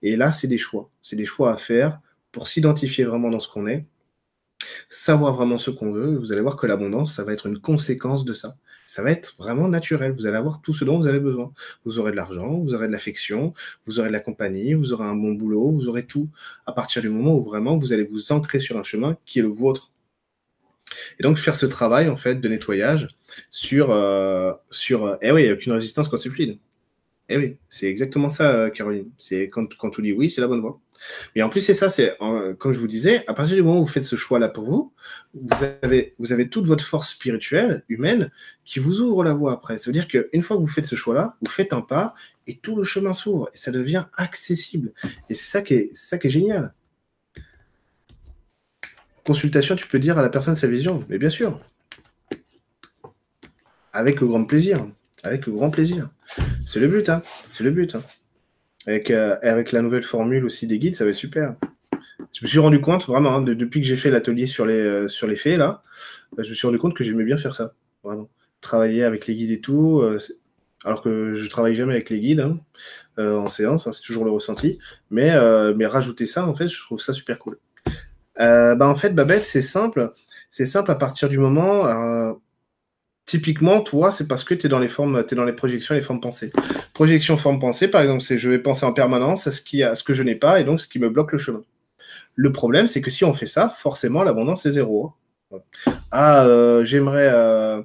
[0.03, 0.91] Et là, c'est des choix.
[1.03, 2.01] C'est des choix à faire
[2.33, 3.87] pour s'identifier vraiment dans ce qu'on est,
[4.91, 6.18] savoir vraiment ce qu'on veut.
[6.18, 8.57] Vous allez voir que l'abondance, ça va être une conséquence de ça.
[8.87, 10.12] Ça va être vraiment naturel.
[10.12, 11.51] Vous allez avoir tout ce dont vous avez besoin.
[11.87, 13.55] Vous aurez de l'argent, vous aurez de l'affection,
[13.87, 16.29] vous aurez de la compagnie, vous aurez un bon boulot, vous aurez tout
[16.66, 19.43] à partir du moment où vraiment vous allez vous ancrer sur un chemin qui est
[19.43, 19.93] le vôtre.
[21.18, 23.09] Et donc faire ce travail en fait de nettoyage
[23.51, 26.59] sur euh, sur eh oui, il n'y a aucune résistance quand c'est fluide.
[27.29, 29.11] Eh oui, c'est exactement ça, euh, Caroline.
[29.18, 30.81] C'est quand, quand tu dis oui, c'est la bonne voie.
[31.35, 32.16] Mais en plus, c'est ça, c'est
[32.59, 34.93] comme je vous disais, à partir du moment où vous faites ce choix-là pour vous,
[35.35, 38.31] vous avez, toute votre force spirituelle, humaine,
[38.64, 39.79] qui vous ouvre la voie après.
[39.79, 42.14] Ça veut dire qu'une fois que vous faites ce choix-là, vous faites un pas
[42.47, 44.93] et tout le chemin s'ouvre et ça devient accessible.
[45.29, 46.72] Et c'est ça qui est, ça qui est génial.
[49.24, 51.61] Consultation, tu peux dire à la personne sa vision, mais bien sûr.
[53.93, 54.87] Avec grand plaisir.
[55.27, 56.09] Avec grand plaisir.
[56.64, 57.22] C'est le but, hein.
[57.53, 57.95] C'est le but.
[57.95, 58.03] Hein.
[58.87, 61.57] Avec, euh, avec la nouvelle formule aussi des guides, ça va être super.
[62.33, 65.09] Je me suis rendu compte, vraiment, hein, depuis que j'ai fait l'atelier sur les, euh,
[65.09, 65.83] sur les faits, là,
[66.37, 67.74] bah, je me suis rendu compte que j'aimais bien faire ça.
[68.05, 68.29] Vraiment.
[68.61, 70.01] Travailler avec les guides et tout.
[70.01, 70.18] Euh,
[70.85, 72.61] alors que je travaille jamais avec les guides hein,
[73.18, 74.79] en séance, c'est toujours le ressenti.
[75.11, 75.35] Mais,
[75.74, 77.59] mais rajouter ça, en fait, je trouve ça super cool.
[78.37, 80.12] bah, en fait, Babette, c'est simple.
[80.51, 82.39] C'est simple à partir du moment
[83.27, 85.99] Typiquement, toi, c'est parce que tu es dans les formes, es dans les projections et
[85.99, 86.53] les formes pensées.
[86.95, 89.97] Projection, forme pensée, par exemple, c'est je vais penser en permanence à ce, qui, à
[89.97, 91.62] ce que je n'ai pas et donc ce qui me bloque le chemin.
[92.37, 95.12] Le problème, c'est que si on fait ça, forcément, l'abondance est zéro.
[96.11, 97.29] Ah, euh, j'aimerais.
[97.33, 97.83] Euh,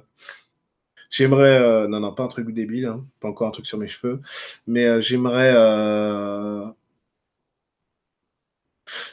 [1.10, 1.58] j'aimerais.
[1.58, 4.20] Euh, non, non, pas un truc débile, hein, pas encore un truc sur mes cheveux,
[4.66, 5.54] mais j'aimerais.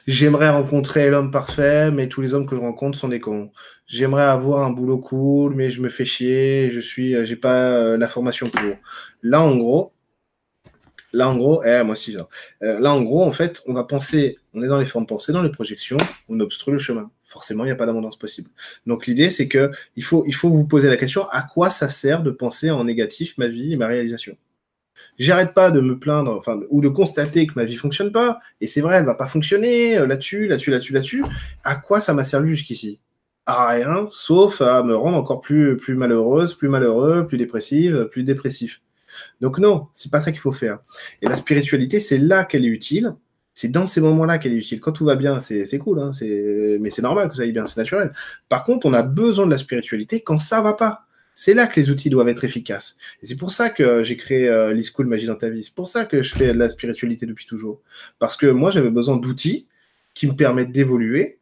[0.07, 3.51] J'aimerais rencontrer l'homme parfait, mais tous les hommes que je rencontre sont des cons.
[3.87, 8.07] J'aimerais avoir un boulot cool, mais je me fais chier, je suis, j'ai pas la
[8.07, 8.75] formation pour.
[9.23, 9.93] Là, en gros,
[11.13, 12.15] Là, en gros, eh, moi aussi.
[12.61, 15.33] Euh, là, en gros, en fait, on va penser, on est dans les formes pensées,
[15.33, 17.09] dans les projections, on obstrue le chemin.
[17.25, 18.49] Forcément, il n'y a pas d'abondance possible.
[18.85, 21.89] Donc, l'idée, c'est que il faut, il faut vous poser la question à quoi ça
[21.89, 24.37] sert de penser en négatif ma vie et ma réalisation?
[25.19, 28.67] J'arrête pas de me plaindre, enfin, ou de constater que ma vie fonctionne pas, et
[28.67, 31.23] c'est vrai, elle va pas fonctionner euh, là-dessus, là-dessus, là-dessus, là-dessus.
[31.63, 32.99] À quoi ça m'a servi jusqu'ici?
[33.45, 38.81] À rien, sauf à me rendre encore plus, malheureuse, plus malheureux, plus dépressive, plus dépressif.
[39.41, 40.79] Donc non, c'est pas ça qu'il faut faire.
[41.21, 43.15] Et la spiritualité, c'est là qu'elle est utile.
[43.53, 44.79] C'est dans ces moments-là qu'elle est utile.
[44.79, 46.11] Quand tout va bien, c'est cool, hein,
[46.79, 48.13] mais c'est normal que ça aille bien, c'est naturel.
[48.47, 51.07] Par contre, on a besoin de la spiritualité quand ça va pas.
[51.41, 52.97] C'est là que les outils doivent être efficaces.
[53.23, 55.63] Et c'est pour ça que j'ai créé euh, l'e-school Magie dans ta vie.
[55.63, 57.79] C'est pour ça que je fais de la spiritualité depuis toujours.
[58.19, 59.69] Parce que moi, j'avais besoin d'outils
[60.15, 61.39] qui me permettent d'évoluer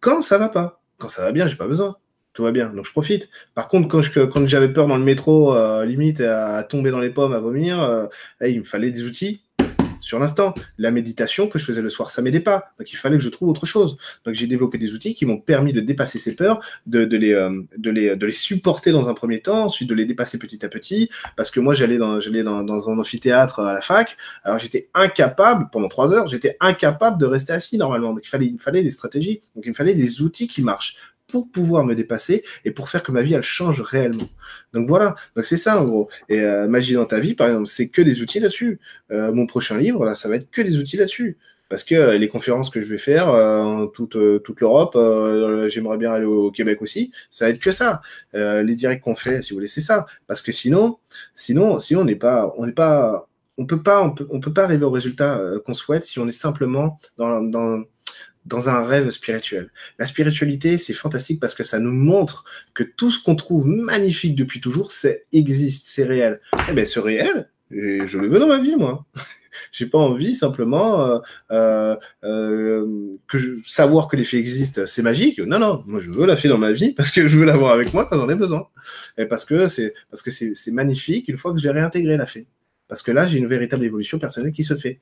[0.00, 0.80] quand ça va pas.
[0.96, 1.98] Quand ça va bien, j'ai pas besoin
[2.32, 2.68] tout va bien.
[2.68, 3.28] Donc je profite.
[3.54, 7.32] Par contre, quand, j'avais peur dans le métro, euh, limite à, tomber dans les pommes,
[7.32, 8.06] à vomir, euh,
[8.46, 9.42] il me fallait des outils
[10.06, 10.54] sur l'instant.
[10.78, 12.70] La méditation que je faisais le soir, ça m'aidait pas.
[12.78, 13.98] Donc il fallait que je trouve autre chose.
[14.24, 17.50] Donc j'ai développé des outils qui m'ont permis de dépasser ces peurs, de, les, euh,
[17.82, 21.10] les, supporter dans un premier temps, ensuite de les dépasser petit à petit.
[21.36, 22.20] Parce que moi, j'allais dans,
[22.88, 24.16] un amphithéâtre à la fac.
[24.44, 28.14] Alors j'étais incapable, pendant trois heures, j'étais incapable de rester assis normalement.
[28.14, 29.40] Donc il il me fallait des stratégies.
[29.56, 30.96] Donc il me fallait des outils qui marchent
[31.28, 34.28] pour pouvoir me dépasser et pour faire que ma vie elle change réellement.
[34.72, 36.08] Donc voilà, donc c'est ça en gros.
[36.28, 38.80] Et euh, magie dans ta vie, par exemple, c'est que des outils là-dessus.
[39.10, 41.38] Euh, mon prochain livre, là, ça va être que des outils là-dessus.
[41.68, 44.96] Parce que euh, les conférences que je vais faire en toute, toute l'Europe,
[45.68, 48.02] j'aimerais bien aller au, Québec aussi, ça va être que ça.
[48.32, 50.06] les directs qu'on fait, si vous voulez, c'est ça.
[50.26, 50.98] Parce que sinon,
[51.34, 54.52] sinon, sinon on n'est pas, on n'est pas, on peut pas, on peut, on peut
[54.52, 57.82] pas arriver au résultat qu'on souhaite si on est simplement dans, dans
[58.46, 59.70] dans un rêve spirituel.
[59.98, 62.44] La spiritualité, c'est fantastique parce que ça nous montre
[62.74, 66.40] que tout ce qu'on trouve magnifique depuis toujours, c'est existe, c'est réel.
[66.68, 69.04] Eh bien, ce réel, je le veux dans ma vie, moi.
[69.72, 71.18] J'ai pas envie simplement euh,
[71.50, 75.38] euh, euh, que je, savoir que l'effet existe, c'est magique.
[75.38, 77.72] Non, non, moi je veux la fée dans ma vie parce que je veux l'avoir
[77.72, 78.68] avec moi quand j'en ai besoin.
[79.18, 82.46] Et parce que c'est parce que c'est magnifique une fois que j'ai réintégré la fée.
[82.88, 85.00] Parce que là, j'ai une véritable évolution personnelle qui se fait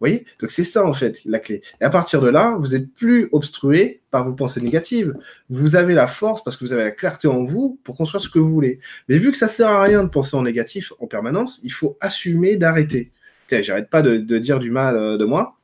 [0.00, 0.26] voyez?
[0.40, 1.62] Donc c'est ça en fait la clé.
[1.80, 5.14] Et à partir de là, vous n'êtes plus obstrué par vos pensées négatives.
[5.48, 8.28] Vous avez la force parce que vous avez la clarté en vous pour construire ce
[8.28, 8.80] que vous voulez.
[9.08, 11.96] Mais vu que ça sert à rien de penser en négatif en permanence, il faut
[12.00, 13.10] assumer d'arrêter.
[13.50, 15.56] J'arrête pas de, dire du mal euh, de moi,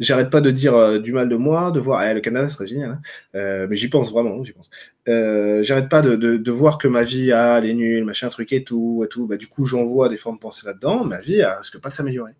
[0.00, 2.68] J'arrête pas de dire euh, du mal de moi, de voir, eh, le Canada serait
[2.68, 3.00] génial, hein.
[3.34, 4.70] euh, mais j'y pense vraiment, j'y pense.
[5.08, 8.28] Euh, j'arrête pas de, de, de, voir que ma vie, ah, elle est nulle, machin,
[8.28, 9.26] truc et tout, et tout.
[9.26, 11.94] Bah, du coup, j'envoie des formes de pensée là-dedans, ma vie, elle risque pas de
[11.94, 12.32] s'améliorer.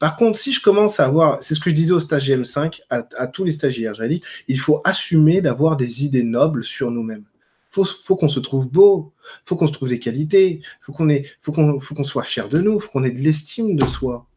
[0.00, 2.80] Par contre, si je commence à avoir, c'est ce que je disais au stage GM5,
[2.90, 7.24] à, tous les stagiaires, j'avais dit, il faut assumer d'avoir des idées nobles sur nous-mêmes
[7.70, 9.12] faut, faut qu'on se trouve beau,
[9.44, 11.08] faut qu'on se trouve des qualités, faut qu'on
[11.42, 14.28] faut qu'on, faut qu'on soit fier de nous, faut qu'on ait de l'estime de soi.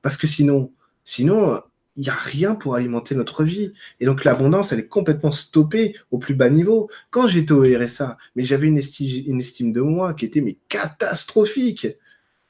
[0.00, 0.72] Parce que sinon,
[1.04, 1.60] sinon,
[1.96, 3.72] il n'y a rien pour alimenter notre vie.
[4.00, 6.90] Et donc l'abondance, elle est complètement stoppée au plus bas niveau.
[7.10, 11.88] Quand j'étais au RSA, mais j'avais une, une, estime de moi qui était mais catastrophique.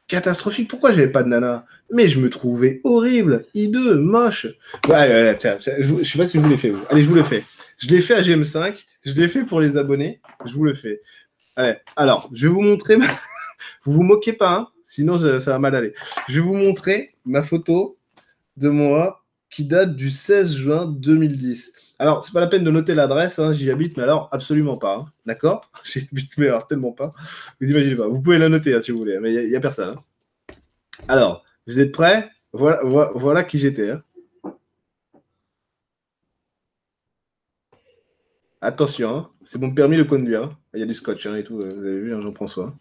[0.08, 0.68] Catastrophique.
[0.68, 1.66] Pourquoi j'avais pas de nana?
[1.92, 4.46] Mais je me trouvais horrible, hideux, moche.
[4.88, 6.72] Ouais, je, sais pas si je vous l'ai fait.
[6.90, 7.44] Allez, je vous le fais.
[7.78, 8.84] Je l'ai fait à GM5.
[9.04, 10.20] Je l'ai fait pour les abonnés.
[10.44, 11.00] Je vous le fais.
[11.54, 12.96] Allez, alors, je vais vous montrer.
[12.96, 13.06] Ma...
[13.84, 14.68] vous vous moquez pas, hein?
[14.84, 15.94] Sinon ça va mal aller.
[16.28, 17.96] Je vais vous montrer ma photo
[18.56, 19.25] de moi
[19.64, 21.72] date du 16 juin 2010.
[21.98, 24.96] Alors, c'est pas la peine de noter l'adresse, hein, j'y habite, mais alors absolument pas.
[24.96, 25.12] Hein.
[25.24, 25.70] D'accord?
[25.84, 27.10] J'y habite, mais alors tellement pas.
[27.60, 28.06] Vous imaginez pas.
[28.06, 29.96] Vous pouvez la noter hein, si vous voulez, mais il n'y a, personne.
[31.08, 32.30] Alors, vous êtes prêts?
[32.52, 33.92] Voilà, voilà, qui j'étais.
[38.60, 40.56] Attention, c'est mon permis de conduire.
[40.74, 42.76] Il y a du scotch et tout, vous avez vu, j'en prends soin.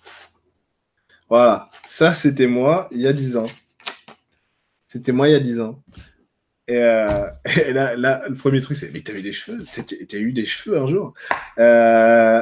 [1.30, 3.48] Voilà, ça c'était moi il y a 10 ans.
[4.88, 5.84] C'était moi il y a 10 ans.
[6.70, 7.30] Euh,
[7.66, 10.78] et, là, là, le premier truc, c'est Mais t'avais des cheveux T'as eu des cheveux
[10.78, 11.14] un jour
[11.60, 12.42] euh,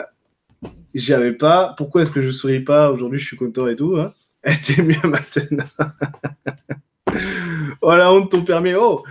[0.94, 1.74] J'avais pas.
[1.78, 3.98] Pourquoi est-ce que je souris pas Aujourd'hui, je suis content et tout.
[3.98, 4.14] Hein
[4.66, 5.64] T'es mieux maintenant.
[7.82, 8.74] oh la honte, ton permis.
[8.74, 9.04] Oh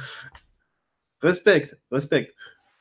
[1.20, 2.34] Respecte, respecte.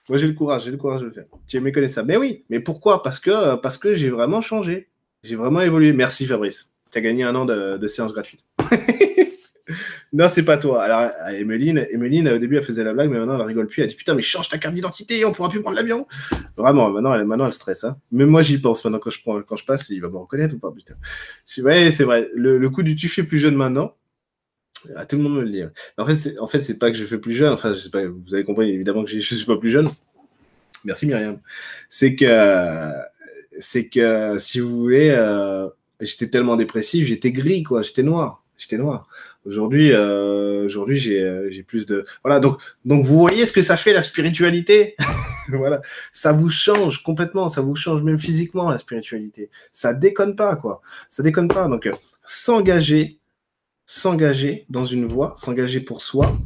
[0.10, 1.26] Moi, j'ai le courage, j'ai le courage de le faire.
[1.47, 2.07] Tu es méconnaissable.
[2.07, 3.03] Mais oui, mais pourquoi?
[3.03, 4.89] Parce que, parce que j'ai vraiment changé.
[5.23, 5.93] J'ai vraiment évolué.
[5.93, 6.73] Merci Fabrice.
[6.91, 8.45] Tu as gagné un an de, de séance gratuite.
[10.13, 10.83] Non, c'est pas toi.
[10.83, 13.81] Alors, Emeline, Emeline, au début, elle faisait la blague, mais maintenant, elle rigole plus.
[13.81, 16.05] Elle dit Putain, mais change ta carte d'identité, on pourra plus prendre l'avion.
[16.57, 17.85] Vraiment, maintenant, elle, maintenant, elle stresse.
[17.85, 17.97] Hein.
[18.11, 20.59] Moi, j'y pense maintenant quand je, prends, quand je passe, il va me reconnaître ou
[20.59, 20.95] pas, putain.
[21.47, 22.29] Je c'est vrai.
[22.33, 23.95] Le, coup du tu fais plus jeune maintenant,
[24.97, 25.63] ah, tout le monde me le dit.
[25.97, 27.53] En fait, c'est, en fait, pas que je fais plus jeune.
[27.53, 29.88] Enfin, je sais pas, vous avez compris évidemment que je, je suis pas plus jeune.
[30.83, 31.39] Merci Myriam.
[31.89, 32.91] C'est que,
[33.59, 35.69] c'est que, si vous voulez, euh,
[36.01, 37.81] j'étais tellement dépressif, j'étais gris, quoi.
[37.81, 38.40] J'étais noir.
[38.61, 39.07] J'étais noir.
[39.45, 42.39] Aujourd'hui, euh, aujourd'hui, j'ai, euh, j'ai plus de, voilà.
[42.39, 44.95] Donc, donc, vous voyez ce que ça fait la spiritualité?
[45.49, 45.81] voilà,
[46.13, 47.49] ça vous change complètement.
[47.49, 49.49] Ça vous change même physiquement la spiritualité.
[49.73, 50.81] Ça déconne pas, quoi.
[51.09, 51.67] Ça déconne pas.
[51.67, 51.89] Donc,
[52.23, 53.17] s'engager
[53.88, 56.38] s'engager dans une voie, s'engager pour soi,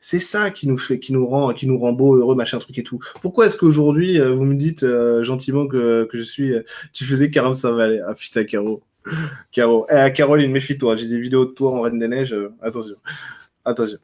[0.00, 2.78] c'est ça qui nous fait, qui nous rend, qui nous rend beau, heureux, machin, truc
[2.78, 3.00] et tout.
[3.20, 6.62] Pourquoi est-ce qu'aujourd'hui, euh, vous me dites euh, gentiment que, je suis, euh,
[6.92, 8.82] tu faisais 45 valets Ah putain, Caro.
[9.52, 9.86] Caro.
[9.90, 12.36] Eh, Caroline, méfie-toi, j'ai des vidéos de toi en Reine des Neiges.
[12.60, 12.96] attention.
[13.64, 13.98] Attention.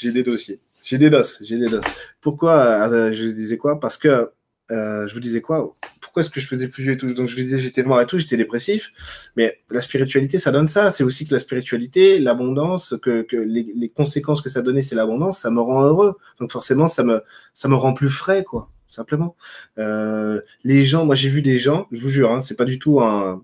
[0.00, 0.60] J'ai des dossiers.
[0.86, 1.80] J'ai des dos, j'ai des dos.
[2.20, 3.80] Pourquoi Je disais quoi?
[3.80, 4.30] Parce que
[4.70, 5.76] je vous disais quoi?
[6.00, 7.12] Pourquoi est-ce que je faisais plus et tout?
[7.12, 8.92] Donc je disais j'étais noir et tout, j'étais dépressif.
[9.36, 10.92] Mais la spiritualité, ça donne ça.
[10.92, 15.50] C'est aussi que la spiritualité, l'abondance, que, les, conséquences que ça donnait, c'est l'abondance, ça
[15.50, 16.16] me rend heureux.
[16.38, 17.20] Donc forcément, ça me,
[17.52, 19.36] ça me rend plus frais, quoi, simplement.
[19.78, 22.78] Euh, les gens, moi j'ai vu des gens, je vous jure, hein, c'est pas du
[22.78, 23.42] tout un.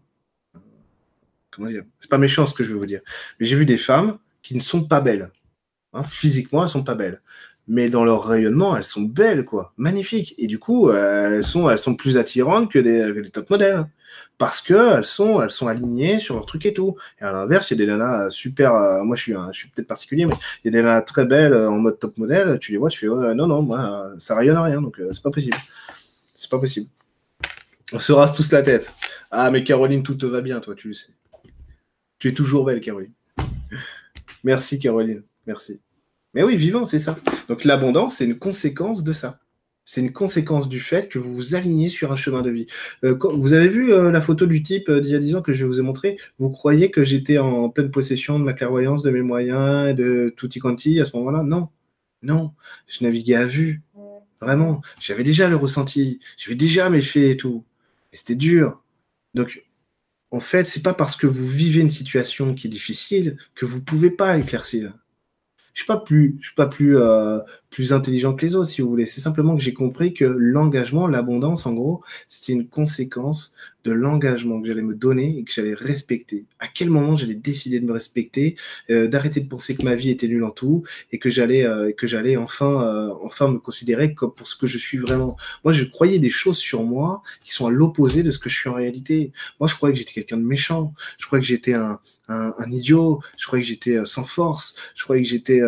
[1.54, 3.02] Comment dire C'est pas méchant ce que je veux vous dire.
[3.38, 5.30] Mais j'ai vu des femmes qui ne sont pas belles.
[5.92, 7.20] Hein, physiquement, elles sont pas belles
[7.68, 10.34] mais dans leur rayonnement, elles sont belles, quoi, magnifiques.
[10.38, 13.86] Et du coup, euh, elles, sont, elles sont plus attirantes que des, top modèles.
[14.36, 16.96] Parce qu'elles sont, elles sont alignées sur leur truc et tout.
[17.20, 18.74] Et à l'inverse, il y a des nanas super.
[18.74, 20.34] Euh, moi, je suis, suis peut-être particulier, mais
[20.64, 22.58] il y a des nanas très belles euh, en mode top modèle.
[22.58, 25.30] Tu les vois, tu fais non, non, moi, ça rayonne à rien, donc c'est pas
[25.30, 25.56] possible.
[26.34, 26.88] C'est pas possible.
[27.92, 28.92] On se rase tous la tête.
[29.30, 31.12] Ah, mais Caroline, tout te va bien, toi, tu le sais.
[32.22, 33.10] Tu es toujours belle, Caroline.
[34.44, 35.24] Merci, Caroline.
[35.44, 35.80] Merci.
[36.34, 37.16] Mais oui, vivant, c'est ça.
[37.48, 39.40] Donc l'abondance, c'est une conséquence de ça.
[39.84, 42.66] C'est une conséquence du fait que vous vous alignez sur un chemin de vie.
[43.02, 45.42] Euh, vous avez vu euh, la photo du type euh, d'il y a 10 ans
[45.42, 46.16] que je vous ai montré?
[46.38, 50.32] Vous croyez que j'étais en pleine possession de ma clairvoyance, de mes moyens, et de
[50.36, 51.42] tutti quanti à ce moment-là?
[51.42, 51.70] Non.
[52.22, 52.52] Non.
[52.86, 53.82] Je naviguais à vue.
[54.40, 54.80] Vraiment.
[55.00, 56.20] J'avais déjà le ressenti.
[56.36, 57.64] J'avais déjà mes faits et tout.
[58.12, 58.80] Et c'était dur.
[59.34, 59.64] Donc,
[60.32, 63.82] en fait, c'est pas parce que vous vivez une situation qui est difficile que vous
[63.82, 64.94] pouvez pas éclaircir.
[65.74, 67.38] Je suis pas plus, je suis pas plus, euh,
[67.72, 69.06] plus intelligent que les autres, si vous voulez.
[69.06, 74.60] C'est simplement que j'ai compris que l'engagement, l'abondance, en gros, c'était une conséquence de l'engagement
[74.60, 76.44] que j'allais me donner et que j'allais respecter.
[76.60, 78.56] À quel moment j'allais décider de me respecter,
[78.90, 81.92] euh, d'arrêter de penser que ma vie était nulle en tout et que j'allais, euh,
[81.92, 85.36] que j'allais enfin, euh, enfin me considérer comme pour ce que je suis vraiment?
[85.64, 88.56] Moi, je croyais des choses sur moi qui sont à l'opposé de ce que je
[88.56, 89.32] suis en réalité.
[89.58, 90.94] Moi, je croyais que j'étais quelqu'un de méchant.
[91.18, 93.20] Je croyais que j'étais un, un, un, idiot.
[93.36, 94.76] Je croyais que j'étais sans force.
[94.94, 95.60] Je croyais que j'étais,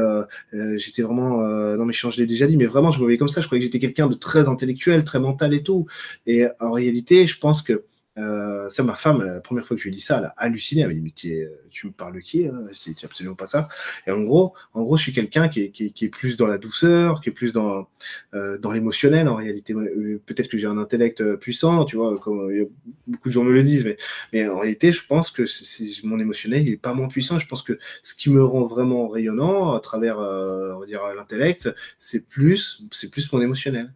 [0.76, 1.38] j'étais vraiment,
[1.76, 3.40] non mais je l'ai déjà dit, mais vraiment, je me voyais comme ça.
[3.40, 5.86] Je croyais que j'étais quelqu'un de très intellectuel, très mental et tout.
[6.26, 7.84] Et en réalité, je pense que
[8.16, 10.34] euh, ça, ma femme, la première fois que je lui ai dit ça, elle a
[10.36, 10.82] halluciné.
[10.82, 12.66] Elle m'a dit, mais tu me parles qui hein?
[12.72, 13.68] C'est absolument pas ça.
[14.06, 17.30] Et en gros, en gros, je suis quelqu'un qui est, plus dans la douceur, qui
[17.30, 17.88] est plus dans,
[18.34, 19.28] euh, dans l'émotionnel.
[19.28, 22.50] En réalité, euh, peut-être que j'ai un intellect euh, puissant, tu vois, comme
[23.06, 23.84] beaucoup de gens me le disent,
[24.32, 25.44] mais, en réalité, je pense que
[26.06, 27.38] mon émotionnel, il est pas moins puissant.
[27.38, 30.16] Je pense que ce qui me rend vraiment rayonnant à travers,
[30.86, 33.92] dire, l'intellect, c'est plus, plus mon émotionnel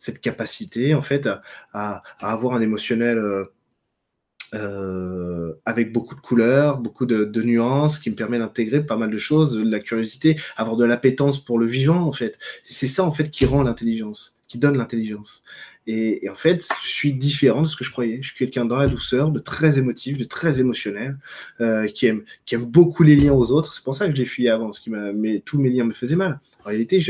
[0.00, 1.28] cette capacité en fait
[1.74, 3.44] à, avoir un émotionnel euh,
[4.54, 9.18] euh, avec beaucoup de couleurs, beaucoup de, nuances, qui me permet d'intégrer pas mal de
[9.18, 12.38] choses, de la curiosité, avoir de l'appétence pour le vivant en fait.
[12.64, 15.44] C'est ça en fait qui rend l'intelligence, qui donne l'intelligence.
[15.86, 18.20] Et, en fait, je suis différent de ce que je croyais.
[18.22, 21.16] Je suis quelqu'un dans la douceur, de très émotif, de très émotionnel,
[21.60, 23.74] euh, qui, aime, qui aime beaucoup les liens aux autres.
[23.74, 25.92] C'est pour ça que je l'ai fui avant, parce que mais tous mes liens me
[25.92, 26.38] faisaient mal.
[26.64, 27.00] En réalité,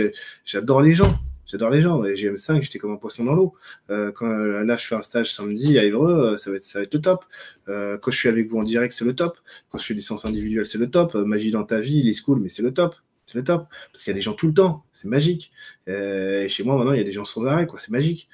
[0.44, 1.18] j'adore les gens.
[1.50, 2.00] J'adore les gens.
[2.04, 3.54] GM5, j'étais comme un poisson dans l'eau.
[3.90, 6.78] Euh, euh, là, je fais un stage samedi à Évreux, euh, ça va être, ça
[6.78, 7.24] va être le top.
[7.66, 9.36] quand je suis avec vous en direct, c'est le top.
[9.70, 11.14] Quand je fais des séances individuelles, c'est le top.
[11.14, 12.94] magie dans ta vie, les schools, mais c'est le top.
[13.26, 13.66] C'est le top.
[13.92, 14.84] Parce qu'il y a des gens tout le temps.
[14.92, 15.50] C'est magique.
[15.88, 17.80] et chez moi, maintenant, il y a des gens sans arrêt, quoi.
[17.80, 18.28] C'est magique.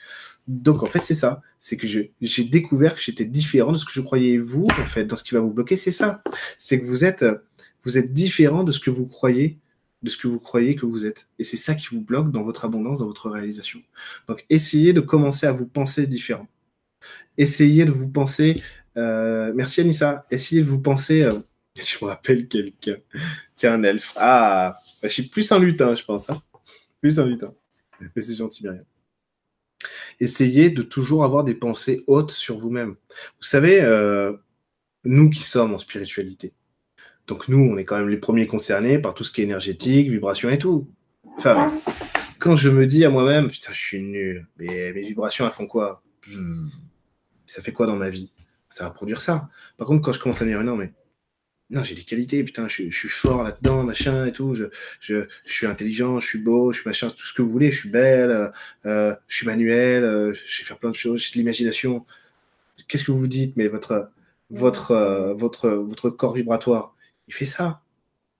[0.46, 1.40] Donc, en fait, c'est ça.
[1.58, 5.04] C'est que j'ai découvert que j'étais différent de ce que je croyais vous, en fait,
[5.04, 5.76] dans ce qui va vous bloquer.
[5.76, 6.22] C'est ça.
[6.58, 7.24] C'est que vous êtes,
[7.82, 9.58] vous êtes différent de ce que vous croyez
[10.06, 11.28] de ce que vous croyez que vous êtes.
[11.40, 13.80] Et c'est ça qui vous bloque dans votre abondance, dans votre réalisation.
[14.28, 16.46] Donc, essayez de commencer à vous penser différent.
[17.36, 18.62] Essayez de vous penser.
[18.96, 20.24] Euh, merci Anissa.
[20.30, 21.22] Essayez de vous penser.
[21.22, 21.40] Euh,
[21.76, 22.98] je me rappelle quelqu'un.
[23.56, 24.12] Tiens, un elfe.
[24.16, 26.30] Ah, bah, je suis plus un lutin, je pense.
[26.30, 26.40] Hein.
[27.00, 27.52] Plus un lutin.
[28.00, 28.84] Mais c'est gentil, Myriam.
[30.20, 32.90] essayez de toujours avoir des pensées hautes sur vous-même.
[32.90, 34.34] Vous savez, euh,
[35.04, 36.52] nous qui sommes en spiritualité,
[37.26, 40.08] donc nous, on est quand même les premiers concernés par tout ce qui est énergétique,
[40.08, 40.88] vibration et tout.
[41.36, 41.72] Enfin,
[42.38, 45.66] quand je me dis à moi-même, putain, je suis nul, mais mes vibrations, elles font
[45.66, 46.02] quoi?
[47.46, 48.32] Ça fait quoi dans ma vie?
[48.70, 49.48] Ça va produire ça.
[49.76, 50.92] Par contre, quand je commence à dire, non, mais
[51.70, 54.54] non, j'ai des qualités, putain, je, suis fort là-dedans, machin et tout,
[55.00, 57.80] je, suis intelligent, je suis beau, je suis machin, tout ce que vous voulez, je
[57.80, 58.48] suis belle, euh,
[58.86, 62.06] euh, je suis manuel, euh, je sais faire plein de choses, j'ai de l'imagination.
[62.88, 64.10] Qu'est-ce que vous vous dites Mais votre,
[64.50, 66.95] votre, votre, votre corps vibratoire,
[67.28, 67.82] il fait ça.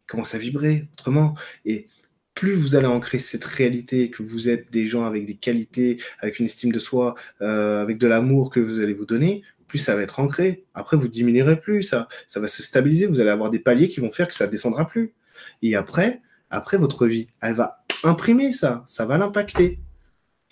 [0.05, 1.35] Il commence à vibrer autrement.
[1.65, 1.89] Et
[2.35, 6.39] plus vous allez ancrer cette réalité, que vous êtes des gens avec des qualités, avec
[6.39, 10.03] une estime de soi, avec de l'amour que vous allez vous donner, plus ça va
[10.03, 10.65] être ancré.
[10.75, 13.07] Après, vous diminuerez plus, ça, ça va se stabiliser.
[13.07, 15.15] Vous allez avoir des paliers qui vont faire que ça descendra plus.
[15.63, 19.81] Et après, après votre vie, elle va imprimer ça, ça va l'impacter.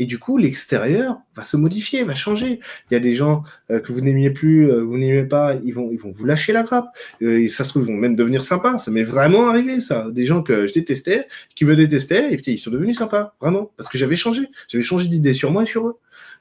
[0.01, 2.59] Et du coup, l'extérieur va se modifier, va changer.
[2.91, 5.73] Il y a des gens euh, que vous n'aimiez plus, euh, vous n'aimez pas, ils
[5.73, 6.87] vont, ils vont vous lâcher la grappe.
[7.23, 8.79] Euh, ça se trouve, ils vont même devenir sympas.
[8.79, 10.09] Ça m'est vraiment arrivé, ça.
[10.11, 13.71] Des gens que je détestais, qui me détestaient, et puis ils sont devenus sympas, vraiment.
[13.77, 14.49] Parce que j'avais changé.
[14.69, 15.99] J'avais changé d'idée sur moi et sur eux.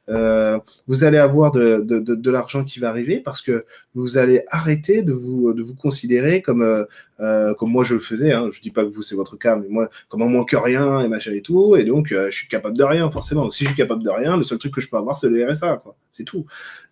[0.10, 5.14] Euh, vous allez avoir de, l'argent qui va arriver parce que vous allez arrêter de
[5.14, 6.84] vous, considérer comme, euh,
[7.20, 8.34] euh comme moi je le faisais.
[8.34, 8.50] Hein.
[8.52, 11.00] Je dis pas que vous c'est votre cas, mais moi comme un moins que rien
[11.02, 13.44] et machin et tout, et donc euh, je suis capable de rien forcément.
[13.44, 15.30] Donc si je suis capable de rien, le seul truc que je peux avoir c'est
[15.30, 15.96] le RSA, quoi.
[16.12, 16.46] C'est tout.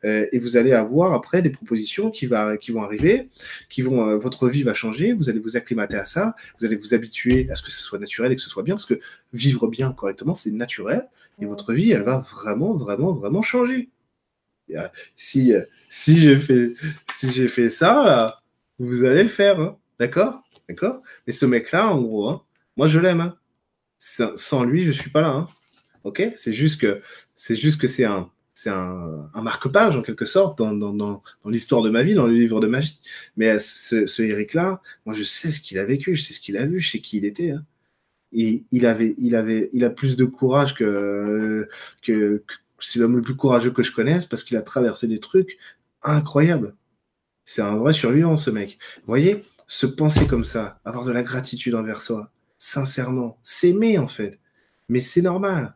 [0.04, 2.28] Et vous allez avoir après des propositions qui,
[2.60, 3.30] qui vont arriver,
[3.70, 5.14] qui vont, votre vie va changer.
[5.14, 8.00] Vous allez vous acclimater à ça, vous allez vous habituer à ce que ce soit
[8.00, 9.00] naturel et que ce soit bien, parce que
[9.32, 11.08] vivre bien correctement c'est naturel
[11.40, 13.90] et votre vie, elle va vraiment, vraiment, vraiment changer.
[15.16, 15.54] Si,
[15.90, 16.76] si j'ai fait,
[17.16, 18.42] si j'ai fait ça, là,
[18.80, 19.78] vous allez le faire, hein.
[20.00, 20.44] d'accord?
[20.70, 21.02] D'accord?
[21.28, 22.44] Mais ce mec-là, en gros, hein,
[22.78, 23.22] moi, je l'aime.
[23.22, 23.38] Hein.
[24.00, 25.48] Sans lui, je suis pas là.
[26.04, 26.24] Ok?
[26.36, 27.02] C'est juste que
[27.36, 31.22] c'est juste que c'est un, c'est un, un marque-page en quelque sorte dans, dans, dans,
[31.44, 33.00] dans l'histoire de ma vie, dans le livre de ma vie.
[33.38, 36.58] Mais ce, ce Eric-là, moi je sais ce qu'il a vécu, je sais ce qu'il
[36.58, 37.52] a vu, je sais qui il était.
[37.52, 37.66] Hein
[38.32, 41.68] il avait, il avait, il a plus de courage que,
[42.02, 42.44] que,
[42.80, 45.58] c'est l'homme le plus courageux que je connaisse parce qu'il a traversé des trucs
[46.04, 46.76] incroyables.
[47.46, 48.80] C'est un vrai survivant, ce mec.
[49.00, 54.08] Vous voyez, se penser comme ça, avoir de la gratitude envers soi, sincèrement, s'aimer en
[54.08, 54.40] fait.
[54.90, 55.76] Mais c'est normal.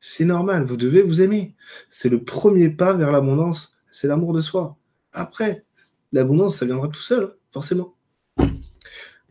[0.00, 0.64] C'est normal.
[0.64, 1.54] Vous devez vous aimer.
[1.90, 3.78] C'est le premier pas vers l'abondance.
[3.90, 4.76] C'est l'amour de soi.
[5.12, 5.64] Après,
[6.12, 7.94] l'abondance, ça viendra tout seul, forcément.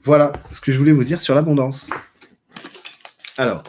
[0.03, 1.89] Voilà ce que je voulais vous dire sur l'abondance.
[3.37, 3.63] Alors.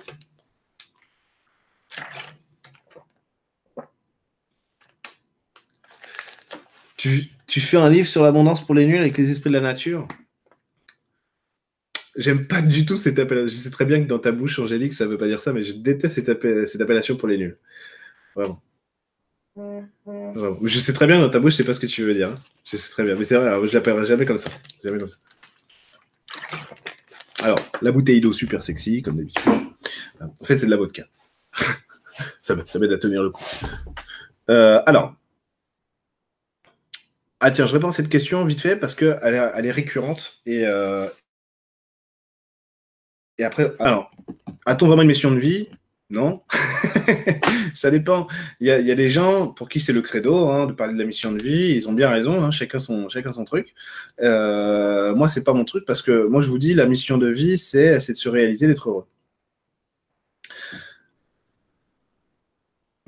[6.97, 10.09] Tu, fais un livre sur l'abondance pour les nuls avec les esprits de la nature?
[12.17, 13.49] J'aime pas du tout cette appellation.
[13.49, 15.63] Je sais très bien que dans ta bouche, Angélique, ça veut pas dire ça, mais
[15.63, 17.59] je déteste cette, appellation pour les nuls.
[18.35, 18.61] Vraiment.
[19.57, 22.31] Je sais très bien dans ta bouche, je sais pas ce que tu veux dire.
[22.31, 22.35] Hein.
[22.65, 24.51] Je sais très bien, mais c'est vrai, je l'appellerai jamais comme ça.
[24.83, 25.17] Jamais comme ça.
[27.47, 29.53] Alors, la bouteille d'eau super sexy, comme d'habitude.
[30.21, 31.05] En fait, c'est de la vodka.
[32.43, 33.45] ça, ça m'aide à tenir le coup.
[34.51, 35.15] Euh, alors.
[37.39, 40.41] Ah tiens, je réponds à cette question vite fait parce qu'elle est, elle est récurrente.
[40.45, 41.07] Et, euh,
[43.39, 44.11] et après, alors,
[44.65, 45.69] a-t-on vraiment une mission de vie?
[46.09, 46.43] Non,
[47.75, 48.29] ça dépend.
[48.61, 51.05] Il y, a, des gens pour qui c'est le credo hein, de parler de la
[51.05, 51.73] mission de vie.
[51.75, 53.09] Ils ont bien raison, hein, chacun, son,
[53.45, 53.75] truc.
[54.21, 57.29] Euh, moi, c'est pas mon truc parce que moi, je vous dis, la mission de
[57.29, 59.07] vie, c'est de se réaliser, d'être heureux.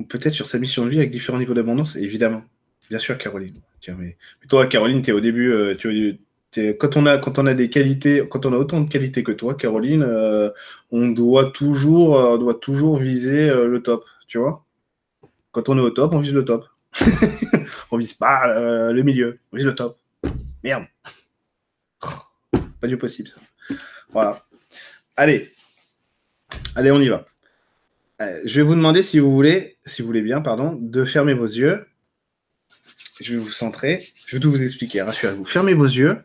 [0.09, 2.43] Peut-être sur sa mission de vie avec différents niveaux d'abondance, évidemment.
[2.91, 3.61] Bien sûr, Caroline.
[3.81, 4.17] Tiens, mais,
[4.49, 5.77] toi, Caroline, tu es au début, euh,
[6.55, 9.33] quand on a quand on a des qualités, quand on a autant de qualités que
[9.33, 10.51] toi, Caroline, euh,
[10.91, 14.65] on doit toujours euh, doit toujours viser euh, le top, tu vois.
[15.53, 16.67] Quand on est au top, on vise le top.
[17.91, 18.47] on vise pas
[18.93, 19.99] le milieu, on vise le top.
[20.65, 20.85] Merde.
[22.81, 23.41] Pas du possible ça.
[24.11, 24.43] Voilà.
[25.17, 25.53] Allez,
[26.77, 27.27] allez, on y va.
[28.21, 31.47] Je vais vous demander si vous voulez, si vous voulez bien, pardon, de fermer vos
[31.47, 31.87] yeux.
[33.21, 34.07] Je vais vous centrer.
[34.27, 35.03] Je vais tout vous expliquer.
[35.03, 35.45] Rassurez-vous.
[35.45, 36.23] Fermez vos yeux.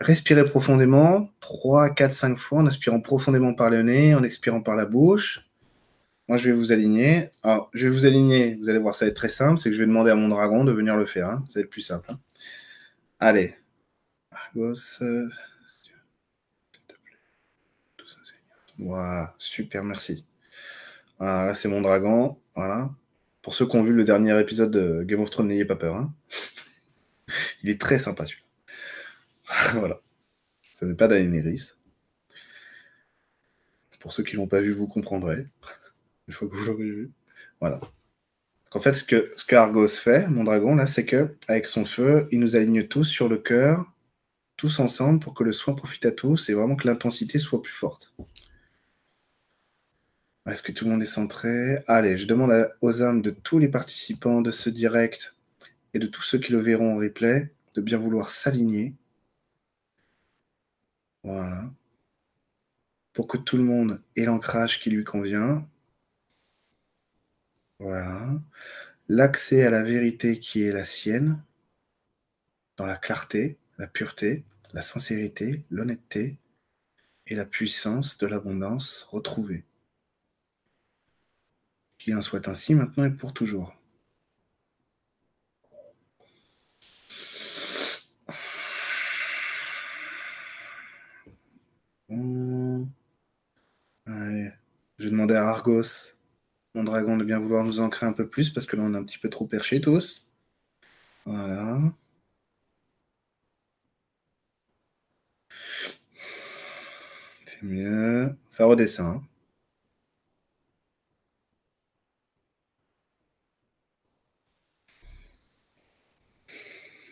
[0.00, 4.76] Respirez profondément, 3, 4, 5 fois, en inspirant profondément par le nez, en expirant par
[4.76, 5.48] la bouche.
[6.28, 7.30] Moi, je vais vous aligner.
[7.42, 9.74] Alors, je vais vous aligner, vous allez voir, ça va être très simple, c'est que
[9.74, 11.28] je vais demander à mon dragon de venir le faire.
[11.28, 11.44] Hein.
[11.48, 12.12] Ça va être plus simple.
[12.12, 12.18] Hein.
[13.18, 13.56] Allez.
[18.78, 20.24] Voilà, super, merci.
[21.18, 22.38] Voilà, là, c'est mon dragon.
[22.54, 22.90] Voilà.
[23.42, 25.96] Pour ceux qui ont vu le dernier épisode de Game of Thrones, n'ayez pas peur.
[25.96, 26.12] Hein.
[27.62, 28.47] Il est très sympa, celui-là.
[29.74, 30.00] voilà.
[30.72, 31.72] Ça n'est pas Daenerys.
[34.00, 35.46] Pour ceux qui ne l'ont pas vu, vous comprendrez.
[36.28, 37.10] une fois que vous l'aurez vu.
[37.60, 37.80] Voilà.
[38.72, 42.38] En fait, ce que, ce fait, mon dragon, là, c'est que avec son feu, il
[42.38, 43.90] nous aligne tous sur le cœur,
[44.56, 47.72] tous ensemble, pour que le soin profite à tous et vraiment que l'intensité soit plus
[47.72, 48.14] forte.
[50.48, 51.78] Est-ce que tout le monde est centré?
[51.86, 55.36] Allez, je demande aux âmes de tous les participants de ce direct
[55.94, 58.94] et de tous ceux qui le verront en replay de bien vouloir s'aligner.
[61.28, 61.70] Voilà.
[63.12, 65.68] Pour que tout le monde ait l'ancrage qui lui convient.
[67.78, 68.30] Voilà.
[69.08, 71.42] L'accès à la vérité qui est la sienne,
[72.78, 74.42] dans la clarté, la pureté,
[74.72, 76.38] la sincérité, l'honnêteté
[77.26, 79.64] et la puissance de l'abondance retrouvée.
[81.98, 83.77] Qu'il en soit ainsi maintenant et pour toujours.
[94.06, 94.50] Allez.
[94.98, 96.14] Je vais demander à Argos,
[96.74, 98.96] mon dragon, de bien vouloir nous ancrer un peu plus parce que là on est
[98.98, 100.26] un petit peu trop perché tous.
[101.26, 101.80] Voilà.
[107.44, 108.36] C'est mieux.
[108.48, 109.16] Ça redescend.
[109.16, 109.22] Hein.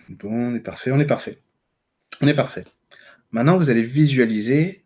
[0.08, 1.42] Bon, on est parfait, on est parfait.
[2.22, 2.64] On est parfait.
[3.32, 4.85] Maintenant, vous allez visualiser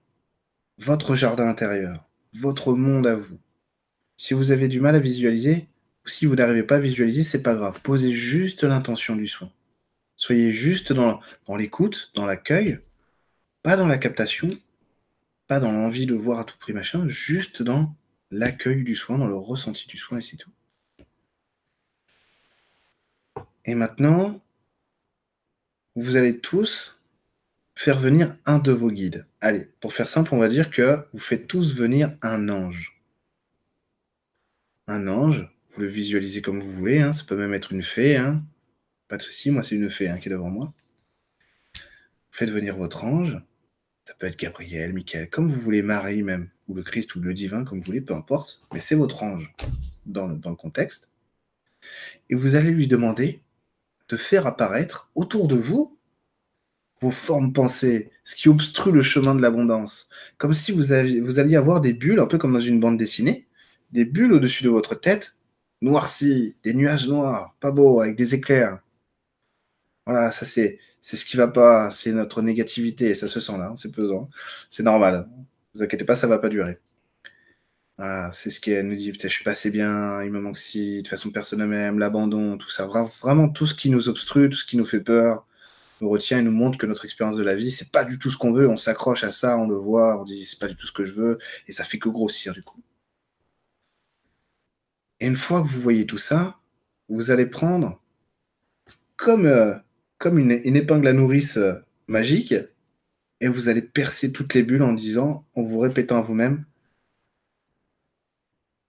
[0.81, 3.39] votre jardin intérieur, votre monde à vous.
[4.16, 5.69] Si vous avez du mal à visualiser,
[6.07, 7.81] ou si vous n'arrivez pas à visualiser, c'est pas grave.
[7.82, 9.52] Posez juste l'intention du soin.
[10.16, 12.81] Soyez juste dans, dans l'écoute, dans l'accueil,
[13.62, 14.48] pas dans la captation,
[15.47, 17.94] pas dans l'envie de voir à tout prix machin, juste dans
[18.31, 20.51] l'accueil du soin, dans le ressenti du soin et c'est tout.
[23.66, 24.40] Et maintenant,
[25.94, 26.99] vous allez tous
[27.81, 29.27] faire venir un de vos guides.
[29.40, 33.01] Allez, pour faire simple, on va dire que vous faites tous venir un ange.
[34.86, 38.19] Un ange, vous le visualisez comme vous voulez, hein, ça peut même être une fée,
[38.19, 38.44] hein.
[39.09, 40.74] pas de souci, moi c'est une fée hein, qui est devant moi.
[41.74, 41.81] Vous
[42.32, 43.40] faites venir votre ange,
[44.05, 47.32] ça peut être Gabriel, Michael, comme vous voulez, Marie même, ou le Christ ou le
[47.32, 49.55] divin, comme vous voulez, peu importe, mais c'est votre ange
[50.05, 51.09] dans dans le contexte.
[52.28, 53.40] Et vous allez lui demander
[54.11, 55.97] de faire apparaître autour de vous
[57.01, 60.10] vos formes pensées, ce qui obstrue le chemin de l'abondance.
[60.39, 63.47] Comme si vous, aviez, alliez avoir des bulles, un peu comme dans une bande dessinée,
[63.93, 65.36] des bulles au-dessus de votre tête,
[65.81, 68.81] noircies, des nuages noirs, pas beaux, avec des éclairs.
[70.06, 73.93] Voilà, ça c'est, ce qui va pas, c'est notre négativité, ça se sent là, c'est
[73.93, 74.28] pesant,
[74.70, 75.28] c'est normal.
[75.74, 76.78] Ne vous inquiétez pas, ça va pas durer.
[78.32, 81.02] C'est ce qu'elle nous dit, peut-être je suis pas assez bien, il me manque si,
[81.02, 84.64] de façon personne même, l'abandon, tout ça, vraiment tout ce qui nous obstrue, tout ce
[84.64, 85.47] qui nous fait peur,
[86.01, 88.31] nous retient et nous montre que notre expérience de la vie, c'est pas du tout
[88.31, 90.77] ce qu'on veut, on s'accroche à ça, on le voit, on dit c'est pas du
[90.77, 92.81] tout ce que je veux, et ça fait que grossir du coup.
[95.20, 96.59] Et une fois que vous voyez tout ça,
[97.09, 98.01] vous allez prendre
[99.16, 99.74] comme, euh,
[100.24, 101.74] une, épingle à nourrice euh,
[102.09, 102.55] magique,
[103.40, 106.64] et vous allez percer toutes les bulles en disant, en vous répétant à vous-même,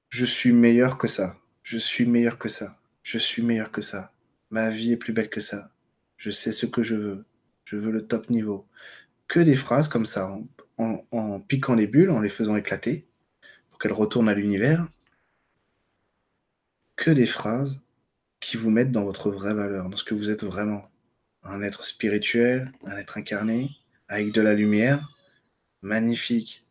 [0.09, 1.37] je suis meilleur que ça.
[1.63, 2.77] Je suis meilleur que ça.
[3.03, 4.11] Je suis meilleur que ça.
[4.49, 5.71] Ma vie est plus belle que ça.
[6.21, 7.25] Je sais ce que je veux.
[7.65, 8.67] Je veux le top niveau.
[9.27, 10.37] Que des phrases comme ça,
[10.77, 13.07] en, piquant les bulles, en les faisant éclater,
[13.71, 14.87] pour qu'elles retournent à l'univers.
[16.95, 17.81] Que des phrases
[18.39, 20.91] qui vous mettent dans votre vraie valeur, dans ce que vous êtes vraiment.
[21.41, 23.71] Un être spirituel, un être incarné,
[24.07, 25.11] avec de la lumière,
[25.81, 26.67] magnifique,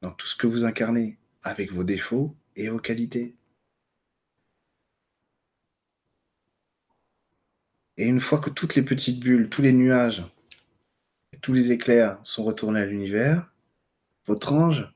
[0.00, 3.34] dans tout ce que vous incarnez, avec vos défauts et vos qualités.
[7.96, 10.24] Et une fois que toutes les petites bulles, tous les nuages,
[11.40, 13.52] tous les éclairs sont retournés à l'univers,
[14.26, 14.92] votre ange,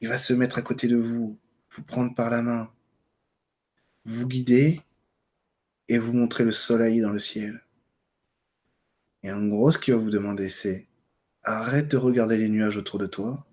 [0.00, 1.38] il va se mettre à côté de vous,
[1.70, 2.70] vous prendre par la main,
[4.04, 4.80] vous guider
[5.88, 7.62] et vous montrer le soleil dans le ciel.
[9.22, 10.88] Et en gros, ce qu'il va vous demander, c'est
[11.44, 13.46] arrête de regarder les nuages autour de toi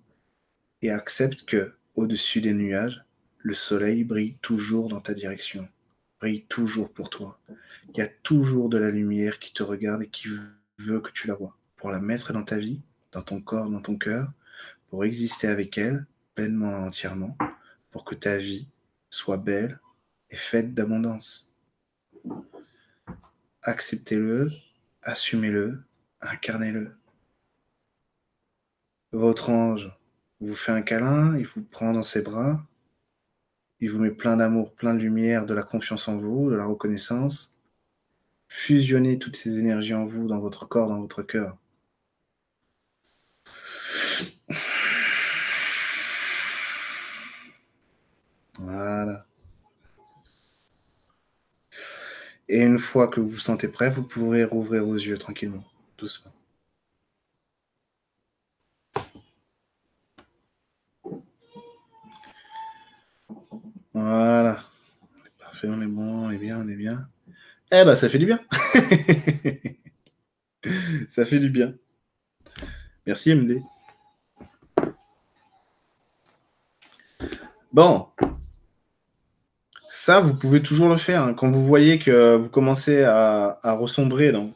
[0.81, 3.03] et accepte que au-dessus des nuages,
[3.39, 5.67] le soleil brille toujours dans ta direction,
[6.19, 7.39] brille toujours pour toi.
[7.93, 10.27] Il y a toujours de la lumière qui te regarde et qui
[10.77, 12.81] veut que tu la vois, pour la mettre dans ta vie,
[13.11, 14.31] dans ton corps, dans ton cœur,
[14.89, 16.05] pour exister avec elle
[16.35, 17.37] pleinement et entièrement,
[17.91, 18.67] pour que ta vie
[19.09, 19.79] soit belle
[20.29, 21.55] et faite d'abondance.
[23.61, 24.51] Acceptez-le,
[25.01, 25.83] assumez-le,
[26.21, 26.95] incarnez-le.
[29.11, 29.91] Votre ange
[30.39, 32.63] vous fait un câlin, il vous prend dans ses bras,
[33.81, 36.65] il vous met plein d'amour, plein de lumière, de la confiance en vous, de la
[36.65, 37.55] reconnaissance.
[38.49, 41.57] Fusionnez toutes ces énergies en vous, dans votre corps, dans votre cœur.
[48.57, 49.25] Voilà.
[52.49, 55.63] Et une fois que vous vous sentez prêt, vous pourrez rouvrir vos yeux tranquillement,
[55.97, 56.31] doucement.
[64.01, 64.63] Voilà.
[65.39, 67.05] Parfait, on est bon, on est bien, on est bien.
[67.69, 68.39] Eh ben, ça fait du bien.
[71.09, 71.73] ça fait du bien.
[73.05, 73.61] Merci MD.
[77.73, 78.07] Bon.
[79.89, 81.23] Ça, vous pouvez toujours le faire.
[81.23, 81.33] Hein.
[81.33, 84.47] Quand vous voyez que vous commencez à, ressombrer euh,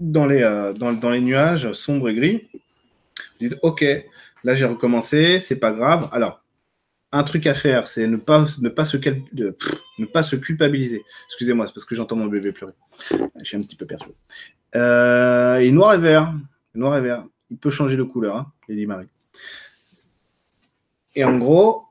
[0.00, 3.84] dans, les nuages sombres et gris, vous dites OK,
[4.42, 6.08] là j'ai recommencé, c'est pas grave.
[6.12, 6.43] Alors,
[7.14, 11.04] un truc à faire, c'est ne pas, ne, pas se, ne pas se culpabiliser.
[11.26, 12.72] Excusez-moi, c'est parce que j'entends mon bébé pleurer.
[13.10, 14.06] Je suis un petit peu perdu.
[14.74, 16.34] Euh, et noir et vert.
[16.74, 17.24] Noir et vert.
[17.50, 19.06] Il peut changer de couleur, hein, Lady Marie.
[21.14, 21.84] Et en gros,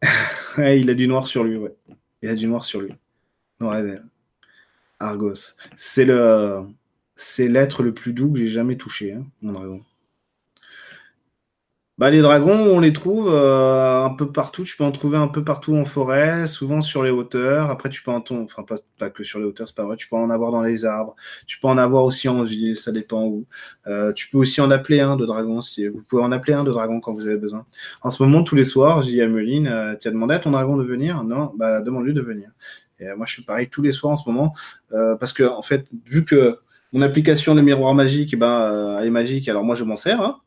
[0.58, 1.74] il a du noir sur lui, ouais.
[2.22, 2.94] Il a du noir sur lui.
[3.58, 4.02] Noir et vert.
[5.00, 5.56] Argos.
[5.74, 6.62] C'est le,
[7.16, 9.82] c'est l'être le plus doux que j'ai jamais touché, hein, mon dragon.
[12.00, 14.64] Bah, les dragons, on les trouve euh, un peu partout.
[14.64, 17.68] Tu peux en trouver un peu partout en forêt, souvent sur les hauteurs.
[17.68, 18.64] Après, tu peux en tomber, enfin
[18.98, 19.96] pas, que sur les hauteurs, c'est pas vrai.
[19.96, 21.14] Tu peux en avoir dans les arbres.
[21.46, 23.44] Tu peux en avoir aussi en ville, ça dépend où.
[23.86, 25.60] Euh, tu peux aussi en appeler un de dragon.
[25.60, 27.66] Si vous pouvez en appeler un de dragon quand vous avez besoin.
[28.00, 30.38] En ce moment, tous les soirs, j'ai dis à Meline, euh, tu as demandé à
[30.38, 31.22] ton dragon de venir?
[31.22, 32.48] Non, bah demande-lui de venir.
[32.98, 34.54] Et moi, je suis pareil tous les soirs en ce moment
[34.88, 36.60] parce que en fait, vu que
[36.94, 40.22] mon application de miroir magique, eh ben, elle est magique, alors moi je m'en sers.
[40.22, 40.40] Hein.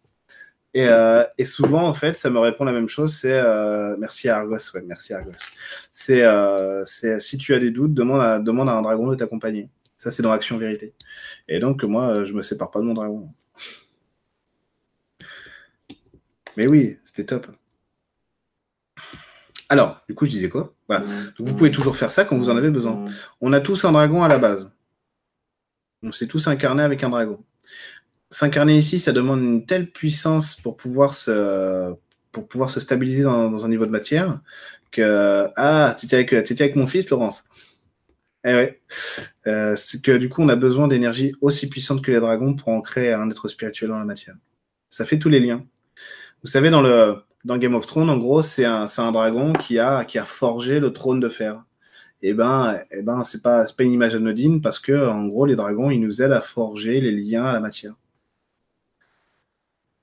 [0.75, 4.37] Euh, et, souvent, en fait, ça me répond la même chose, c'est euh, merci à
[4.37, 5.31] Argos, ouais, merci Argos.
[6.09, 9.69] Euh, c'est si tu as des doutes, demande à, demande à un dragon de t'accompagner.
[9.97, 10.93] Ça, c'est dans Action Vérité.
[11.47, 13.29] Et donc, moi, je me sépare pas de mon dragon.
[16.57, 17.47] Mais oui, c'était top.
[19.69, 20.73] Alors, du coup, je disais quoi?
[20.87, 21.05] Voilà.
[21.37, 23.05] Donc, vous pouvez toujours faire ça quand vous en avez besoin.
[23.41, 24.69] On a tous un dragon à la base.
[26.01, 27.43] On s'est tous incarnés avec un dragon
[28.33, 31.95] s'incarner ici, ça demande une telle puissance pour pouvoir se,
[32.79, 34.39] stabiliser dans, un niveau de matière
[34.91, 35.47] que.
[35.55, 37.45] Ah, tu étais avec, avec mon fils, Laurence.
[38.45, 38.81] Eh ouais.
[39.47, 42.69] Euh, c'est que du coup, on a besoin d'énergie aussi puissante que les dragons pour
[42.69, 44.35] en créer un être spirituel dans la matière.
[44.89, 45.63] Ça fait tous les liens.
[46.43, 50.17] Vous savez, dans Game of Thrones, en gros, c'est un, un, dragon qui a, qui
[50.19, 51.63] a forgé le trône de fer.
[52.21, 55.25] Et eh ben, et eh ben c'est pas, pas une image anodine parce que, en
[55.27, 57.95] gros, les dragons, ils nous aident à forger les liens à la matière.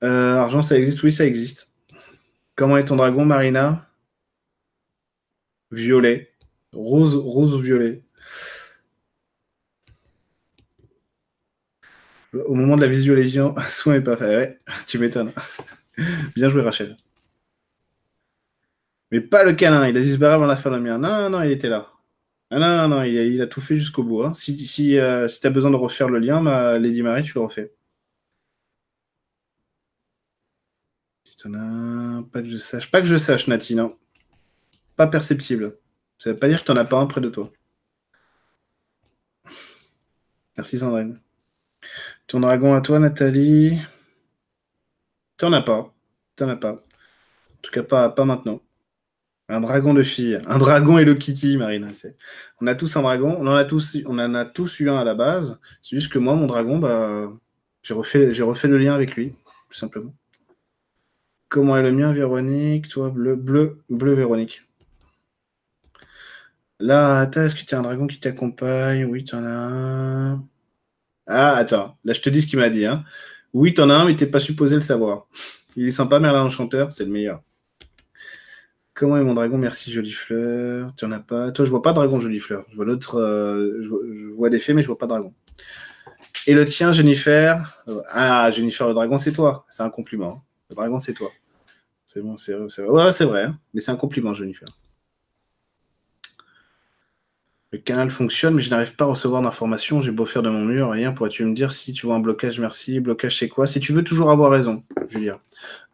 [0.03, 1.73] Euh, argent, ça existe Oui, ça existe.
[2.55, 3.87] Comment est ton dragon, Marina?
[5.71, 6.31] Violet.
[6.73, 8.03] Rose, rose ou violet?
[12.33, 14.37] Au moment de la visualisation, soin n'est pas fait.
[14.37, 15.31] Ouais, tu m'étonnes.
[16.35, 16.97] Bien joué, Rachel.
[19.11, 21.01] Mais pas le câlin, il a disparu avant la fin de la mienne.
[21.01, 21.91] Non, non, il était là.
[22.51, 24.23] Non, non, il a, tout fait jusqu'au bout.
[24.23, 24.33] Hein.
[24.33, 27.41] Si, si, euh, tu as besoin de refaire le lien, ma Lady Marie, tu le
[27.41, 27.73] refais.
[31.43, 32.91] Pas que je sache.
[32.91, 33.97] Pas que je sache, Nati, non.
[34.95, 35.77] Pas perceptible.
[36.17, 37.51] Ça veut pas dire que tu n'en as pas un près de toi.
[40.57, 41.19] Merci Sandrine.
[42.27, 43.79] Ton dragon à toi, Nathalie.
[45.37, 45.93] Tu n'en as pas.
[46.35, 46.73] Tu n'en as pas.
[46.73, 48.61] En tout cas, pas, maintenant.
[49.49, 50.39] Un dragon de fille.
[50.45, 51.87] Un dragon Hello Kitty, Marina.
[52.61, 53.35] On a tous un dragon.
[53.39, 55.59] On en a tous, on en a tous eu un à la base.
[55.81, 57.31] C'est juste que moi, mon dragon, bah,
[57.83, 59.33] j'ai refait, j'ai refait le lien avec lui,
[59.69, 60.13] tout simplement.
[61.51, 62.87] Comment est le mien, Véronique?
[62.87, 64.61] Toi, bleu, bleu, bleu, Véronique.
[66.79, 69.03] Là, est-ce que tu un dragon qui t'accompagne?
[69.03, 70.45] Oui, tu en as un.
[71.27, 72.85] Ah, attends, là, je te dis ce qu'il m'a dit.
[72.85, 73.03] Hein.
[73.51, 75.27] Oui, tu en as un, mais tu n'es pas supposé le savoir.
[75.75, 77.41] Il est sympa, Merlin Enchanteur, c'est le meilleur.
[78.93, 79.57] Comment est mon dragon?
[79.57, 80.93] Merci, jolie fleur.
[80.95, 81.51] Tu en as pas?
[81.51, 82.63] Toi, je vois pas dragon, jolie fleur.
[82.69, 83.19] Je vois l'autre.
[83.19, 85.33] Euh, je, vois des fées, mais je vois pas dragon.
[86.47, 87.83] Et le tien, Jennifer?
[88.07, 89.65] Ah, Jennifer, le dragon, c'est toi.
[89.69, 90.37] C'est un compliment.
[90.37, 90.41] Hein.
[90.69, 91.29] Le dragon, c'est toi.
[92.13, 92.87] C'est bon, c'est vrai.
[92.89, 93.43] Ouais, c'est vrai.
[93.43, 93.57] Hein.
[93.73, 94.67] Mais c'est un compliment, Jennifer.
[97.71, 100.01] Le canal fonctionne, mais je n'arrive pas à recevoir d'informations.
[100.01, 101.13] J'ai beau faire de mon mur, rien.
[101.13, 102.59] Pourrais-tu me dire si tu vois un blocage?
[102.59, 102.99] Merci.
[102.99, 103.65] Blocage, c'est quoi?
[103.65, 105.39] Si tu veux toujours avoir raison, Julien.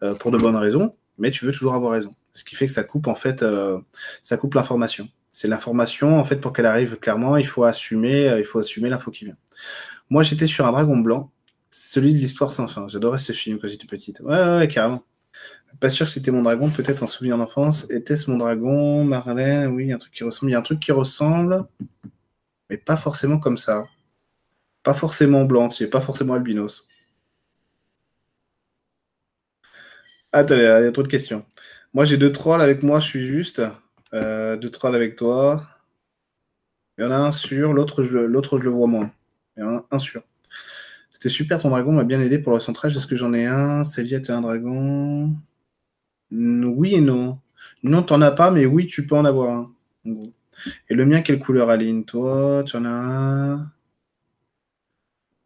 [0.01, 2.15] Euh, pour de bonnes raisons, mais tu veux toujours avoir raison.
[2.33, 3.77] Ce qui fait que ça coupe, en fait, euh,
[4.23, 5.09] ça coupe l'information.
[5.31, 8.89] C'est l'information, en fait, pour qu'elle arrive clairement, il faut assumer, euh, il faut assumer
[8.89, 9.37] l'info qui vient.
[10.09, 11.29] Moi, j'étais sur un dragon blanc,
[11.69, 12.87] celui de l'histoire sans fin.
[12.87, 14.19] J'adorais ce film quand j'étais petite.
[14.21, 15.03] Ouais, ouais, carrément.
[15.79, 17.89] Pas sûr que c'était mon dragon, peut-être un souvenir d'enfance.
[17.91, 19.67] Était-ce mon dragon Marlène?
[19.67, 20.49] Oui, un truc qui ressemble.
[20.51, 21.65] Il y a un truc qui ressemble,
[22.69, 23.87] mais pas forcément comme ça.
[24.83, 26.87] Pas forcément blanc, tu pas forcément albinos.
[30.31, 31.45] Attendez, il y a trop de questions.
[31.93, 33.61] Moi, j'ai deux trolls avec moi, je suis juste.
[34.13, 35.63] Euh, deux trolls avec toi.
[36.97, 39.11] Il y en a un sûr, l'autre je, l'autre, je le vois moins.
[39.55, 40.23] Il y en a un, sûr.
[41.11, 42.95] C'était super, ton dragon m'a bien aidé pour le centrage.
[42.95, 43.83] Est-ce que j'en ai un?
[43.83, 45.35] Célia, tu as un dragon?
[46.31, 47.39] Oui et non.
[47.83, 49.73] Non, t'en as pas, mais oui, tu peux en avoir un.
[50.89, 52.05] Et le mien, quelle couleur, Aline?
[52.05, 53.71] Toi, tu en as un?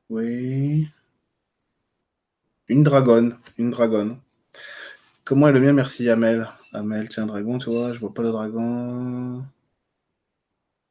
[0.09, 0.87] Oui.
[2.67, 3.37] Une dragonne.
[3.57, 4.19] Une dragonne.
[5.23, 5.73] Comment est le mien?
[5.73, 6.49] Merci, Amel.
[6.73, 9.43] Amel, tiens, dragon, toi, je vois pas le dragon.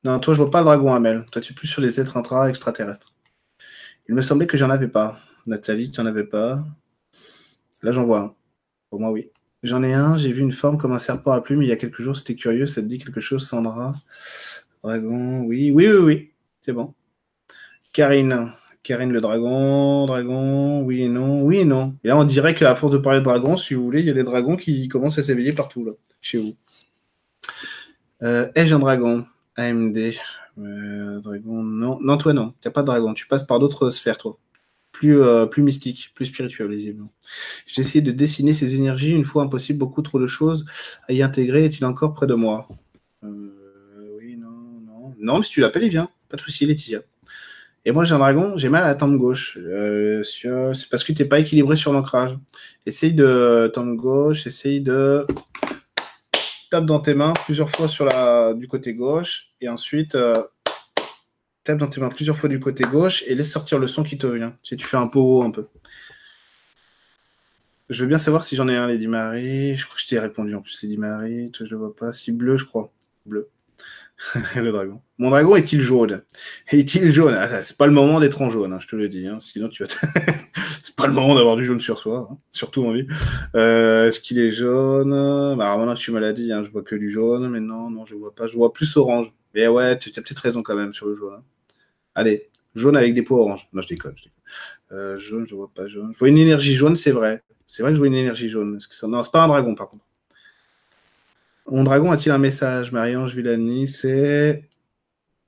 [0.05, 1.27] Non, toi, je vois pas le dragon, Amel.
[1.33, 3.13] Toi, tu es plus sur les êtres intra extraterrestres.
[4.09, 5.21] Il me semblait que j'en avais pas.
[5.47, 6.65] Nathalie, tu n'en avais pas.
[7.83, 8.35] Là, j'en vois un.
[8.91, 9.31] Pour moi, oui.
[9.63, 11.77] J'en ai un, j'ai vu une forme comme un serpent à plumes il y a
[11.77, 13.93] quelques jours, c'était curieux, ça te dit quelque chose, Sandra?
[14.83, 16.31] Dragon, oui, oui, oui, oui,
[16.63, 16.95] c'est bon.
[17.93, 21.97] Karine, Karine le dragon, dragon, oui et non, oui et non.
[22.05, 24.11] Et là, on dirait qu'à force de parler de dragons, si vous voulez, il y
[24.11, 25.93] a des dragons qui commencent à s'éveiller partout, là,
[26.23, 26.57] chez vous.
[28.23, 29.27] Euh, Ai-je un dragon?
[29.57, 29.99] AMD.
[30.59, 31.99] Euh, dragon, non.
[32.01, 32.55] Non, toi, non.
[32.61, 33.15] Tu n'as pas de dragon.
[33.15, 34.39] Tu passes par d'autres sphères, toi.
[35.01, 37.11] Plus, euh, plus mystique, plus spirituel, visiblement.
[37.67, 39.13] J'ai essayé de dessiner ces énergies.
[39.13, 40.67] Une fois impossible, beaucoup trop de choses
[41.09, 41.65] à y intégrer.
[41.65, 42.69] Est-il encore près de moi?
[43.23, 44.51] Oui, non,
[44.85, 45.15] non.
[45.19, 46.11] Non, mais si tu l'appelles, il vient.
[46.29, 47.01] Pas de souci, Laetitia.
[47.87, 49.57] Et moi, j'ai un dragon, j'ai mal à la tempe gauche.
[49.59, 52.37] Euh, c'est parce que tu n'es pas équilibré sur l'ancrage.
[52.85, 55.27] Essaye de tempe gauche, essaye de
[56.71, 59.47] tape dans tes mains plusieurs fois sur la, du côté gauche.
[59.63, 60.43] Et ensuite, euh,
[61.79, 64.27] dans tes mains plusieurs fois du côté gauche et laisse sortir le son qui te
[64.27, 64.57] vient.
[64.63, 65.67] Si tu fais un pot un peu.
[67.89, 69.77] Je veux bien savoir si j'en ai un, Lady Marie.
[69.77, 71.51] Je crois que je t'ai répondu en plus, Lady Marie.
[71.51, 72.13] Toi, je le vois pas.
[72.13, 72.93] Si bleu, je crois.
[73.27, 73.49] Bleu.
[74.57, 75.01] le dragon.
[75.19, 76.23] Mon dragon est-il jaune?
[76.69, 77.35] Est-il jaune?
[77.37, 79.27] Ah, C'est pas le moment d'être en jaune, hein, je te le dis.
[79.27, 79.39] Hein.
[79.41, 79.89] Sinon, tu vas.
[80.83, 82.39] c'est pas le moment d'avoir du jaune sur soi, hein.
[82.53, 83.07] surtout en vie.
[83.55, 85.11] Euh, est-ce qu'il est jaune?
[85.57, 88.35] Bah, Maintenant tu m'as dit, je vois que du jaune, mais non, non, je vois
[88.35, 88.47] pas.
[88.47, 89.33] Je vois plus orange.
[89.55, 91.43] Mais ouais, tu as peut-être raison quand même sur le jaune.
[92.21, 93.67] Allez, jaune avec des pots orange.
[93.73, 94.15] Non, je déconne.
[94.19, 94.29] Je
[94.95, 96.13] euh, jaune, je vois pas jaune.
[96.13, 97.43] Je vois une énergie jaune, c'est vrai.
[97.67, 98.77] C'est vrai que je vois une énergie jaune.
[98.77, 99.07] -ce.
[99.07, 100.05] Non, c'est pas un dragon, par contre.
[101.67, 102.93] Mon dragon a-t-il un message?
[102.93, 104.69] Marie-Ange Villani, c'est.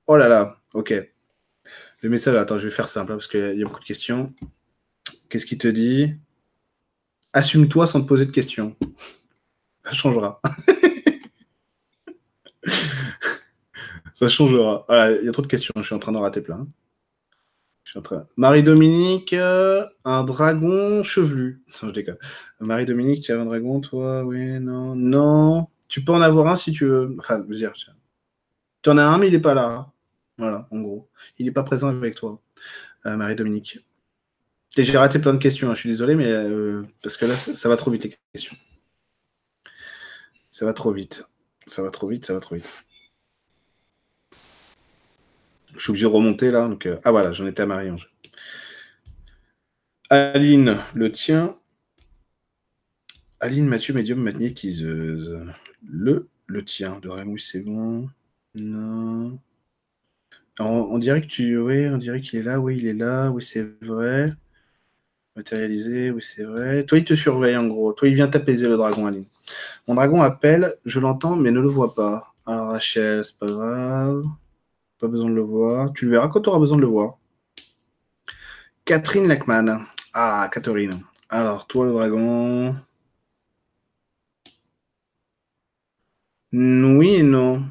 [0.07, 0.93] Oh là là, ok.
[2.01, 4.33] Le message, attends, je vais faire simple hein, parce qu'il y a beaucoup de questions.
[5.29, 6.15] Qu'est-ce qu'il te dit?
[7.33, 8.75] Assume-toi sans te poser de questions.
[9.85, 10.41] Ça changera.
[14.15, 14.85] Ça changera.
[15.21, 16.67] il y a trop de questions, je suis en train de rater plein.
[18.37, 21.63] Marie-Dominique, euh, un dragon chevelu.
[21.83, 22.17] Non, je déconne.
[22.59, 24.23] Marie-Dominique, tu as un dragon, toi?
[24.23, 25.67] Oui, non, non.
[25.87, 27.15] Tu peux en avoir un si tu veux.
[27.19, 27.73] Enfin, je veux dire,
[28.81, 29.91] tu en as un, mais il n'est pas là.
[30.37, 31.09] Voilà, en gros.
[31.37, 32.41] Il n'est pas présent avec toi,
[33.05, 33.79] euh, Marie-Dominique.
[34.75, 37.69] J'ai raté plein de questions, hein, je suis désolé, mais euh, parce que là, ça,
[37.69, 38.55] va trop vite les questions.
[40.51, 41.29] Ça va trop vite.
[41.67, 42.69] Ça va trop vite, ça va trop vite.
[45.75, 46.67] Je suis obligé de remonter là.
[46.67, 48.11] Donc, euh, ah voilà, j'en étais à Marie-Ange.
[50.09, 51.57] Aline, le tien.
[53.39, 55.39] Aline Mathieu, médium magnétiseuse.
[55.85, 58.09] Le, le tien de Raymond, c'est bon.
[58.55, 59.39] Non.
[60.59, 61.57] On, dirait que tu.
[61.57, 62.59] Oui, on dirait qu'il est là.
[62.59, 63.31] Oui, il est là.
[63.31, 64.31] Oui, c'est vrai.
[65.35, 66.85] Matérialisé, oui, c'est vrai.
[66.85, 67.91] Toi, il te surveille en gros.
[67.93, 69.25] Toi, il vient t'apaiser le dragon, Aline.
[69.87, 72.27] Mon dragon appelle, je l'entends, mais ne le vois pas.
[72.45, 74.23] Alors, Rachel, c'est pas grave.
[75.03, 75.91] Pas besoin de le voir.
[75.91, 77.17] Tu le verras quand tu auras besoin de le voir.
[78.85, 79.85] Catherine Lackman.
[80.13, 81.03] Ah, Catherine.
[81.27, 82.73] Alors, toi, le dragon.
[86.53, 87.65] Oui et non.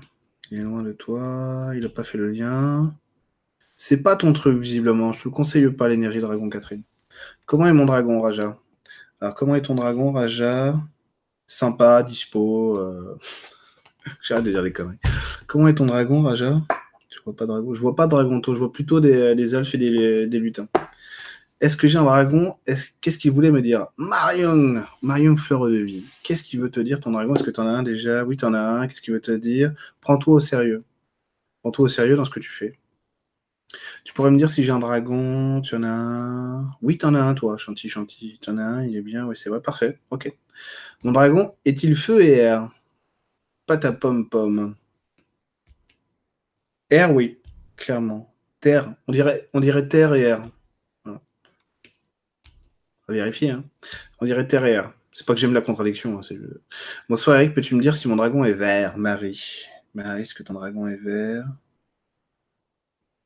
[0.50, 2.94] Il est loin de toi, il n'a pas fait le lien.
[3.78, 5.12] C'est pas ton truc, visiblement.
[5.12, 6.82] Je te conseille pas l'énergie dragon, Catherine.
[7.46, 8.58] Comment est mon dragon, Raja?
[9.22, 10.78] Alors, comment est ton dragon, Raja?
[11.46, 12.76] Sympa, dispo.
[12.76, 13.18] Euh...
[14.20, 14.98] J'arrête de dire des conneries.
[15.46, 16.60] Comment est ton dragon, Raja?
[17.22, 17.74] Je vois pas dragon.
[17.74, 18.42] Je vois dragon.
[18.44, 20.68] Je vois plutôt des, elfes et des, des lutins.
[21.60, 22.56] Est-ce que j'ai un dragon?
[23.00, 23.86] Qu'est-ce qu'il voulait me dire?
[23.96, 26.04] Marion Marion Fleur de Vie.
[26.24, 27.34] Qu'est-ce qu'il veut te dire ton dragon?
[27.34, 28.24] Est-ce que tu en as un déjà?
[28.24, 28.88] Oui, tu en as un.
[28.88, 29.72] Qu'est-ce qu'il veut te dire?
[30.00, 30.82] Prends-toi au sérieux.
[31.60, 32.76] Prends-toi au sérieux dans ce que tu fais.
[34.04, 36.70] Tu pourrais me dire si j'ai un dragon, tu en as un?
[36.82, 38.40] Oui, tu en as un, toi, Chanty, Chanty.
[38.42, 40.00] Tu en as un, il est bien, oui, c'est vrai, parfait.
[40.10, 40.32] Ok.
[41.04, 42.70] Mon dragon est-il feu et air?
[43.66, 44.74] Pas ta pomme-pomme.
[46.92, 47.38] Air, oui,
[47.76, 48.34] clairement.
[48.60, 50.42] Terre, on dirait, terre et air
[53.08, 53.50] vérifier.
[53.50, 53.64] Hein.
[54.20, 56.18] On dirait terre C'est pas que j'aime la contradiction.
[56.18, 56.36] Hein,
[57.08, 58.98] Bonsoir Eric, peux-tu me dire si mon dragon est vert?
[58.98, 59.64] Marie.
[59.94, 61.46] Marie, est-ce que ton dragon est vert?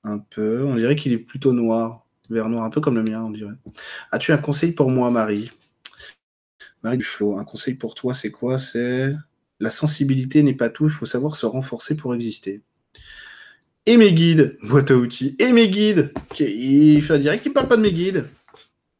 [0.04, 0.62] Un peu.
[0.64, 2.06] On dirait qu'il est plutôt noir.
[2.30, 3.54] Vert noir, un peu comme le mien, on dirait.
[4.12, 5.50] As-tu un conseil pour moi, Marie?
[6.84, 8.60] Marie Duflo, un conseil pour toi, c'est quoi?
[8.60, 9.12] C'est
[9.58, 12.62] la sensibilité n'est pas tout, il faut savoir se renforcer pour exister.
[13.86, 16.12] Et mes guides, boîte à outils, et mes guides.
[16.40, 18.28] Il fait un direct, il parle pas de mes guides.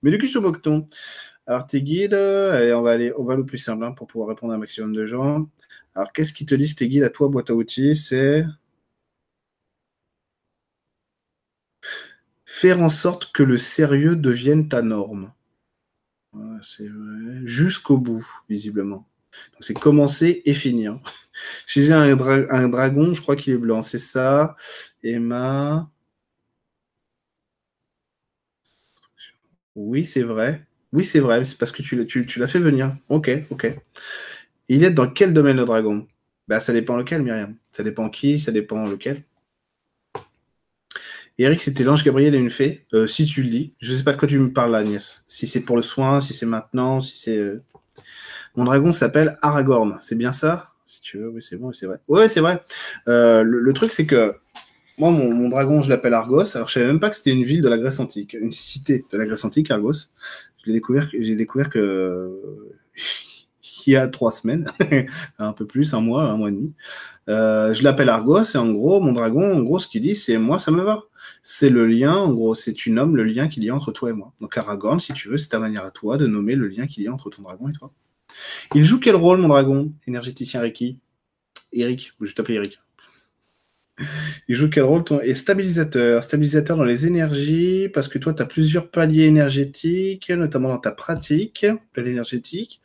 [0.02, 0.64] Mais du coup, je moque
[1.46, 4.28] Alors, tes guides, allez, on va aller, on va le plus simple hein, pour pouvoir
[4.28, 5.48] répondre à un maximum de gens.
[5.96, 8.44] Alors, qu'est-ce qui te disent tes guides à toi, boîte à outils C'est
[12.44, 15.32] faire en sorte que le sérieux devienne ta norme.
[16.62, 17.40] c'est vrai.
[17.44, 19.06] Jusqu'au bout, visiblement.
[19.52, 20.98] Donc, c'est commencer et finir.
[21.66, 24.56] Si j'ai un, dragon, je crois qu'il est blanc, c'est ça.
[25.02, 25.90] Emma.
[29.74, 30.66] Oui, c'est vrai.
[30.92, 32.96] Oui, c'est vrai, c'est parce que tu, l'as fait venir.
[33.10, 33.76] Ok, ok.
[34.68, 36.08] Il est dans quel domaine le dragon?
[36.48, 37.56] Bah, Ça dépend lequel, Myriam.
[37.72, 39.22] Ça dépend qui, ça dépend lequel.
[41.38, 42.86] Eric, c'était l'ange Gabriel et une fée.
[42.94, 45.22] Euh, si tu le dis, je ne sais pas de quoi tu me parles Agnès.
[45.26, 47.36] Si c'est pour le soin, si c'est maintenant, si c'est.
[47.36, 47.62] Euh,
[48.56, 49.96] mon dragon s'appelle Aragorn.
[50.00, 50.72] C'est bien ça?
[50.86, 51.98] Si tu veux, oui, c'est bon, c'est vrai.
[52.08, 52.62] Oui, c'est vrai.
[53.08, 54.34] Euh, le, truc, c'est que
[54.98, 56.56] moi, mon, dragon, je l'appelle Argos.
[56.56, 59.04] Alors, je savais même pas que c'était une ville de la Grèce antique, une cité
[59.10, 60.10] de la Grèce antique, Argos.
[60.64, 62.40] J'ai découvert, découvert que
[63.86, 64.66] il y a trois semaines,
[65.38, 66.72] un peu plus, un mois, un mois et demi.
[67.28, 70.38] Euh, je l'appelle Argos et en gros, mon dragon, en gros, ce qu'il dit, c'est
[70.38, 71.04] moi, ça me va.
[71.42, 74.10] C'est le lien, en gros, c'est tu nommes le lien qu'il y a entre toi
[74.10, 74.32] et moi.
[74.40, 77.04] Donc Aragorn, si tu veux, c'est ta manière à toi de nommer le lien qu'il
[77.04, 77.92] y a entre ton dragon et toi.
[78.74, 79.92] Il joue quel rôle, mon dragon?
[80.06, 80.98] Énergéticien Ricky
[81.72, 82.78] Eric, je t'appelle Eric.
[84.48, 85.20] Il joue quel rôle ton...
[85.20, 86.22] Et stabilisateur.
[86.22, 90.92] Stabilisateur dans les énergies, parce que toi, tu as plusieurs paliers énergétiques, notamment dans ta
[90.92, 92.82] pratique, palier énergétique.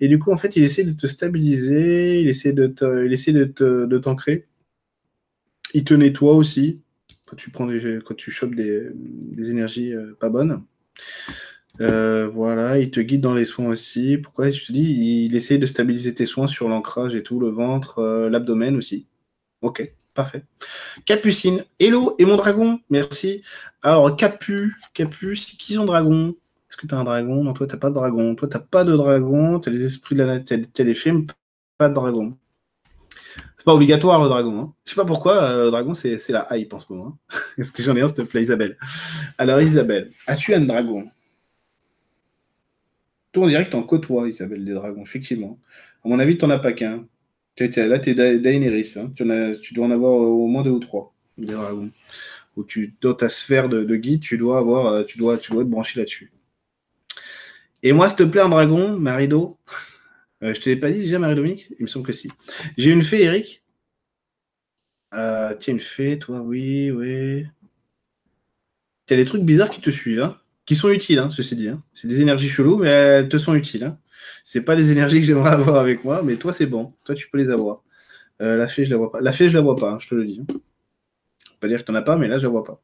[0.00, 3.98] Et du coup, en fait, il essaie de te stabiliser, il essaie de, te...
[3.98, 4.46] t'ancrer.
[5.72, 6.80] Il te nettoie aussi,
[7.26, 7.68] quand tu, prends
[8.16, 8.90] chopes des,
[9.38, 10.62] énergies euh, pas bonnes.
[11.80, 14.18] Euh, voilà, il te guide dans les soins aussi.
[14.18, 17.48] Pourquoi je te dis, il essaie de stabiliser tes soins sur l'ancrage et tout, le
[17.48, 19.06] ventre, euh, l'abdomen aussi.
[19.62, 19.92] Ok.
[20.12, 20.44] Parfait.
[21.06, 23.42] Capucine, hello, et mon dragon, merci.
[23.80, 26.34] Alors, Capu, Capu, c'est qui son dragon?
[26.68, 27.44] Est-ce que tu as un dragon?
[27.44, 28.34] Non, toi, tu pas de dragon.
[28.34, 31.26] Toi, tu pas de dragon, tu as les esprits de la tu as les films,
[31.78, 32.36] pas de dragon.
[33.56, 34.60] C'est pas obligatoire le dragon.
[34.60, 34.74] Hein.
[34.84, 37.18] Je sais pas pourquoi, euh, le dragon, c'est la hype en ce moment.
[37.30, 37.38] Hein.
[37.58, 38.76] Est-ce que j'en ai un, s'il te plaît, Isabelle
[39.38, 41.08] Alors, Isabelle, as-tu un dragon?
[43.34, 45.58] Dirait que tu en côtoies, Isabelle, des dragons, effectivement.
[46.04, 47.06] À mon avis, tu n'en as pas qu'un.
[47.58, 48.94] Là, tu es Daenerys.
[48.96, 49.12] Hein.
[49.16, 51.90] Tu, dois en avoir euh, au moins deux ou trois, des dragons.
[52.66, 55.68] tu, dans ta sphère de, guide, tu dois, avoir, euh, tu, dois, tu dois être
[55.68, 56.32] branché là-dessus.
[57.82, 59.58] Et moi, s'il te plaît, un dragon, Marido.
[60.42, 61.74] Euh, je te l'ai pas dit déjà, Marie-Dominique?
[61.78, 62.30] Il me semble que si.
[62.78, 63.62] J'ai une fée, Eric.
[65.12, 67.44] tiens, une fée, toi, oui, oui.
[69.04, 71.68] Tu as des trucs bizarres qui te suivent, hein, qui sont utiles, hein, ceci dit.
[71.68, 71.82] Hein.
[71.94, 73.94] C'est des énergies cheloues, mais elles te sont utiles.
[74.44, 76.94] C'est pas les énergies que j'aimerais avoir avec moi, mais toi, c'est bon.
[77.04, 77.82] Toi, tu peux les avoir.
[78.40, 79.20] Euh, la fée, je la vois pas.
[79.20, 80.40] La fée, je la vois pas, hein, je te le dis.
[81.60, 82.80] Pas dire que tu n'en as pas, mais là, je la vois pas.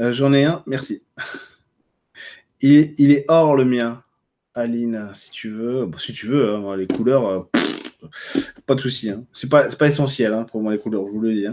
[0.00, 1.02] Euh, j'en ai un, merci.
[2.60, 4.02] il, est hors le mien.
[4.54, 5.90] Aline, si tu veux.
[5.98, 7.50] si tu veux, hein, les couleurs, euh,
[8.66, 9.10] pas de souci.
[9.10, 9.24] Hein.
[9.32, 11.46] C'est pas, pas essentiel pour moi, les couleurs, je vous le dis.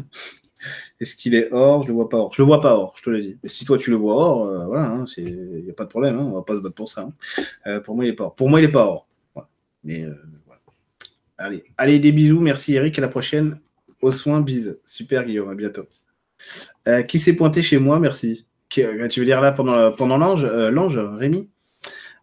[0.99, 2.33] Est-ce qu'il est or Je le vois pas or.
[2.33, 3.37] Je le vois pas or, je te le dis.
[3.43, 4.85] Mais si toi tu le vois or, euh, voilà,
[5.17, 7.01] il hein, n'y a pas de problème, hein, on va pas se battre pour ça.
[7.01, 7.13] Hein.
[7.67, 8.35] Euh, pour moi, il est pas or.
[8.35, 9.07] Pour moi, il est pas or.
[9.83, 10.13] Mais euh,
[10.45, 10.61] voilà.
[11.37, 11.63] Allez.
[11.77, 12.41] Allez, des bisous.
[12.41, 12.97] Merci Eric.
[12.97, 13.59] À la prochaine.
[14.01, 14.79] Au soin, bise.
[14.85, 15.87] Super Guillaume, à bientôt.
[17.07, 17.99] qui s'est pointé chez moi?
[17.99, 18.45] Merci.
[18.69, 21.49] tu veux dire là pendant, pendant l'ange L'ange, Rémi?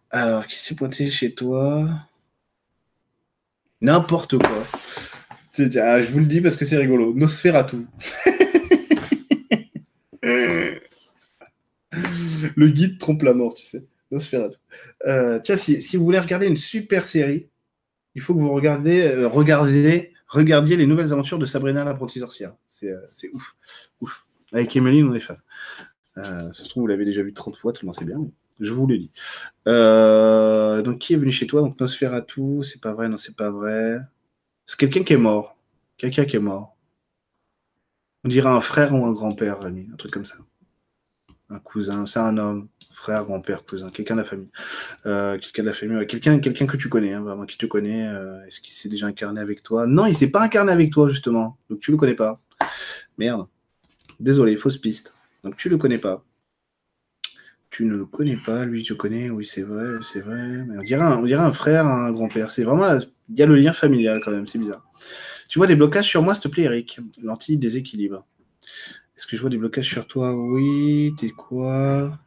[0.09, 1.87] Alors, qui s'est pointé chez toi?
[3.81, 4.65] N'importe quoi.
[5.81, 7.13] Ah, je vous le dis parce que c'est rigolo.
[7.13, 7.85] Nosferatu.
[12.55, 13.85] le guide trompe la mort, tu sais.
[14.11, 14.57] Nosferatu.
[15.05, 17.47] Euh, tiens, si, vous voulez regarder une super série,
[18.15, 20.13] il faut que vous regardez, euh, regardiez
[20.77, 22.53] les nouvelles aventures de Sabrina l'apprentie sorcière.
[22.67, 23.55] C'est euh, ouf.
[24.01, 24.25] ouf.
[24.51, 25.37] Avec Emily, on est fan.
[26.15, 28.19] ça se trouve, vous l'avez déjà vu 30 fois, tellement c'est bien.
[28.59, 29.11] Je vous l'ai dit.
[29.65, 31.61] donc, qui est venu chez toi?
[31.61, 33.99] Donc, Nosferatu, c'est pas vrai, non, c'est pas vrai.
[34.69, 35.57] C'est quelqu'un qui est mort.
[35.97, 36.77] Quelqu'un qui est mort.
[38.23, 40.35] On dirait un frère ou un grand-père, un truc comme ça.
[41.49, 44.51] Un cousin, c'est un homme, frère, grand-père, cousin, quelqu'un de la famille.
[45.07, 48.07] Euh, quelqu'un de la famille, quelqu'un, quelqu'un que tu connais, hein, vraiment, qui te connaît.
[48.09, 49.87] Euh, est-ce qu'il s'est déjà incarné avec toi?
[49.87, 51.57] Non, il s'est pas incarné avec toi, justement.
[51.71, 52.39] Donc tu le connais pas.
[53.17, 53.47] Merde.
[54.19, 55.15] Désolé, fausse piste.
[55.43, 56.23] Donc tu le connais pas.
[57.69, 60.65] Tu ne le connais pas, lui tu le connais, oui c'est vrai, c'est vrai.
[60.77, 60.81] On
[61.23, 62.49] dirait un, frère, un grand-père.
[62.49, 62.97] C'est vraiment,
[63.29, 64.85] il y a le lien familial quand même, c'est bizarre.
[65.47, 66.99] Tu vois des blocages sur moi, s'il te plaît, Eric?
[67.21, 68.25] Lentille déséquilibre.
[69.17, 70.33] Est-ce que je vois des blocages sur toi?
[70.33, 71.13] Oui.
[71.17, 72.19] T'es quoi?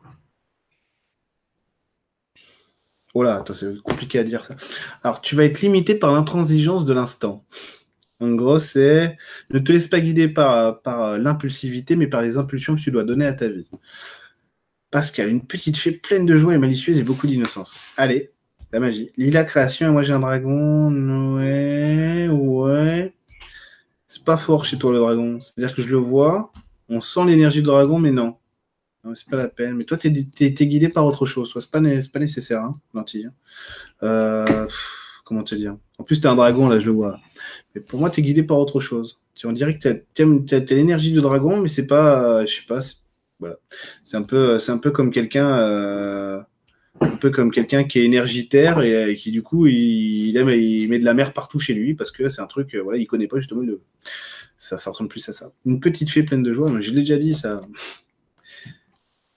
[3.14, 4.56] Oh là, attends, c'est compliqué à dire ça.
[5.02, 7.44] Alors, tu vas être limité par l'intransigeance de l'instant.
[8.20, 9.16] En gros, c'est
[9.51, 13.27] ne te laisse pas guider par l'impulsivité, mais par les impulsions que tu dois donner
[13.27, 13.69] à ta vie.
[14.93, 17.81] Pascal, une petite fée pleine de joie et malicieuse et beaucoup d'innocence.
[17.97, 18.31] Allez,
[18.73, 19.10] la magie.
[19.16, 20.93] Lila création et moi j'ai un dragon.
[21.36, 23.14] Ouais, ouais.
[24.06, 25.40] C'est pas fort chez toi le dragon.
[25.40, 26.52] C'est-à-dire que je le vois,
[26.90, 28.36] on sent l'énergie du dragon, mais non.
[29.02, 29.77] non c'est pas la peine.
[29.77, 31.51] Mais toi, tu es, guidé par autre chose.
[31.59, 32.73] C'est pas, nécessaire, hein.
[34.02, 34.66] Euh,
[35.24, 35.74] comment te dire?
[35.98, 37.19] En plus, tu es un dragon, là, je le vois.
[37.74, 39.20] Mais pour moi, tu es guidé par autre chose.
[39.44, 42.81] On dirait que tu as, l'énergie du dragon, mais c'est pas, euh, je sais pas,
[44.05, 46.40] C'est un peu, c'est un peu comme quelqu'un, euh,
[47.01, 50.98] un peu comme quelqu'un qui est énergitaire et, qui du coup il, aime, il met
[50.98, 53.39] de la mer partout chez lui parce que c'est un truc, voilà, il connaît pas
[53.39, 53.81] justement le,
[54.56, 55.52] ça, ressemble plus à ça.
[55.66, 57.60] Une petite fée pleine de joie, mais je l'ai déjà dit ça.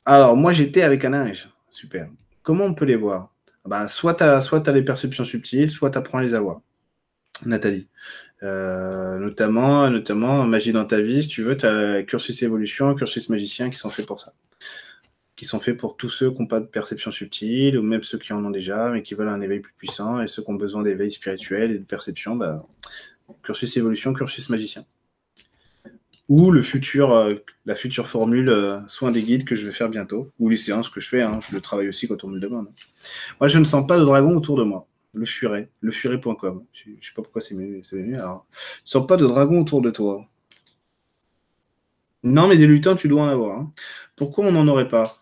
[0.06, 2.10] Alors moi j'étais avec un âge, super.
[2.44, 3.34] Comment on peut les voir?
[3.66, 6.62] Bah, soit tu as, soit as les perceptions subtiles, soit tu apprends à les avoir.
[7.46, 7.88] Nathalie.
[8.44, 13.30] Euh, notamment, notamment magie dans ta vie, si tu veux, tu as cursus évolution, cursus
[13.30, 14.34] magicien qui sont faits pour ça.
[15.36, 18.18] Qui sont faits pour tous ceux qui n'ont pas de perception subtile, ou même ceux
[18.18, 20.56] qui en ont déjà, mais qui veulent un éveil plus puissant, et ceux qui ont
[20.56, 22.66] besoin d'éveil spirituel et de perception, bah,
[23.44, 24.86] cursus évolution, cursus magicien
[26.28, 27.36] ou le futur, euh,
[27.66, 30.90] la future formule euh, soin des guides que je vais faire bientôt, ou les séances
[30.90, 32.68] que je fais, hein, je le travaille aussi quand on me le demande.
[33.40, 34.88] Moi, je ne sens pas de dragon autour de moi.
[35.16, 36.66] Le furet, lefuret.com.
[36.74, 37.82] Je ne sais pas pourquoi c'est venu.
[38.16, 40.28] Alors, ne sens pas de dragon autour de toi.
[42.24, 43.60] Non, mais des lutins, tu dois en avoir.
[43.60, 43.72] Hein.
[44.16, 45.18] Pourquoi on n'en aurait pas?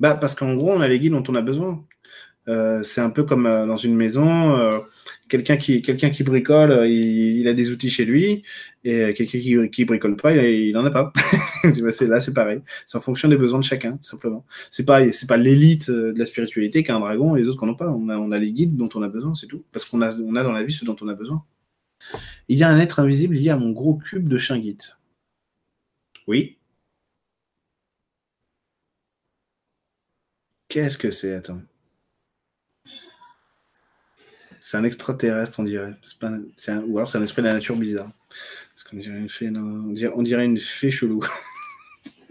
[0.00, 1.84] Bah, Parce qu'en gros, on a les guides dont on a besoin.
[2.48, 4.80] Euh, c'est un peu comme euh, dans une maison, euh,
[5.28, 8.42] quelqu'un qui, qui bricole, il, a des outils chez lui,
[8.84, 11.12] et quelqu'un qui, qui bricole pas, il, n'en a pas.
[11.64, 12.60] là, c'est pareil.
[12.86, 14.44] C'est en fonction des besoins de chacun, simplement.
[14.70, 17.66] C'est pas, pas l'élite de la spiritualité qui a un dragon et les autres qu'on
[17.66, 17.90] n'ont pas.
[17.90, 19.64] On a, on a les guides dont on a besoin, c'est tout.
[19.72, 21.44] Parce qu'on a, on a dans la vie ce dont on a besoin.
[22.48, 24.60] Il y a un être invisible lié à mon gros cube de chien
[26.26, 26.58] Oui.
[30.68, 31.62] Qu'est-ce que c'est Attends.
[34.64, 35.92] C'est un extraterrestre, on dirait.
[36.20, 36.30] Pas
[36.86, 38.12] Ou alors c'est un esprit de la nature bizarre.
[38.70, 40.44] Parce qu'on dirait une fée, On, dirait...
[40.44, 41.20] une fée chelou.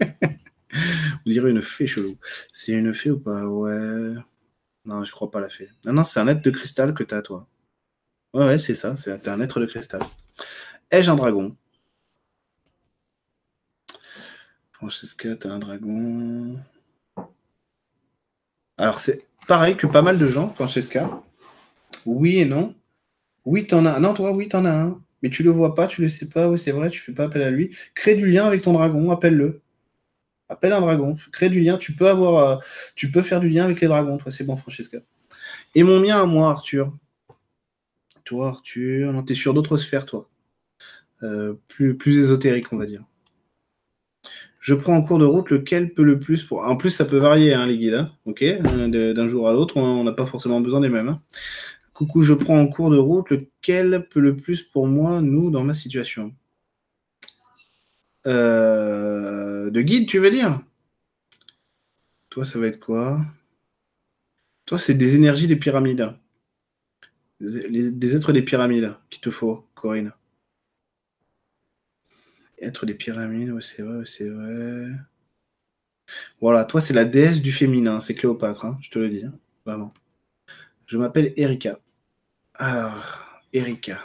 [0.00, 2.16] on dirait une fée chelou.
[2.50, 3.46] C'est une fée ou pas?
[3.46, 4.14] Ouais.
[4.86, 5.68] Non, je crois pas la fée.
[5.84, 7.46] Non, non, c'est un être de cristal que tu as, toi.
[8.32, 8.96] Ouais, ouais, c'est ça.
[8.96, 10.00] C'est un être de cristal.
[10.90, 11.54] Ai-je un dragon?
[14.72, 16.58] Francesca, t'as un dragon.
[18.78, 21.22] Alors, c'est pareil que pas mal de gens, Francesca.
[22.06, 22.74] Oui et non.
[23.44, 23.98] Oui, t'en as.
[24.00, 25.02] Non, toi, oui, t'en as un.
[25.22, 26.48] Mais tu le vois pas, tu le sais pas.
[26.48, 27.76] Oui, c'est vrai, tu fais pas appel à lui.
[27.94, 29.62] Crée du lien avec ton dragon, appelle-le.
[30.48, 31.16] Appelle un dragon.
[31.32, 31.78] Crée du lien.
[31.78, 32.56] Tu peux avoir, euh,
[32.94, 34.18] tu peux faire du lien avec les dragons.
[34.18, 34.98] Toi, c'est bon, Francesca.
[35.74, 36.92] Et mon mien à moi, Arthur.
[38.24, 39.12] Toi, Arthur.
[39.12, 40.28] Non, t'es sur d'autres sphères, toi.
[41.22, 43.04] Euh, plus, plus ésotérique, on va dire.
[44.60, 46.64] Je prends en cours de route lequel peut le plus pour.
[46.64, 47.94] En plus, ça peut varier, hein, les guides.
[47.94, 48.12] Hein.
[48.26, 51.08] ok, euh, d'un jour à l'autre, on n'a pas forcément besoin des mêmes.
[51.08, 51.18] Hein.
[51.94, 55.64] Coucou, je prends en cours de route lequel peut le plus pour moi, nous, dans
[55.64, 56.34] ma situation.
[58.26, 60.60] Euh, de guide, tu veux dire?
[62.30, 63.20] Toi, ça va être quoi?
[64.66, 66.14] Toi, c'est des énergies des pyramides.
[67.40, 70.12] des êtres des pyramides qu'il te faut, Corinne.
[72.58, 74.88] Être des pyramides, oui, c'est vrai, c'est vrai.
[76.40, 79.34] Voilà, toi, c'est la déesse du féminin, c'est Cléopâtre, hein, je te le dis, hein,
[79.66, 79.92] vraiment.
[80.92, 81.78] Je m'appelle Erika.
[82.52, 83.98] Alors, Erika.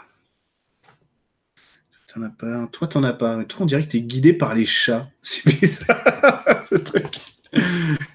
[2.07, 2.65] T'en as pas.
[2.71, 3.35] Toi, t'en as pas.
[3.35, 5.09] Mais toi, on dirait que t'es guidé par les chats.
[5.21, 7.19] C'est bizarre, ce truc.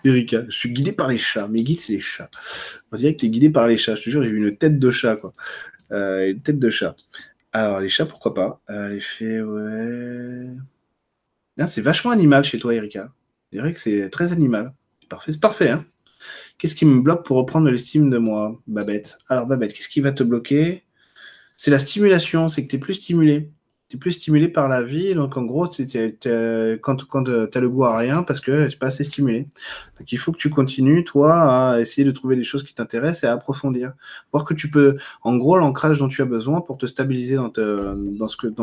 [0.06, 1.48] Erika, je suis guidé par les chats.
[1.48, 2.30] Mes guides, c'est les chats.
[2.90, 3.94] On dirait que t'es guidé par les chats.
[3.94, 5.34] Je te jure, j'ai vu une tête de chat, quoi.
[5.90, 6.96] Euh, une tête de chat.
[7.52, 8.62] Alors, les chats, pourquoi pas?
[8.70, 10.46] Euh, Les fées, ouais.
[11.66, 13.12] c'est vachement animal chez toi, Erika.
[13.52, 14.72] Je dirais que c'est très animal.
[15.02, 15.84] C'est parfait, c'est parfait, hein
[16.62, 19.18] Qu'est-ce qui me bloque pour reprendre l'estime de moi, Babette?
[19.28, 20.84] Alors, Babette, qu'est-ce qui va te bloquer?
[21.56, 23.50] C'est la stimulation, c'est que tu es plus stimulé
[23.96, 25.14] plus stimulé par la vie.
[25.14, 29.04] Donc, en gros, quand, tu as le goût à rien parce que tu pas assez
[29.04, 29.48] stimulé.
[29.98, 33.24] Donc, il faut que tu continues, toi, à essayer de trouver des choses qui t'intéressent
[33.24, 33.92] et à approfondir.
[34.32, 37.48] Voir que tu peux, en gros, l'ancrage dont tu as besoin pour te stabiliser dans,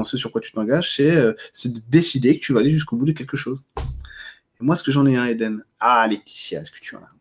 [0.03, 1.33] ce, sur quoi tu t'engages, c'est euh,
[1.65, 3.63] de décider que tu vas aller jusqu'au bout de quelque chose.
[3.77, 7.18] Et moi, est-ce que j'en ai un, Eden Ah, Laetitia, est-ce que tu en as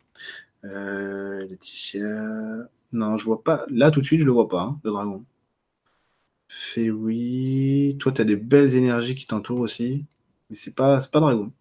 [0.64, 2.68] euh, Laetitia.
[2.93, 3.66] Non, je vois pas.
[3.70, 5.24] Là, tout de suite, je le vois pas, hein, le dragon.
[6.48, 7.97] Fais oui.
[8.01, 10.06] Toi, tu as des belles énergies qui t'entourent aussi.
[10.51, 11.52] Mais c'est pas, pas dragon.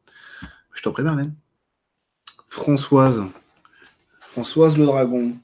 [0.73, 1.35] Je t'en prie, Marlène.
[2.47, 3.21] Françoise.
[4.19, 5.35] Françoise le dragon.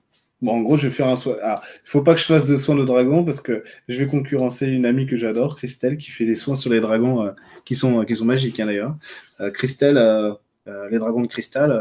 [0.44, 1.38] Bon, en gros, je vais faire un soin.
[1.42, 4.08] Ah, il faut pas que je fasse de soins de dragon parce que je vais
[4.08, 7.32] concurrencer une amie que j'adore, Christelle, qui fait des soins sur les dragons euh,
[7.64, 8.98] qui, sont, qui sont magiques hein, d'ailleurs.
[9.40, 10.34] Euh, Christelle, euh,
[10.66, 11.72] les dragons de cristal,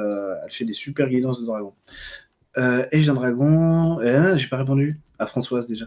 [0.44, 1.74] elle fait des super guidances de dragons.
[2.56, 4.00] et j'ai un dragon.
[4.00, 5.86] Eh, j'ai pas répondu à Françoise déjà.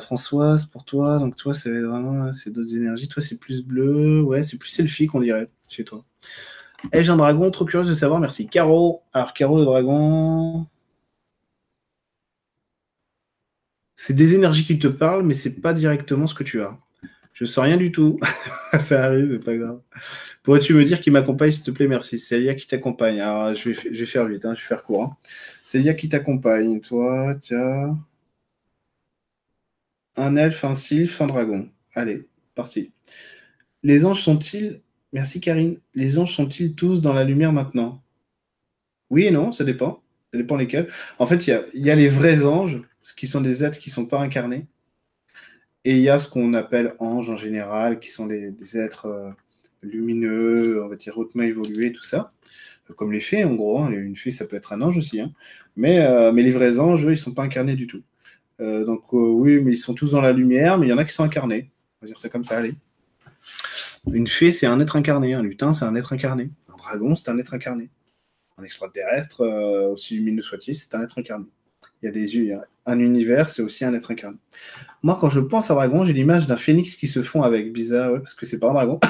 [0.00, 3.08] Françoise, pour toi, donc toi, c'est vraiment c'est d'autres énergies.
[3.08, 4.22] Toi, c'est plus bleu.
[4.22, 6.04] Ouais, c'est plus selfie qu'on dirait chez toi.
[6.92, 8.48] Et j'ai un dragon, trop curieuse de savoir, merci.
[8.48, 9.02] Caro.
[9.12, 10.66] Alors, Caro, le dragon.
[14.00, 16.74] c'est des énergies qui te parlent, mais c'est pas directement ce que tu as.
[17.32, 18.18] Je sens rien du tout.
[18.80, 19.80] ça arrive, c'est pas grave.
[20.42, 21.88] Pourrais-tu me dire qui m'accompagne, s'il te plaît?
[21.88, 22.18] Merci.
[22.18, 23.20] C'est Célia qui t'accompagne.
[23.20, 25.04] Alors, je vais, faire vite, hein, je vais faire court.
[25.04, 25.16] Hein.
[25.64, 26.80] Célia qui t'accompagne.
[26.80, 27.98] Toi, tiens.
[30.16, 31.68] Un elfe, un sylphe, un dragon.
[31.94, 32.92] Allez, parti.
[33.82, 34.80] Les anges sont-ils.
[35.12, 35.78] Merci Karine.
[35.94, 38.02] Les anges sont-ils tous dans la lumière maintenant?
[39.08, 40.02] Oui et non, ça dépend.
[40.32, 40.88] Ça dépend lesquels.
[41.18, 42.80] En fait, il y y a les vrais anges
[43.16, 44.66] qui sont des êtres qui ne sont pas incarnés.
[45.84, 49.30] Et il y a ce qu'on appelle anges en général, qui sont des, êtres euh,
[49.82, 52.32] lumineux, on va dire hautement évolués, tout ça.
[52.96, 53.80] Comme les fées, en gros.
[53.80, 53.90] Hein.
[53.90, 55.20] Une fée, ça peut être un ange aussi.
[55.20, 55.32] Hein.
[55.76, 58.02] Mais, euh, mais les vrais anges, eux, ils ne sont pas incarnés du tout.
[58.60, 61.04] Euh, donc oui, mais ils sont tous dans la lumière, mais il y en a
[61.04, 61.70] qui sont incarnés.
[62.02, 62.74] On va dire ça comme ça, allez.
[64.12, 65.34] Une fée, c'est un être incarné.
[65.34, 66.50] Un lutin, c'est un être incarné.
[66.68, 67.88] Un dragon, c'est un être incarné.
[68.58, 69.46] Un extraterrestre,
[69.92, 71.46] aussi lumineux soit-il, c'est un être incarné.
[72.02, 72.56] Il y a des yeux,
[72.86, 74.38] un univers, c'est aussi un être incarné.
[75.02, 77.72] Moi, quand je pense à dragon, j'ai l'image d'un phénix qui se fond avec.
[77.72, 79.00] Bizarre, parce que c'est pas un dragon.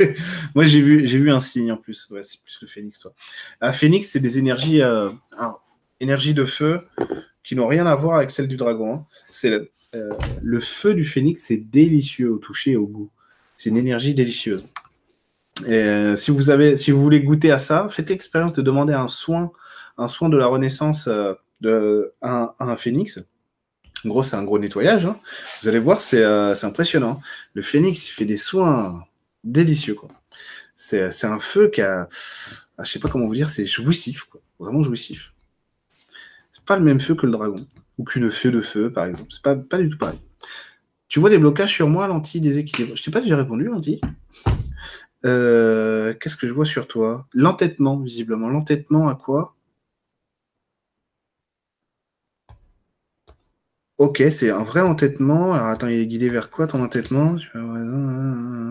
[0.54, 2.08] Moi, j'ai vu, j'ai vu un signe en plus.
[2.10, 3.12] Ouais, c'est plus le phénix, toi.
[3.60, 5.10] Un phénix, c'est des énergies, euh,
[6.00, 6.80] de feu
[7.44, 8.94] qui n'ont rien à voir avec celle du dragon.
[8.94, 9.06] Hein.
[9.28, 10.10] C'est le, euh,
[10.42, 13.10] le, feu du phénix, c'est délicieux au toucher et au goût.
[13.56, 14.64] C'est une énergie délicieuse.
[15.66, 19.08] Euh, si vous avez, si vous voulez goûter à ça, faites l'expérience de demander un
[19.08, 19.50] soin,
[19.96, 21.08] un soin de la renaissance
[21.60, 23.20] de un, phénix.
[24.04, 25.06] En gros, c'est un gros nettoyage.
[25.06, 25.18] Hein.
[25.60, 27.20] Vous allez voir, euh, c'est impressionnant.
[27.54, 29.04] Le phénix, il fait des soins
[29.44, 29.96] délicieux.
[30.76, 32.08] C'est un feu qui a.
[32.78, 34.24] Ah, je sais pas comment vous dire, c'est jouissif.
[34.24, 34.40] Quoi.
[34.60, 35.32] Vraiment jouissif.
[36.52, 37.66] C'est pas le même feu que le dragon.
[37.98, 39.28] Ou qu'une feu de feu, par exemple.
[39.30, 40.20] C'est pas, pas du tout pareil.
[41.08, 42.94] Tu vois des blocages sur moi, lentille déséquilibre?
[42.94, 44.00] Je t'ai pas déjà répondu, lentille.
[45.24, 47.26] Euh, qu'est-ce que je vois sur toi?
[47.32, 48.48] L'entêtement, visiblement.
[48.48, 49.56] L'entêtement à quoi?
[53.98, 55.54] Ok, c'est un vrai entêtement.
[55.54, 57.36] Alors attends, il est guidé vers quoi ton entêtement?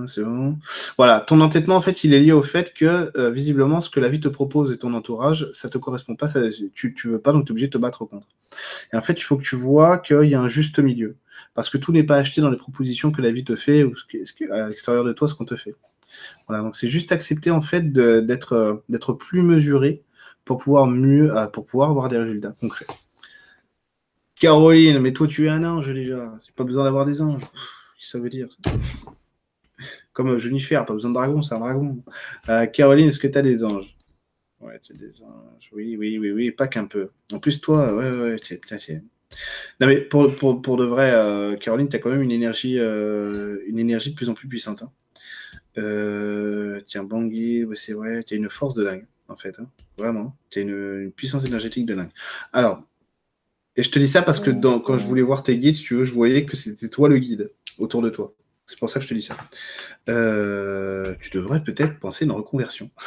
[0.08, 0.58] C'est bon.
[0.98, 4.00] Voilà, ton entêtement, en fait, il est lié au fait que, euh, visiblement, ce que
[4.00, 6.28] la vie te propose et ton entourage, ça te correspond pas,
[6.74, 8.28] tu, tu veux pas, donc tu es obligé de te battre contre.
[8.94, 11.18] Et en fait, il faut que tu vois qu'il y a un juste milieu.
[11.56, 13.94] Parce que tout n'est pas acheté dans les propositions que la vie te fait ou
[14.52, 15.76] à l'extérieur de toi, ce qu'on te fait.
[16.48, 20.04] Voilà, donc c'est juste accepter, en fait, d'être euh, d'être plus mesuré
[20.46, 22.88] pour pouvoir mieux, euh, pour pouvoir avoir des résultats concrets.
[24.40, 26.40] Caroline, mais toi tu es un ange déjà.
[26.56, 27.42] Pas besoin d'avoir des anges.
[27.42, 28.48] Qu'est-ce que ça veut dire
[30.14, 32.04] Comme euh, Jennifer, pas besoin de dragon, c'est un dragon.
[32.50, 33.96] Euh, Caroline, est-ce que tu as des anges?
[34.60, 35.70] Ouais, tu des anges.
[35.72, 37.10] Oui, oui, oui, oui, pas qu'un peu.
[37.32, 39.02] En plus, toi, ouais, ouais, tiens, tiens.
[39.80, 42.78] Non, mais pour, pour, pour de vrai, euh, Caroline, tu as quand même une énergie,
[42.78, 44.84] une énergie de plus en plus puissante.
[44.84, 44.92] Hein.
[46.88, 49.60] tiens, Bangui, c'est vrai, tu as une force de dingue, en fait.
[49.60, 49.70] Hein.
[49.98, 50.36] Vraiment.
[50.50, 52.12] Tu as une puissance énergétique de dingue.
[52.54, 52.84] Alors,
[53.78, 55.96] et je te dis ça parce que quand je voulais voir tes guides, si tu
[55.96, 58.34] veux, je voyais que c'était toi le guide autour de toi.
[58.66, 59.38] C'est pour ça que je te dis ça.
[60.10, 62.90] Euh, tu devrais peut-être penser à une reconversion.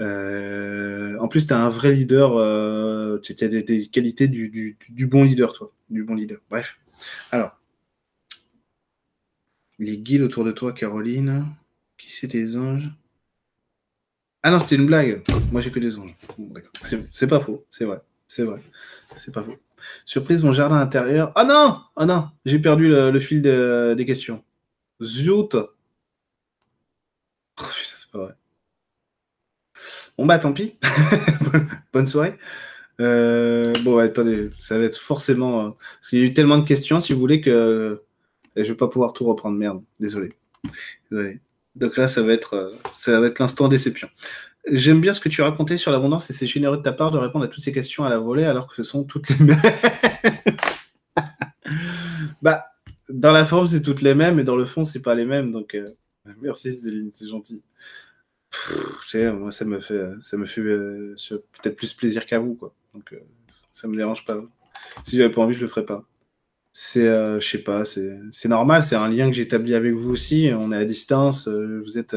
[0.00, 4.76] Euh, en plus, tu as un vrai leader, euh, tu as des, qualités du,
[5.06, 5.72] bon leader, toi.
[5.88, 6.38] Du bon leader.
[6.50, 6.78] Bref.
[7.30, 7.56] Alors,
[9.78, 11.46] les guides autour de toi, Caroline.
[11.96, 12.90] Qui c'est tes anges?
[14.42, 15.22] Ah non, c'était une blague.
[15.52, 16.14] Moi, j'ai que des anges.
[17.12, 18.00] c'est pas faux, c'est vrai.
[18.26, 18.60] C'est vrai.
[19.16, 19.56] C'est pas faux.
[20.04, 21.32] Surprise, mon jardin intérieur.
[21.34, 24.42] Ah non Ah non J'ai perdu le, fil des questions.
[25.02, 25.68] Zout oh,
[27.56, 28.34] putain, c'est pas vrai.
[30.16, 30.78] Bon bah tant pis.
[31.92, 32.38] Bonne soirée.
[33.00, 35.66] Euh, bon, attendez, ça va être forcément.
[35.66, 38.02] Euh, parce qu'il y a eu tellement de questions, si vous voulez, que
[38.56, 39.56] je vais pas pouvoir tout reprendre.
[39.56, 40.30] Merde, désolé.
[41.10, 41.40] désolé.
[41.74, 44.08] Donc là, ça va être, euh, ça va être l'instant déception.
[44.70, 47.18] J'aime bien ce que tu racontais sur l'abondance et c'est généreux de ta part de
[47.18, 49.60] répondre à toutes ces questions à la volée alors que ce sont toutes les mêmes.
[52.42, 52.66] bah,
[53.10, 55.52] dans la forme, c'est toutes les mêmes et dans le fond, c'est pas les mêmes.
[55.52, 55.84] Donc, euh,
[56.40, 57.62] merci Céline, c'est gentil.
[59.14, 61.14] moi, ça me fait, me fait euh,
[61.62, 62.74] peut-être plus plaisir qu'à vous, quoi.
[62.94, 63.20] Donc, euh,
[63.72, 64.42] ça me dérange pas.
[65.04, 66.04] Si j'avais pas envie, je le ferais pas.
[66.72, 70.50] C'est, je sais pas, c'est normal, c'est un lien que j'ai établi avec vous aussi.
[70.52, 72.16] On est à distance, vous êtes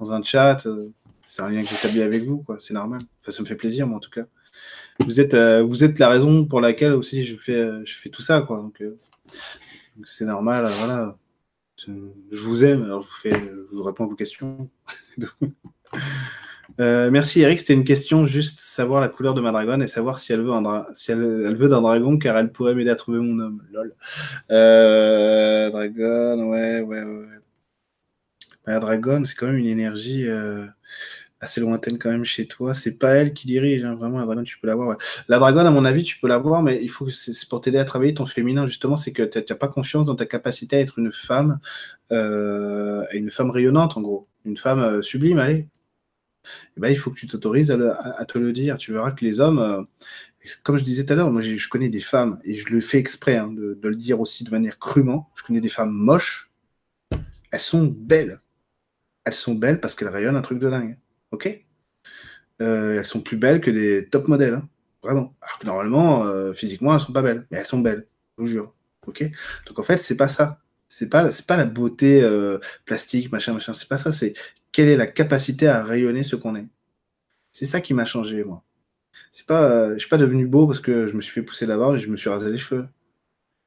[0.00, 0.66] dans un chat
[1.34, 2.58] c'est un lien que j'établis avec vous, quoi.
[2.60, 3.00] C'est normal.
[3.26, 4.26] ça me fait plaisir, moi, en tout cas.
[5.00, 8.22] Vous êtes, euh, vous êtes la raison pour laquelle aussi je fais, je fais tout
[8.22, 8.58] ça, quoi.
[8.58, 8.80] Donc,
[10.04, 11.18] c'est normal, voilà.
[11.76, 11.90] Je,
[12.40, 14.70] vous aime, alors je vous, fais, je vous réponds à vos questions.
[16.80, 20.18] Euh, merci Eric, c'était une question juste savoir la couleur de ma dragonne et savoir
[20.18, 23.18] si elle veut, un si elle, veut d'un dragon car elle pourrait m'aider à trouver
[23.20, 23.62] mon homme.
[23.70, 23.94] Lol.
[24.50, 27.26] Euh, dragon, ouais, ouais, ouais.
[28.66, 30.66] La dragonne, c'est quand même une énergie euh,
[31.44, 32.74] assez lointaine quand même chez toi.
[32.74, 34.96] C'est pas elle qui dirige, hein, vraiment la dragonne, tu peux l'avoir.
[35.28, 37.78] La dragonne, à mon avis, tu peux l'avoir, mais il faut que c'est pour t'aider
[37.78, 40.80] à travailler ton féminin justement, c'est que tu n'as pas confiance dans ta capacité à
[40.80, 41.58] être une femme,
[42.10, 45.68] une femme rayonnante en gros, une femme sublime, allez,
[46.76, 48.76] eh ben, il faut que tu t'autorises à, te le dire.
[48.76, 49.82] Tu verras que les hommes, euh,
[50.62, 52.98] comme je disais tout à l'heure, moi je connais des femmes, et je le fais
[52.98, 56.50] exprès hein, de, le dire aussi de manière crûment, je connais des femmes moches,
[57.50, 58.40] elles sont belles.
[59.24, 60.98] Elles sont belles parce qu'elles rayonnent un truc de dingue.
[61.34, 61.64] Ok
[62.62, 64.54] euh, Elles sont plus belles que des top modèles.
[64.54, 64.68] Hein.
[65.02, 65.34] vraiment.
[65.42, 67.46] Alors que normalement, euh, physiquement, elles sont pas belles.
[67.50, 68.06] Mais elles sont belles,
[68.36, 68.74] je vous jure.
[69.06, 69.24] Ok
[69.66, 70.60] Donc en fait, c'est pas ça.
[70.88, 72.22] C'est pas, c'est pas la beauté
[72.84, 73.72] plastique, machin, machin.
[73.74, 74.12] C'est pas ça.
[74.12, 74.34] C'est
[74.72, 76.66] quelle est la capacité à rayonner ce qu'on est.
[77.52, 78.64] C'est ça qui m'a changé, moi.
[79.30, 81.66] C'est pas, euh, je suis pas devenu beau parce que je me suis fait pousser
[81.66, 82.86] la barbe et je me suis rasé les cheveux.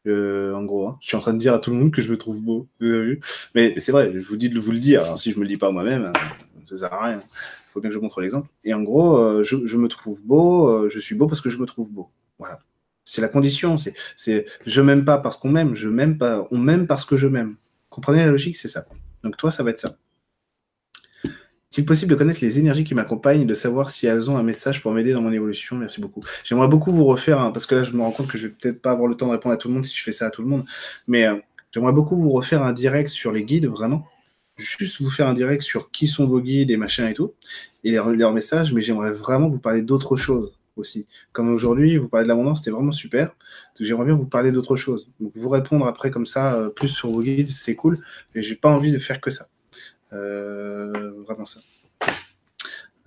[0.07, 0.97] Euh, en gros, hein.
[1.01, 2.67] je suis en train de dire à tout le monde que je me trouve beau.
[2.79, 3.21] Vous avez vu?
[3.55, 5.17] Mais c'est vrai, je vous dis de vous le dire.
[5.17, 6.11] si je me le dis pas moi-même, euh,
[6.69, 7.17] ça sert à rien.
[7.17, 8.49] Il faut bien que je montre l'exemple.
[8.63, 10.89] Et en gros, je, me trouve beau.
[10.89, 12.09] je suis beau parce que je me trouve beau.
[12.39, 12.59] Voilà.
[13.05, 13.77] C'est la condition.
[13.77, 15.75] C'est, c'est, je m'aime pas parce qu'on m'aime.
[15.75, 16.47] Je m'aime pas.
[16.51, 17.55] On m'aime parce que je m'aime.
[17.89, 18.57] Comprenez la logique?
[18.57, 18.85] C'est ça.
[19.23, 19.97] Donc toi, ça va être ça.
[21.71, 24.43] Est-il possible de connaître les énergies qui m'accompagnent et de savoir si elles ont un
[24.43, 25.75] message pour m'aider dans mon évolution?
[25.75, 26.21] Merci beaucoup.
[26.45, 28.81] J'aimerais beaucoup vous refaire, parce que là, je me rends compte que je vais peut-être
[28.81, 30.31] pas avoir le temps de répondre à tout le monde si je fais ça à
[30.31, 30.65] tout le monde,
[31.07, 31.35] mais euh,
[31.71, 34.07] j'aimerais beaucoup vous refaire un direct sur les guides, vraiment.
[34.57, 37.33] Juste vous faire un direct sur qui sont vos guides et machin et tout,
[37.83, 41.07] et leurs messages, mais j'aimerais vraiment vous parler d'autres choses aussi.
[41.31, 43.35] Comme aujourd'hui, vous parlez de l'abondance, c'était vraiment super.
[43.79, 45.09] J'aimerais bien vous parler d'autres choses.
[45.19, 47.99] Donc vous répondre après comme ça, euh, plus sur vos guides, c'est cool,
[48.33, 49.47] mais j'ai pas envie de faire que ça.
[50.13, 51.59] Euh, vraiment ça.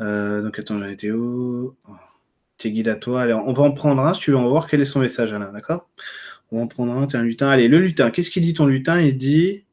[0.01, 1.74] Euh, donc attends, j'en étais où?
[2.59, 3.22] Tes guides à toi.
[3.22, 5.01] Allez, on va en prendre un si tu veux, on va voir quel est son
[5.01, 5.89] message, Alain, d'accord?
[6.52, 7.48] On va en prendre un, t'es un lutin.
[7.48, 9.01] Allez, le lutin, qu'est-ce qu'il dit ton lutin?
[9.01, 9.64] Il dit.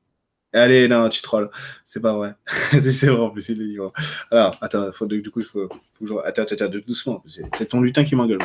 [0.58, 1.50] Allez, non, tu trolls.
[1.86, 2.36] C'est pas vrai.
[2.72, 3.78] c'est vrai en plus, il le dit.
[4.32, 7.24] Alors, attends, faut, du coup, il faut, faut Attends, attends, attends, doucement.
[7.26, 8.40] C'est ton lutin qui m'engueule.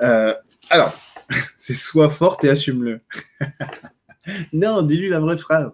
[0.00, 0.34] Euh,
[0.70, 0.96] alors,
[1.56, 3.00] c'est sois forte et assume-le.
[4.52, 5.70] non, dis-lui la vraie phrase.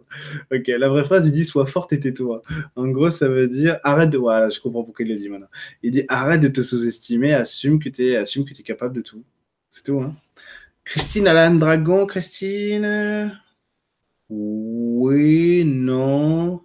[0.53, 2.43] Ok, la vraie phrase, il dit sois forte et tais-toi.
[2.77, 4.19] En gros, ça veut dire arrête de.
[4.19, 5.49] Voilà, je comprends pourquoi il le dit maintenant.
[5.83, 9.25] Il dit arrête de te sous-estimer, assume que tu es, es capable de tout.
[9.71, 10.15] C'est tout, hein.
[10.85, 13.39] Christine Alan Dragon, Christine
[14.31, 16.65] Oui, non.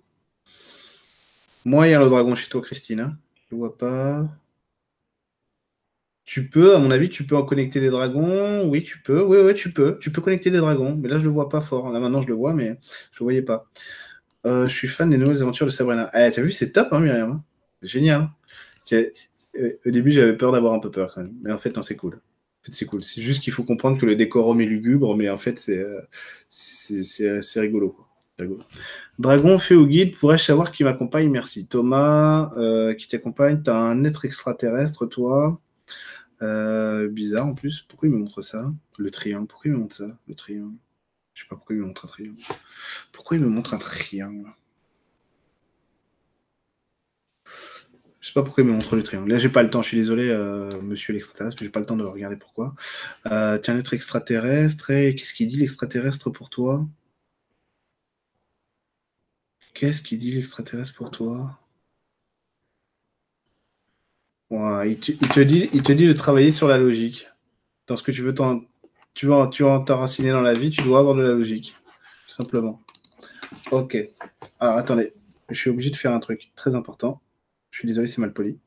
[1.65, 2.99] Moi, il y a le dragon chez toi, Christine.
[3.01, 3.17] Hein.
[3.49, 4.29] Je vois pas.
[6.25, 8.67] Tu peux, à mon avis, tu peux en connecter des dragons.
[8.67, 9.21] Oui, tu peux.
[9.21, 9.99] Oui, oui, tu peux.
[9.99, 10.95] Tu peux connecter des dragons.
[10.95, 11.91] Mais là, je le vois pas fort.
[11.91, 12.79] Là, maintenant, je le vois, mais
[13.11, 13.67] je le voyais pas.
[14.45, 16.09] Euh, je suis fan des nouvelles aventures de Sabrina.
[16.15, 17.43] Eh, t'as vu, c'est top, hein, Myriam.
[17.81, 18.29] Génial.
[18.93, 19.11] Euh,
[19.85, 21.35] au début, j'avais peur d'avoir un peu peur quand même.
[21.43, 22.19] Mais en fait, non, c'est cool.
[22.71, 23.03] C'est cool.
[23.03, 27.41] C'est juste qu'il faut comprendre que le décorum est lugubre, mais en fait, c'est euh,
[27.41, 27.97] c'est rigolo.
[29.17, 31.29] Dragon, fait au guide, pourrais-je savoir qui m'accompagne?
[31.29, 31.67] Merci.
[31.67, 32.51] Thomas,
[32.97, 35.61] qui t'accompagne, tu as un être extraterrestre, toi?
[36.41, 37.85] Euh, bizarre en plus.
[37.87, 38.73] Pourquoi il me montre ça?
[38.97, 39.47] Le triangle.
[39.47, 40.17] Pourquoi il me montre ça?
[40.27, 40.75] Le triangle.
[41.33, 42.41] Je sais pas pourquoi il me montre un triangle.
[43.11, 44.49] Pourquoi il me montre un triangle?
[48.25, 49.31] Je sais pas pourquoi il me montre le triangle.
[49.31, 49.83] Là, j'ai pas le temps.
[49.83, 52.73] Je suis désolé, euh, monsieur l'extraterrestre, j'ai pas le temps de regarder pourquoi.
[53.27, 54.89] Euh, tiens, l'être extraterrestre.
[54.89, 56.87] Et qu'est-ce qu'il dit l'extraterrestre pour toi?
[59.75, 61.59] Qu'est-ce qu'il dit l'extraterrestre pour toi?
[64.49, 67.27] Il, te, dit, il te dit de travailler sur la logique.
[67.85, 68.33] Dans ce que tu veux
[69.13, 71.75] tu veux, tu t'enraciner dans la vie, tu dois avoir de la logique.
[72.27, 72.81] Tout simplement.
[73.69, 73.95] Ok.
[74.59, 75.13] Alors attendez,
[75.51, 77.21] je suis obligé de faire un truc très important.
[77.75, 78.57] Je suis désolé, c'est mal poli.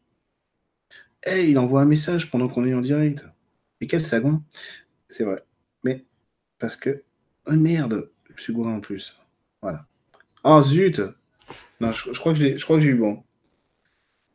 [1.22, 3.24] Hey, il envoie un message pendant qu'on est en direct.
[3.80, 4.42] Et quel sagon
[5.08, 5.42] C'est vrai.
[5.82, 6.04] Mais
[6.58, 7.04] parce que.
[7.46, 9.18] Oh merde, je suis gouré en plus.
[9.62, 9.86] Voilà.
[10.44, 11.00] Oh zut
[11.80, 13.22] Non, je, crois que j'ai eu bon.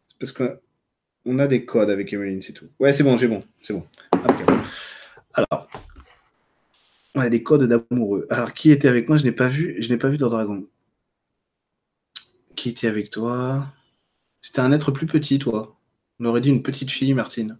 [0.08, 0.60] C'est parce que
[1.24, 2.70] on a des codes avec Emeline, c'est tout.
[2.80, 3.86] Ouais, c'est bon, j'ai bon, c'est bon.
[5.36, 5.70] Alors,
[7.14, 8.26] on a des codes d'amoureux.
[8.32, 10.68] Alors, qui était avec moi Je n'ai pas vu, je n'ai pas vu dans Dragon.
[12.56, 13.72] Qui était avec toi?
[14.44, 15.76] C'était un être plus petit, toi.
[16.20, 17.58] On aurait dit une petite fille, Martine.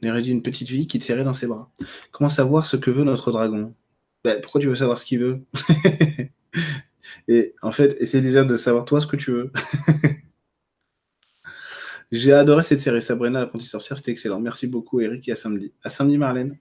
[0.00, 1.70] On aurait dit une petite fille qui te serrait dans ses bras.
[2.12, 3.74] Comment savoir ce que veut notre dragon?
[4.24, 5.42] Ben, Pourquoi tu veux savoir ce qu'il veut?
[7.28, 9.52] Et en fait, essaie déjà de savoir toi ce que tu veux.
[12.12, 14.38] J'ai adoré cette série Sabrina l'apprentie sorcière, c'était excellent.
[14.38, 15.72] Merci beaucoup Eric et à samedi.
[15.82, 16.56] À samedi Marlène.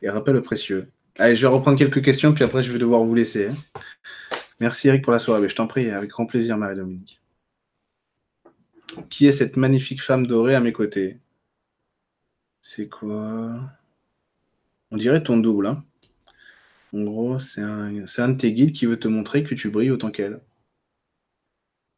[0.00, 0.88] Et rappel précieux.
[1.18, 3.48] Allez, je vais reprendre quelques questions, puis après je vais devoir vous laisser.
[3.48, 3.54] Hein.
[4.62, 5.48] Merci Eric pour la soirée.
[5.48, 7.20] Je t'en prie, avec grand plaisir Marie-Dominique.
[9.10, 11.18] Qui est cette magnifique femme dorée à mes côtés?
[12.62, 13.60] C'est quoi?
[14.92, 15.66] On dirait ton double.
[15.66, 15.84] Hein.
[16.94, 20.12] en gros, c'est un, de tes guides qui veut te montrer que tu brilles autant
[20.12, 20.40] qu'elle.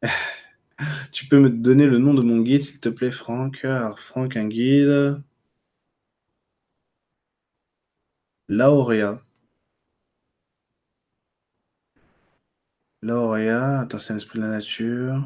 [1.12, 3.62] tu peux me donner le nom de mon guide, s'il te plaît, Franck?
[3.66, 5.22] Alors, Franck, un guide.
[8.48, 9.20] Lauréat.
[13.04, 15.22] Lauréat, attends, c'est un esprit de la nature.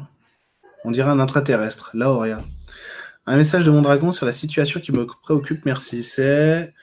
[0.83, 1.91] On dirait un intraterrestre.
[1.93, 2.43] Lauréat.
[3.25, 6.03] Un message de mon dragon sur la situation qui me préoccupe, merci.
[6.03, 6.73] C'est.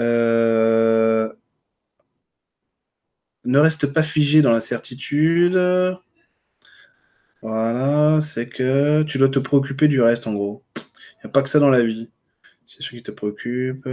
[0.00, 1.32] Euh,
[3.44, 5.58] ne reste pas figé dans la certitude.
[7.42, 10.64] Voilà, c'est que tu dois te préoccuper du reste en gros.
[10.76, 12.10] Il n'y a pas que ça dans la vie.
[12.64, 13.88] C'est ce qui te préoccupe.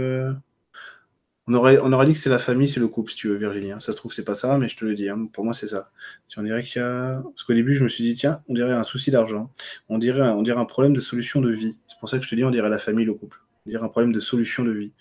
[1.48, 3.34] On aurait, on aurait dit que c'est la famille, c'est le couple, si tu veux,
[3.34, 3.72] Virginie.
[3.80, 5.08] Ça se trouve, c'est pas ça, mais je te le dis.
[5.08, 5.28] Hein.
[5.32, 5.90] Pour moi, c'est ça.
[6.26, 7.20] Si on dirait qu'il y a...
[7.20, 9.50] Parce qu'au début, je me suis dit, tiens, on dirait un souci d'argent.
[9.88, 11.76] On dirait, on dirait un problème de solution de vie.
[11.88, 13.40] C'est pour ça que je te dis, on dirait la famille, le couple.
[13.66, 14.92] On dirait un problème de solution de vie.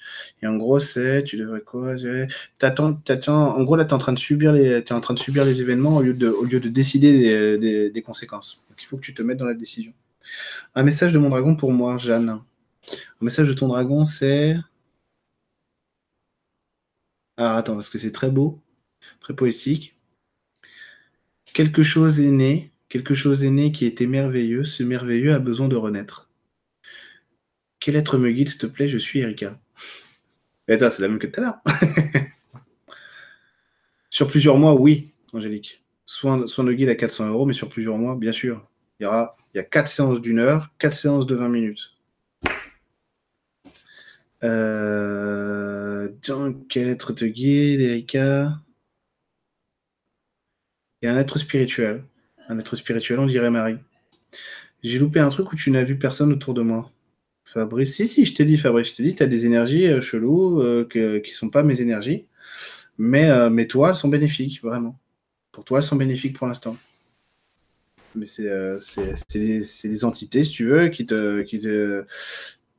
[0.41, 1.95] Et en gros, c'est, tu devrais quoi
[2.57, 5.13] t'attends, t'attends, En gros, là, tu es en train de subir les, es en train
[5.13, 8.63] de subir les événements au lieu de, au lieu de décider des, des conséquences.
[8.67, 9.93] Donc, il faut que tu te mettes dans la décision.
[10.73, 12.29] Un message de mon dragon pour moi, Jeanne.
[12.29, 12.41] Un
[13.25, 14.55] message de ton dragon, c'est
[17.37, 18.61] alors attends, parce que c'est très beau,
[19.19, 19.97] très poétique.
[21.53, 25.67] Quelque chose est né, quelque chose est né qui était merveilleux, ce merveilleux a besoin
[25.67, 26.29] de renaître.
[27.79, 28.87] Quel être me guide, s'il te plaît?
[28.87, 29.59] Je suis Erika.
[30.69, 31.61] attends, c'est la même que tout à l'heure.
[34.09, 35.83] sur plusieurs mois, oui, Angélique.
[36.05, 38.67] Soin, soin de guide à 400 euros, mais sur plusieurs mois, bien sûr.
[38.99, 39.09] Il y
[39.53, 41.97] il y a 4 séances d'une heure, 4 séances de 20 minutes.
[44.43, 45.50] Euh,
[46.69, 48.59] quel être te guide, Erika
[51.01, 52.03] Et un être spirituel.
[52.47, 53.77] Un être spirituel, on dirait Marie.
[54.83, 56.91] J'ai loupé un truc où tu n'as vu personne autour de moi.
[57.45, 60.01] Fabrice, si, si, je t'ai dit, Fabrice, je t'ai dit, tu as des énergies euh,
[60.01, 62.25] cheloues euh, qui ne sont pas mes énergies.
[62.97, 64.97] Mais, euh, mais toi, elles sont bénéfiques, vraiment.
[65.51, 66.77] Pour toi, elles sont bénéfiques pour l'instant.
[68.15, 68.49] Mais c'est
[69.33, 72.05] des, des, entités, si tu veux, qui te, qui te,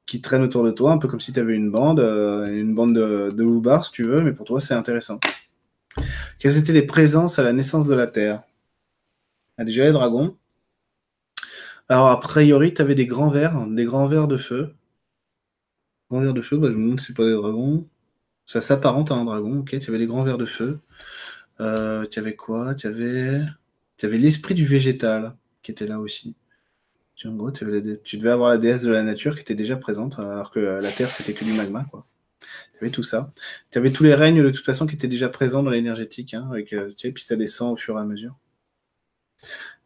[0.07, 2.75] qui traînent autour de toi, un peu comme si tu avais une bande, euh, une
[2.75, 5.21] bande de, de si tu veux, mais pour toi, c'est intéressant.
[6.39, 8.43] Quelles étaient les présences à la naissance de la Terre?
[9.57, 10.37] Ah, Déjà les dragons.
[11.89, 14.75] Alors, a priori, tu avais des grands vers, des grands vers de feu.
[16.11, 17.89] Grands vers de feu, bah, je me demande si c'est pas des dragons.
[18.47, 19.79] Ça s'apparente à un dragon, ok.
[19.79, 20.81] Tu avais des grands vers de feu.
[21.61, 22.75] Euh, tu avais quoi?
[22.75, 23.47] Tu avais
[24.19, 26.37] l'esprit du végétal qui était là aussi.
[27.23, 30.91] Tu, devais avoir la déesse de la nature qui était déjà présente, alors que la
[30.91, 31.87] Terre, c'était que du magma.
[32.41, 33.33] Tu avais tout ça.
[33.71, 36.35] Tu avais tous les règnes, de toute façon, qui étaient déjà présents dans l'énergétique.
[36.35, 38.35] Hein, avec, euh, puis ça descend au fur et à mesure.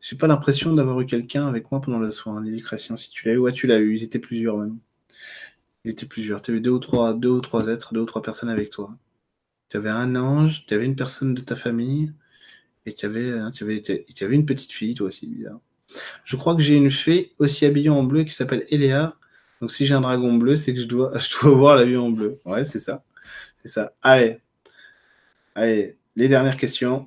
[0.01, 2.97] J'ai pas l'impression d'avoir eu quelqu'un avec moi pendant le soin, Lily Création.
[2.97, 3.95] Si tu l'as eu, ouais, tu l'as eu.
[3.97, 4.79] Ils étaient plusieurs même.
[5.85, 6.43] Ils étaient plusieurs.
[6.43, 8.97] Tu avais deux ou trois, deux ou trois êtres, deux ou trois personnes avec toi.
[9.69, 12.13] Tu avais un ange, tu avais une personne de ta famille,
[12.87, 15.61] et tu avais, hein, avais une petite fille, toi aussi, bizarre.
[16.25, 19.15] Je crois que j'ai une fée aussi habillée en bleu qui s'appelle Eléa.
[19.61, 21.99] Donc si j'ai un dragon bleu, c'est que je dois, je dois voir la vue
[21.99, 22.41] en bleu.
[22.45, 23.05] Ouais, c'est ça.
[23.63, 23.95] C'est ça.
[24.03, 24.41] Allez.
[25.55, 27.05] Allez, les dernières questions.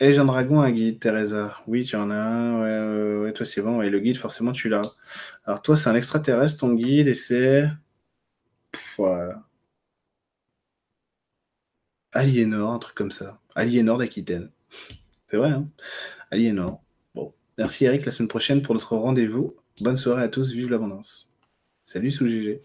[0.00, 1.56] Et j'ai un dragon, un guide, Teresa?
[1.66, 2.60] Oui, tu en as un.
[2.62, 3.82] Ouais, ouais, toi, c'est bon.
[3.82, 4.90] Et le guide, forcément, tu l'as.
[5.44, 7.68] Alors, toi, c'est un extraterrestre, ton guide, et c'est.
[8.96, 9.42] Voilà.
[12.12, 13.40] Aliénor, un truc comme ça.
[13.54, 14.50] Aliénor d'Aquitaine.
[15.30, 15.68] C'est vrai, hein
[16.30, 16.82] Aliénor.
[17.60, 19.54] Merci Eric, la semaine prochaine pour notre rendez-vous.
[19.82, 21.34] Bonne soirée à tous, vive l'abondance.
[21.84, 22.62] Salut sous GG.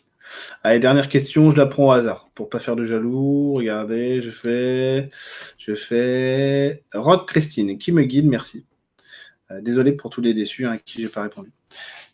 [0.64, 3.56] Allez, dernière question, je la prends au hasard pour pas faire de jaloux.
[3.56, 5.10] Regardez, je fais,
[5.58, 8.66] je fais Rock Christine, qui me guide, merci.
[9.52, 11.52] Euh, désolé pour tous les déçus à hein, qui j'ai pas répondu.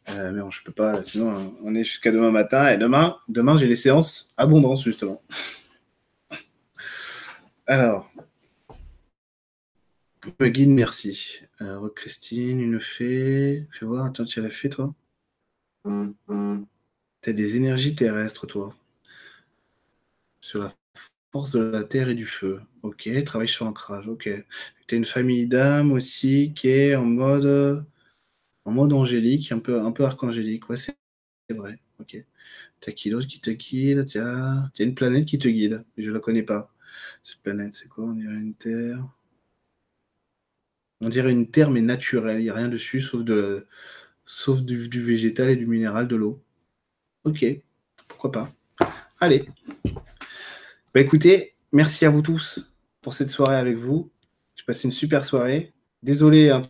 [0.09, 2.67] Euh, mais bon, je peux pas, sinon on est jusqu'à demain matin.
[2.71, 5.21] Et demain, demain j'ai les séances abondance justement.
[7.67, 8.10] Alors,
[10.39, 11.41] guide, merci.
[11.95, 13.67] Christine, une fée.
[13.71, 14.93] Fais voir, attends, tu as la fée, toi?
[17.21, 18.75] T'as des énergies terrestres, toi.
[20.41, 20.73] Sur la
[21.31, 22.61] force de la terre et du feu.
[22.83, 24.07] Ok, travaille sur l'ancrage.
[24.07, 24.29] Ok.
[24.87, 27.85] T'as une famille d'âmes aussi qui est en mode
[28.65, 30.69] en mode angélique, un peu, un peu archangélique.
[30.69, 30.95] Ouais, c'est
[31.49, 31.79] vrai.
[31.99, 32.23] Ok.
[32.79, 34.05] T'as qui d'autre qui te guide?
[34.05, 36.73] T'as une planète qui te guide, mais je la connais pas.
[37.23, 38.05] Cette planète, c'est quoi?
[38.05, 39.03] On dirait une terre.
[41.01, 42.39] On dirait une terre, mais naturelle.
[42.39, 43.65] Il n'y a rien dessus, sauf, de,
[44.25, 46.41] sauf du, végétal et du minéral, de l'eau.
[47.23, 47.43] Ok,
[48.07, 48.51] pourquoi pas.
[49.19, 49.45] Allez.
[50.93, 52.71] Bah écoutez, merci à vous tous
[53.01, 54.11] pour cette soirée avec vous.
[54.55, 55.73] J'ai passé une super soirée.
[56.03, 56.61] Désolé hein,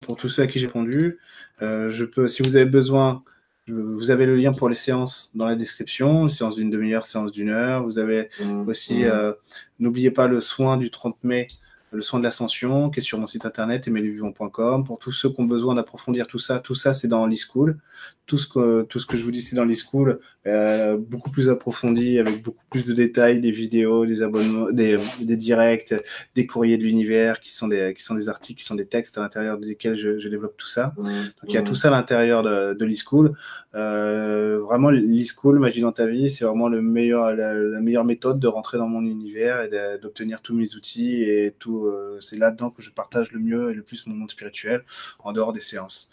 [0.00, 1.18] pour tous ceux à qui j'ai répondu.
[1.62, 3.22] Euh, je peux, si vous avez besoin,
[3.68, 7.48] vous avez le lien pour les séances dans la description, séance d'une demi-heure, séance d'une
[7.48, 7.84] heure.
[7.84, 8.68] Vous avez mmh.
[8.68, 9.04] aussi, mmh.
[9.04, 9.32] Euh,
[9.78, 11.46] n'oubliez pas le soin du 30 mai
[11.94, 14.84] le soin de l'ascension, qui est sur mon site internet emeluvivant.com.
[14.84, 17.78] Pour tous ceux qui ont besoin d'approfondir tout ça, tout ça, c'est dans l'e-school.
[18.26, 21.48] Tout ce que, tout ce que je vous dis, c'est dans l'e-school, euh, beaucoup plus
[21.48, 25.94] approfondi, avec beaucoup plus de détails, des vidéos, des abonnements, des, des directs,
[26.34, 29.16] des courriers de l'univers, qui sont des, qui sont des articles, qui sont des textes
[29.16, 30.92] à l'intérieur desquels je, je, développe tout ça.
[30.96, 31.08] Donc
[31.48, 33.34] il y a tout ça à l'intérieur de, de l'e-school.
[33.74, 38.38] Euh, vraiment, l'e-school, Magie dans ta vie, c'est vraiment le meilleur, la, la, meilleure méthode
[38.38, 41.86] de rentrer dans mon univers et d'obtenir tous mes outils et tout.
[41.86, 44.84] Euh, c'est là-dedans que je partage le mieux et le plus mon monde spirituel
[45.20, 46.10] en dehors des séances.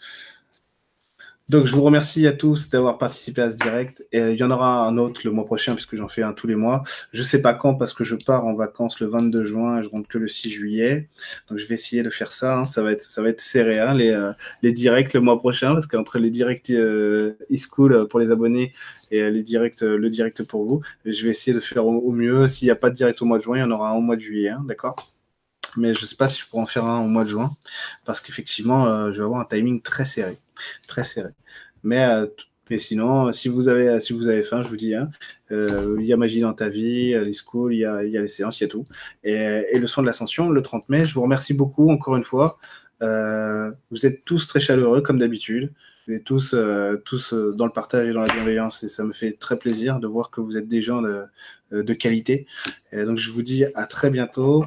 [1.52, 4.06] Donc, je vous remercie à tous d'avoir participé à ce direct.
[4.10, 6.46] Et il y en aura un autre le mois prochain, puisque j'en fais un tous
[6.46, 6.82] les mois.
[7.12, 9.82] Je ne sais pas quand, parce que je pars en vacances le 22 juin et
[9.82, 11.10] je rentre que le 6 juillet.
[11.50, 12.56] Donc, je vais essayer de faire ça.
[12.56, 12.64] Hein.
[12.64, 15.74] Ça, va être, ça va être serré, hein, les, euh, les directs le mois prochain,
[15.74, 18.72] parce qu'entre les directs euh, e-school pour les abonnés
[19.10, 22.46] et les directs, le direct pour vous, je vais essayer de faire au, mieux.
[22.46, 23.92] S'il n'y a pas de direct au mois de juin, il y en aura un
[23.92, 24.48] au mois de juillet.
[24.48, 24.96] Hein, D'accord?
[25.76, 27.50] Mais je ne sais pas si je pourrais en faire un au mois de juin,
[28.04, 30.36] parce qu'effectivement, euh, je vais avoir un timing très serré,
[30.86, 31.30] très serré.
[31.82, 32.26] Mais, euh,
[32.70, 35.10] mais sinon, si vous avez, si vous avez faim, je vous dis, hein,
[35.50, 38.60] euh, il y a magie dans ta vie, les schools, il y a, les séances,
[38.60, 38.86] il y a tout.
[39.24, 42.58] Et, le soin de l'ascension, le 30 mai, je vous remercie beaucoup encore une fois.
[43.00, 45.72] vous êtes tous très chaleureux comme d'habitude.
[46.08, 46.56] Vous êtes tous,
[47.04, 50.06] tous dans le partage et dans la bienveillance et ça me fait très plaisir de
[50.06, 51.24] voir que vous êtes des gens de,
[51.72, 52.46] de qualité.
[52.92, 54.64] Donc je vous dis à très bientôt.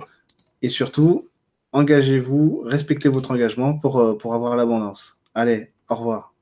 [0.62, 1.30] Et surtout,
[1.76, 5.18] engagez-vous, respectez votre engagement pour, euh, pour avoir l'abondance.
[5.36, 6.35] Allez, au revoir.